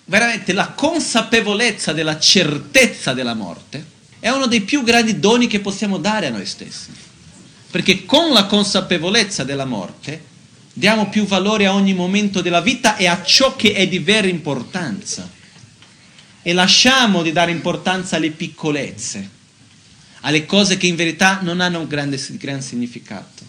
veramente 0.07 0.53
la 0.53 0.69
consapevolezza 0.69 1.93
della 1.93 2.19
certezza 2.19 3.13
della 3.13 3.35
morte 3.35 3.85
è 4.19 4.31
uno 4.31 4.47
dei 4.47 4.63
più 4.63 4.83
grandi 4.83 5.19
doni 5.19 5.47
che 5.47 5.61
possiamo 5.61 5.99
dare 5.99 6.29
a 6.29 6.31
noi 6.31 6.47
stessi. 6.47 6.91
Perché 7.71 8.05
con 8.05 8.33
la 8.33 8.47
consapevolezza 8.47 9.45
della 9.45 9.65
morte 9.65 10.29
diamo 10.73 11.09
più 11.09 11.27
valore 11.27 11.67
a 11.67 11.75
ogni 11.75 11.95
momento 11.95 12.41
della 12.41 12.61
vita 12.61 12.97
e 12.97 13.07
a 13.07 13.23
ciò 13.23 13.57
che 13.57 13.73
è 13.73 13.89
di 13.89 13.99
vera 13.99 14.27
importanza. 14.27 15.29
E 16.43 16.53
lasciamo 16.53 17.23
di 17.23 17.33
dare 17.33 17.51
importanza 17.51 18.17
alle 18.17 18.31
piccolezze, 18.31 19.29
alle 20.21 20.47
cose 20.47 20.77
che 20.77 20.87
in 20.87 20.97
verità 20.97 21.41
non 21.43 21.61
hanno 21.61 21.81
un 21.81 21.87
grande, 21.87 22.19
gran 22.39 22.63
significato. 22.63 23.49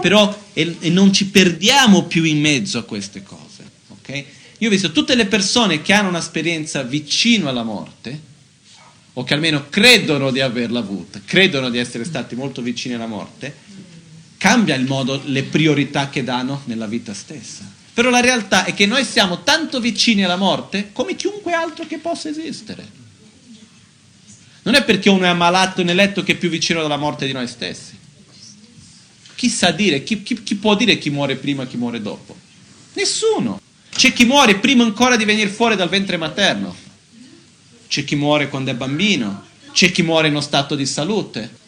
Però 0.00 0.36
e, 0.52 0.76
e 0.80 0.90
non 0.90 1.12
ci 1.12 1.26
perdiamo 1.26 2.04
più 2.04 2.24
in 2.24 2.40
mezzo 2.40 2.78
a 2.78 2.82
queste 2.82 3.22
cose. 3.22 3.64
Okay? 3.88 4.24
Io 4.58 4.68
ho 4.68 4.70
visto 4.70 4.92
tutte 4.92 5.14
le 5.14 5.26
persone 5.26 5.82
che 5.82 5.92
hanno 5.92 6.08
un'esperienza 6.08 6.82
vicino 6.82 7.48
alla 7.48 7.62
morte, 7.62 8.28
o 9.14 9.24
che 9.24 9.34
almeno 9.34 9.68
credono 9.68 10.30
di 10.30 10.40
averla 10.40 10.78
avuta, 10.78 11.20
credono 11.24 11.68
di 11.68 11.78
essere 11.78 12.04
stati 12.04 12.34
molto 12.34 12.62
vicini 12.62 12.94
alla 12.94 13.06
morte, 13.06 13.54
cambia 14.40 14.74
il 14.74 14.86
modo, 14.86 15.20
le 15.26 15.42
priorità 15.42 16.08
che 16.08 16.24
danno 16.24 16.62
nella 16.64 16.86
vita 16.86 17.12
stessa. 17.12 17.70
Però 17.92 18.08
la 18.08 18.20
realtà 18.20 18.64
è 18.64 18.72
che 18.72 18.86
noi 18.86 19.04
siamo 19.04 19.42
tanto 19.42 19.80
vicini 19.80 20.24
alla 20.24 20.36
morte 20.36 20.92
come 20.94 21.14
chiunque 21.14 21.52
altro 21.52 21.86
che 21.86 21.98
possa 21.98 22.30
esistere. 22.30 22.88
Non 24.62 24.76
è 24.76 24.82
perché 24.82 25.10
uno 25.10 25.24
è 25.24 25.28
ammalato 25.28 25.82
nel 25.82 25.94
letto 25.94 26.22
che 26.22 26.32
è 26.32 26.36
più 26.36 26.48
vicino 26.48 26.80
alla 26.80 26.96
morte 26.96 27.26
di 27.26 27.32
noi 27.32 27.46
stessi. 27.46 27.98
Chi 29.34 29.50
sa 29.50 29.72
dire, 29.72 30.02
chi, 30.02 30.22
chi, 30.22 30.42
chi 30.42 30.54
può 30.54 30.74
dire 30.74 30.96
chi 30.96 31.10
muore 31.10 31.36
prima 31.36 31.64
e 31.64 31.66
chi 31.66 31.76
muore 31.76 32.00
dopo? 32.00 32.34
Nessuno. 32.94 33.60
C'è 33.94 34.14
chi 34.14 34.24
muore 34.24 34.58
prima 34.58 34.84
ancora 34.84 35.16
di 35.16 35.26
venire 35.26 35.50
fuori 35.50 35.76
dal 35.76 35.90
ventre 35.90 36.16
materno. 36.16 36.74
C'è 37.88 38.04
chi 38.04 38.16
muore 38.16 38.48
quando 38.48 38.70
è 38.70 38.74
bambino. 38.74 39.44
C'è 39.72 39.90
chi 39.90 40.00
muore 40.00 40.28
in 40.28 40.32
uno 40.32 40.42
stato 40.42 40.74
di 40.74 40.86
salute 40.86 41.58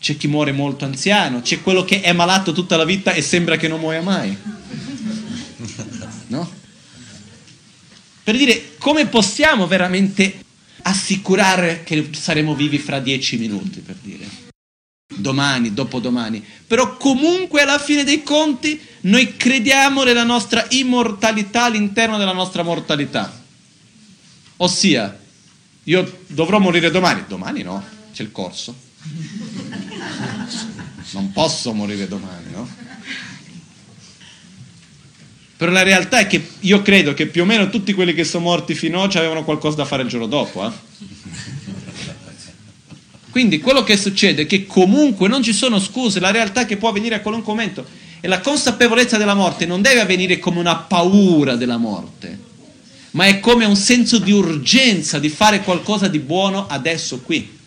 c'è 0.00 0.16
chi 0.16 0.28
muore 0.28 0.52
molto 0.52 0.84
anziano, 0.84 1.40
c'è 1.42 1.60
quello 1.60 1.84
che 1.84 2.00
è 2.00 2.12
malato 2.12 2.52
tutta 2.52 2.76
la 2.76 2.84
vita 2.84 3.12
e 3.12 3.22
sembra 3.22 3.56
che 3.56 3.68
non 3.68 3.80
muoia 3.80 4.02
mai. 4.02 4.36
No? 6.28 6.50
Per 8.22 8.36
dire 8.36 8.76
come 8.78 9.06
possiamo 9.06 9.66
veramente 9.66 10.44
assicurare 10.82 11.82
che 11.84 12.10
saremo 12.12 12.54
vivi 12.54 12.78
fra 12.78 13.00
dieci 13.00 13.38
minuti, 13.38 13.80
per 13.80 13.96
dire. 14.00 14.26
Domani, 15.14 15.72
dopodomani. 15.72 16.44
Però 16.66 16.96
comunque 16.96 17.62
alla 17.62 17.78
fine 17.78 18.04
dei 18.04 18.22
conti 18.22 18.80
noi 19.02 19.36
crediamo 19.36 20.04
nella 20.04 20.22
nostra 20.22 20.66
immortalità 20.70 21.64
all'interno 21.64 22.18
della 22.18 22.32
nostra 22.32 22.62
mortalità. 22.62 23.42
Ossia, 24.58 25.18
io 25.84 26.20
dovrò 26.26 26.58
morire 26.58 26.90
domani. 26.90 27.24
Domani 27.26 27.62
no, 27.62 27.82
c'è 28.12 28.22
il 28.22 28.30
corso 28.30 28.86
non 31.12 31.32
posso 31.32 31.72
morire 31.72 32.08
domani, 32.08 32.50
no? 32.52 32.68
Però 35.56 35.72
la 35.72 35.82
realtà 35.82 36.20
è 36.20 36.26
che 36.28 36.50
io 36.60 36.82
credo 36.82 37.14
che 37.14 37.26
più 37.26 37.42
o 37.42 37.44
meno 37.44 37.68
tutti 37.68 37.92
quelli 37.92 38.14
che 38.14 38.22
sono 38.22 38.44
morti 38.44 38.74
finora 38.74 39.18
avevano 39.18 39.42
qualcosa 39.42 39.78
da 39.78 39.84
fare 39.84 40.02
il 40.04 40.08
giorno 40.08 40.26
dopo. 40.26 40.64
Eh? 40.64 40.70
Quindi 43.30 43.58
quello 43.58 43.82
che 43.82 43.96
succede 43.96 44.42
è 44.42 44.46
che 44.46 44.66
comunque 44.66 45.26
non 45.26 45.42
ci 45.42 45.52
sono 45.52 45.80
scuse, 45.80 46.20
la 46.20 46.30
realtà 46.30 46.60
è 46.60 46.66
che 46.66 46.76
può 46.76 46.90
avvenire 46.90 47.16
a 47.16 47.20
qualunque 47.20 47.52
momento. 47.52 47.84
E 48.20 48.28
la 48.28 48.40
consapevolezza 48.40 49.16
della 49.16 49.34
morte 49.34 49.66
non 49.66 49.82
deve 49.82 50.00
avvenire 50.00 50.38
come 50.38 50.60
una 50.60 50.76
paura 50.76 51.56
della 51.56 51.76
morte, 51.76 52.38
ma 53.12 53.26
è 53.26 53.40
come 53.40 53.64
un 53.64 53.76
senso 53.76 54.18
di 54.18 54.30
urgenza 54.30 55.18
di 55.18 55.28
fare 55.28 55.62
qualcosa 55.62 56.06
di 56.06 56.20
buono 56.20 56.68
adesso 56.68 57.20
qui 57.20 57.57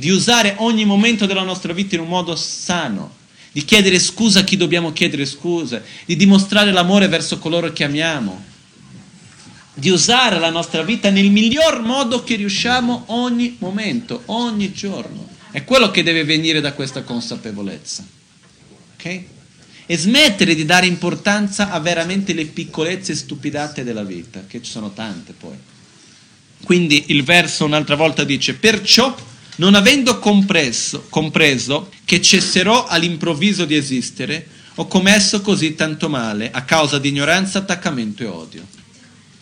di 0.00 0.08
usare 0.08 0.54
ogni 0.58 0.86
momento 0.86 1.26
della 1.26 1.42
nostra 1.42 1.74
vita 1.74 1.94
in 1.94 2.00
un 2.00 2.08
modo 2.08 2.34
sano, 2.34 3.18
di 3.52 3.64
chiedere 3.64 3.98
scusa 3.98 4.40
a 4.40 4.44
chi 4.44 4.56
dobbiamo 4.56 4.92
chiedere 4.92 5.26
scusa, 5.26 5.82
di 6.06 6.16
dimostrare 6.16 6.72
l'amore 6.72 7.06
verso 7.06 7.38
coloro 7.38 7.70
che 7.72 7.84
amiamo, 7.84 8.42
di 9.74 9.90
usare 9.90 10.38
la 10.38 10.50
nostra 10.50 10.82
vita 10.82 11.10
nel 11.10 11.30
miglior 11.30 11.82
modo 11.82 12.24
che 12.24 12.36
riusciamo 12.36 13.04
ogni 13.08 13.56
momento, 13.58 14.22
ogni 14.26 14.72
giorno. 14.72 15.28
È 15.50 15.64
quello 15.64 15.90
che 15.90 16.02
deve 16.02 16.24
venire 16.24 16.60
da 16.60 16.72
questa 16.72 17.02
consapevolezza. 17.02 18.04
Ok? 18.94 19.22
E 19.84 19.96
smettere 19.98 20.54
di 20.54 20.64
dare 20.64 20.86
importanza 20.86 21.70
a 21.70 21.80
veramente 21.80 22.32
le 22.32 22.46
piccolezze 22.46 23.14
stupidate 23.14 23.84
della 23.84 24.04
vita, 24.04 24.44
che 24.46 24.62
ci 24.62 24.70
sono 24.70 24.92
tante 24.92 25.32
poi. 25.32 25.56
Quindi 26.62 27.04
il 27.08 27.22
verso 27.22 27.64
un'altra 27.64 27.96
volta 27.96 28.22
dice, 28.24 28.54
perciò 28.54 29.14
non 29.60 29.74
avendo 29.74 30.18
compreso, 30.18 31.06
compreso 31.10 31.90
che 32.06 32.22
cesserò 32.22 32.86
all'improvviso 32.86 33.66
di 33.66 33.76
esistere, 33.76 34.46
ho 34.76 34.86
commesso 34.86 35.42
così 35.42 35.74
tanto 35.74 36.08
male 36.08 36.50
a 36.50 36.64
causa 36.64 36.98
di 36.98 37.10
ignoranza, 37.10 37.58
attaccamento 37.58 38.22
e 38.22 38.26
odio. 38.26 38.66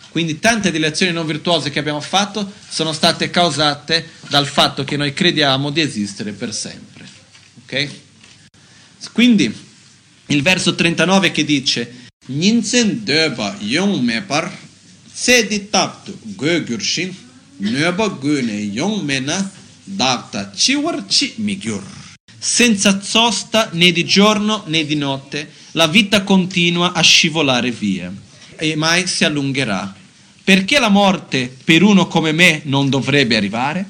Quindi 0.09 0.39
tante 0.39 0.71
delle 0.71 0.87
azioni 0.87 1.13
non 1.13 1.25
virtuose 1.25 1.69
che 1.69 1.79
abbiamo 1.79 2.01
fatto 2.01 2.51
sono 2.67 2.91
state 2.91 3.29
causate 3.29 4.09
dal 4.27 4.45
fatto 4.45 4.83
che 4.83 4.97
noi 4.97 5.13
crediamo 5.13 5.69
di 5.69 5.79
esistere 5.79 6.33
per 6.33 6.53
sempre. 6.53 7.07
Ok? 7.63 7.89
Quindi 9.13 9.55
il 10.25 10.41
verso 10.41 10.75
39 10.75 11.31
che 11.31 11.45
dice 11.45 12.07
Ninsen 12.25 13.05
döba 13.05 13.55
yong 13.59 14.01
mepar 14.01 14.51
se 15.11 15.47
di 15.47 15.69
taptu 15.69 16.17
go 16.21 16.61
gyurshin 16.61 17.15
nöba 17.57 18.07
gune 18.09 18.53
yong 18.53 19.01
mena 19.03 19.57
Data 19.91 20.51
ciwar 20.55 21.05
ci 21.07 21.33
migyur. 21.37 21.83
Senza 22.37 23.01
sosta 23.01 23.69
né 23.73 23.91
di 23.91 24.05
giorno 24.05 24.63
né 24.67 24.85
di 24.85 24.95
notte, 24.95 25.51
la 25.71 25.87
vita 25.87 26.21
continua 26.21 26.93
a 26.93 27.01
scivolare 27.01 27.71
via 27.71 28.13
e 28.55 28.75
mai 28.75 29.07
si 29.07 29.25
allungherà. 29.25 29.95
Perché 30.43 30.77
la 30.77 30.89
morte 30.89 31.51
per 31.63 31.81
uno 31.81 32.07
come 32.07 32.31
me 32.31 32.61
non 32.65 32.89
dovrebbe 32.89 33.35
arrivare? 33.35 33.83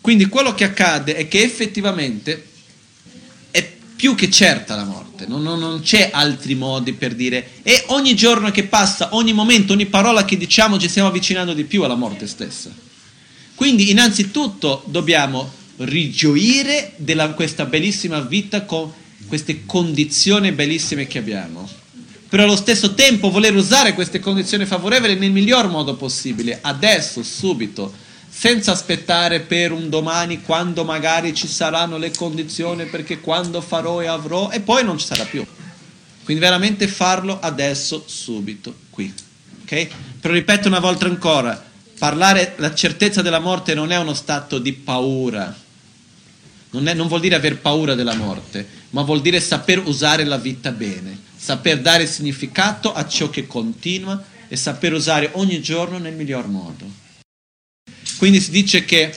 Quindi 0.00 0.26
quello 0.26 0.54
che 0.54 0.62
accade 0.62 1.16
è 1.16 1.26
che 1.26 1.42
effettivamente 1.42 2.46
è 3.50 3.68
più 3.96 4.14
che 4.14 4.30
certa 4.30 4.76
la 4.76 4.84
morte, 4.84 5.26
non, 5.26 5.42
non, 5.42 5.58
non, 5.58 5.80
c'è 5.80 6.10
altri 6.12 6.54
modi 6.54 6.92
per 6.92 7.16
dire 7.16 7.54
e 7.64 7.82
ogni 7.88 8.14
giorno 8.14 8.52
che 8.52 8.62
passa, 8.62 9.08
ogni 9.16 9.32
momento, 9.32 9.72
ogni 9.72 9.86
parola 9.86 10.24
che 10.24 10.36
diciamo 10.36 10.78
ci 10.78 10.88
stiamo 10.88 11.08
avvicinando 11.08 11.52
di 11.52 11.64
più 11.64 11.82
alla 11.82 11.96
morte 11.96 12.28
stessa. 12.28 12.90
Quindi 13.54 13.90
innanzitutto 13.90 14.82
dobbiamo 14.86 15.50
rigioire 15.78 16.92
della 16.96 17.30
questa 17.30 17.64
bellissima 17.64 18.20
vita 18.20 18.64
con 18.64 18.92
queste 19.26 19.64
condizioni 19.64 20.52
bellissime 20.52 21.06
che 21.06 21.18
abbiamo. 21.18 21.68
Però 22.28 22.44
allo 22.44 22.56
stesso 22.56 22.94
tempo 22.94 23.30
voler 23.30 23.54
usare 23.54 23.94
queste 23.94 24.18
condizioni 24.18 24.64
favorevoli 24.64 25.16
nel 25.16 25.30
miglior 25.30 25.68
modo 25.68 25.96
possibile, 25.96 26.58
adesso, 26.62 27.22
subito, 27.22 27.92
senza 28.30 28.72
aspettare 28.72 29.40
per 29.40 29.70
un 29.72 29.90
domani 29.90 30.40
quando 30.40 30.84
magari 30.84 31.34
ci 31.34 31.46
saranno 31.46 31.98
le 31.98 32.10
condizioni 32.10 32.86
perché 32.86 33.20
quando 33.20 33.60
farò 33.60 34.00
e 34.00 34.06
avrò 34.06 34.50
e 34.50 34.60
poi 34.60 34.82
non 34.82 34.98
ci 34.98 35.06
sarà 35.06 35.24
più. 35.24 35.44
Quindi 36.24 36.42
veramente 36.42 36.88
farlo 36.88 37.38
adesso, 37.40 38.04
subito, 38.06 38.74
qui. 38.88 39.12
Ok? 39.62 39.88
Però 40.20 40.32
ripeto 40.32 40.68
una 40.68 40.80
volta 40.80 41.06
ancora, 41.06 41.70
parlare 42.02 42.54
la 42.56 42.74
certezza 42.74 43.22
della 43.22 43.38
morte 43.38 43.74
non 43.74 43.92
è 43.92 43.96
uno 43.96 44.12
stato 44.12 44.58
di 44.58 44.72
paura. 44.72 45.56
Non, 46.70 46.88
è, 46.88 46.94
non 46.94 47.06
vuol 47.06 47.20
dire 47.20 47.36
aver 47.36 47.58
paura 47.58 47.94
della 47.94 48.16
morte, 48.16 48.66
ma 48.90 49.02
vuol 49.02 49.20
dire 49.20 49.38
saper 49.38 49.86
usare 49.86 50.24
la 50.24 50.36
vita 50.36 50.72
bene, 50.72 51.16
saper 51.36 51.80
dare 51.80 52.08
significato 52.08 52.92
a 52.92 53.06
ciò 53.06 53.30
che 53.30 53.46
continua 53.46 54.20
e 54.48 54.56
saper 54.56 54.94
usare 54.94 55.30
ogni 55.34 55.62
giorno 55.62 55.98
nel 55.98 56.14
miglior 56.14 56.48
modo. 56.48 56.90
Quindi 58.18 58.40
si 58.40 58.50
dice 58.50 58.84
che, 58.84 59.14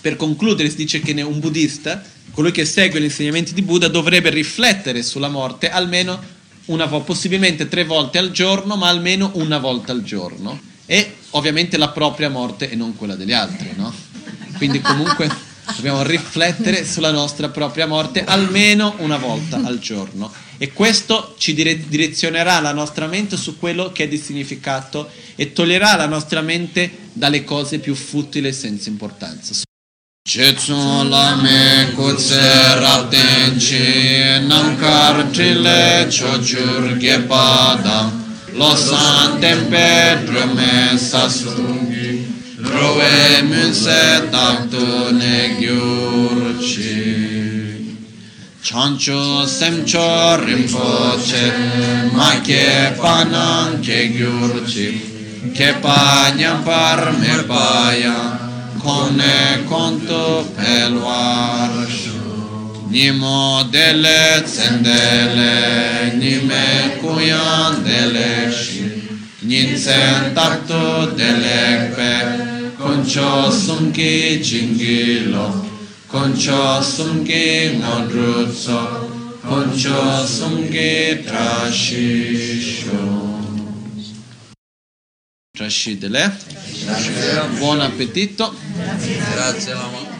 per 0.00 0.16
concludere, 0.16 0.68
si 0.68 0.74
dice 0.74 0.98
che 0.98 1.12
un 1.22 1.38
buddista, 1.38 2.02
colui 2.32 2.50
che 2.50 2.64
segue 2.64 2.98
gli 2.98 3.04
insegnamenti 3.04 3.54
di 3.54 3.62
Buddha, 3.62 3.86
dovrebbe 3.86 4.30
riflettere 4.30 5.04
sulla 5.04 5.28
morte 5.28 5.70
almeno 5.70 6.20
una 6.64 6.86
volta, 6.86 7.04
possibilmente 7.04 7.68
tre 7.68 7.84
volte 7.84 8.18
al 8.18 8.32
giorno, 8.32 8.74
ma 8.74 8.88
almeno 8.88 9.30
una 9.34 9.58
volta 9.58 9.92
al 9.92 10.02
giorno. 10.02 10.60
E 10.86 11.15
ovviamente 11.30 11.76
la 11.76 11.88
propria 11.88 12.28
morte 12.28 12.70
e 12.70 12.76
non 12.76 12.96
quella 12.96 13.14
degli 13.14 13.32
altri, 13.32 13.72
no? 13.76 13.92
Quindi 14.56 14.80
comunque 14.80 15.28
dobbiamo 15.74 16.02
riflettere 16.02 16.84
sulla 16.86 17.10
nostra 17.10 17.48
propria 17.48 17.86
morte 17.86 18.24
almeno 18.24 18.94
una 18.98 19.16
volta 19.16 19.60
al 19.62 19.78
giorno 19.78 20.32
e 20.58 20.72
questo 20.72 21.34
ci 21.38 21.52
direzionerà 21.54 22.60
la 22.60 22.72
nostra 22.72 23.06
mente 23.06 23.36
su 23.36 23.58
quello 23.58 23.92
che 23.92 24.04
è 24.04 24.08
di 24.08 24.16
significato 24.16 25.10
e 25.34 25.52
toglierà 25.52 25.96
la 25.96 26.06
nostra 26.06 26.40
mente 26.40 26.90
dalle 27.12 27.44
cose 27.44 27.78
più 27.78 27.94
futili 27.94 28.48
e 28.48 28.52
senza 28.52 28.88
importanza. 28.88 29.54
Chetsun 30.26 31.08
lame 31.08 31.92
kutse 31.94 32.40
raptenchi 32.80 34.44
namkar 34.44 35.24
trile 35.26 36.08
chochur 36.08 36.96
gepada 38.56 38.64
losan 38.64 39.40
tempe 39.40 40.26
drume 40.26 40.98
sasungi 40.98 42.24
roe 42.58 43.42
munse 43.42 44.30
taktu 44.30 45.12
ne 45.12 45.56
gyurchi 45.60 46.96
chancho 48.62 49.46
semcho 49.46 50.36
rinpoche 50.36 51.52
ma 52.12 52.40
che 52.40 52.94
panan 52.96 53.80
che 53.80 54.10
gyurci 54.12 55.52
che 55.52 55.74
pagna 55.80 56.60
par 56.64 57.12
me 57.18 57.42
paia 57.44 58.38
kone 58.78 59.64
konto 59.68 60.46
pelwar 60.56 62.05
nimo 62.96 63.62
dele 63.74 64.42
tsendele 64.48 65.54
nime 66.20 66.64
kuyan 67.00 67.72
dele 67.84 68.30
shi 68.58 68.84
nitsen 69.48 70.32
takto 70.36 70.82
dele 71.18 71.92
pe 71.96 72.12
koncho 72.80 73.30
sunki 73.64 74.40
chingilo 74.46 75.46
Concho 76.08 76.80
sumge 76.82 77.74
ngodrutso, 77.76 79.10
concho 79.42 80.24
sumge 80.26 81.20
trascisho. 81.26 83.00
Trascidele. 85.52 86.32
Buon 87.58 87.80
appetito. 87.80 88.54
Grazie, 89.32 89.74
Grazie 89.74 90.15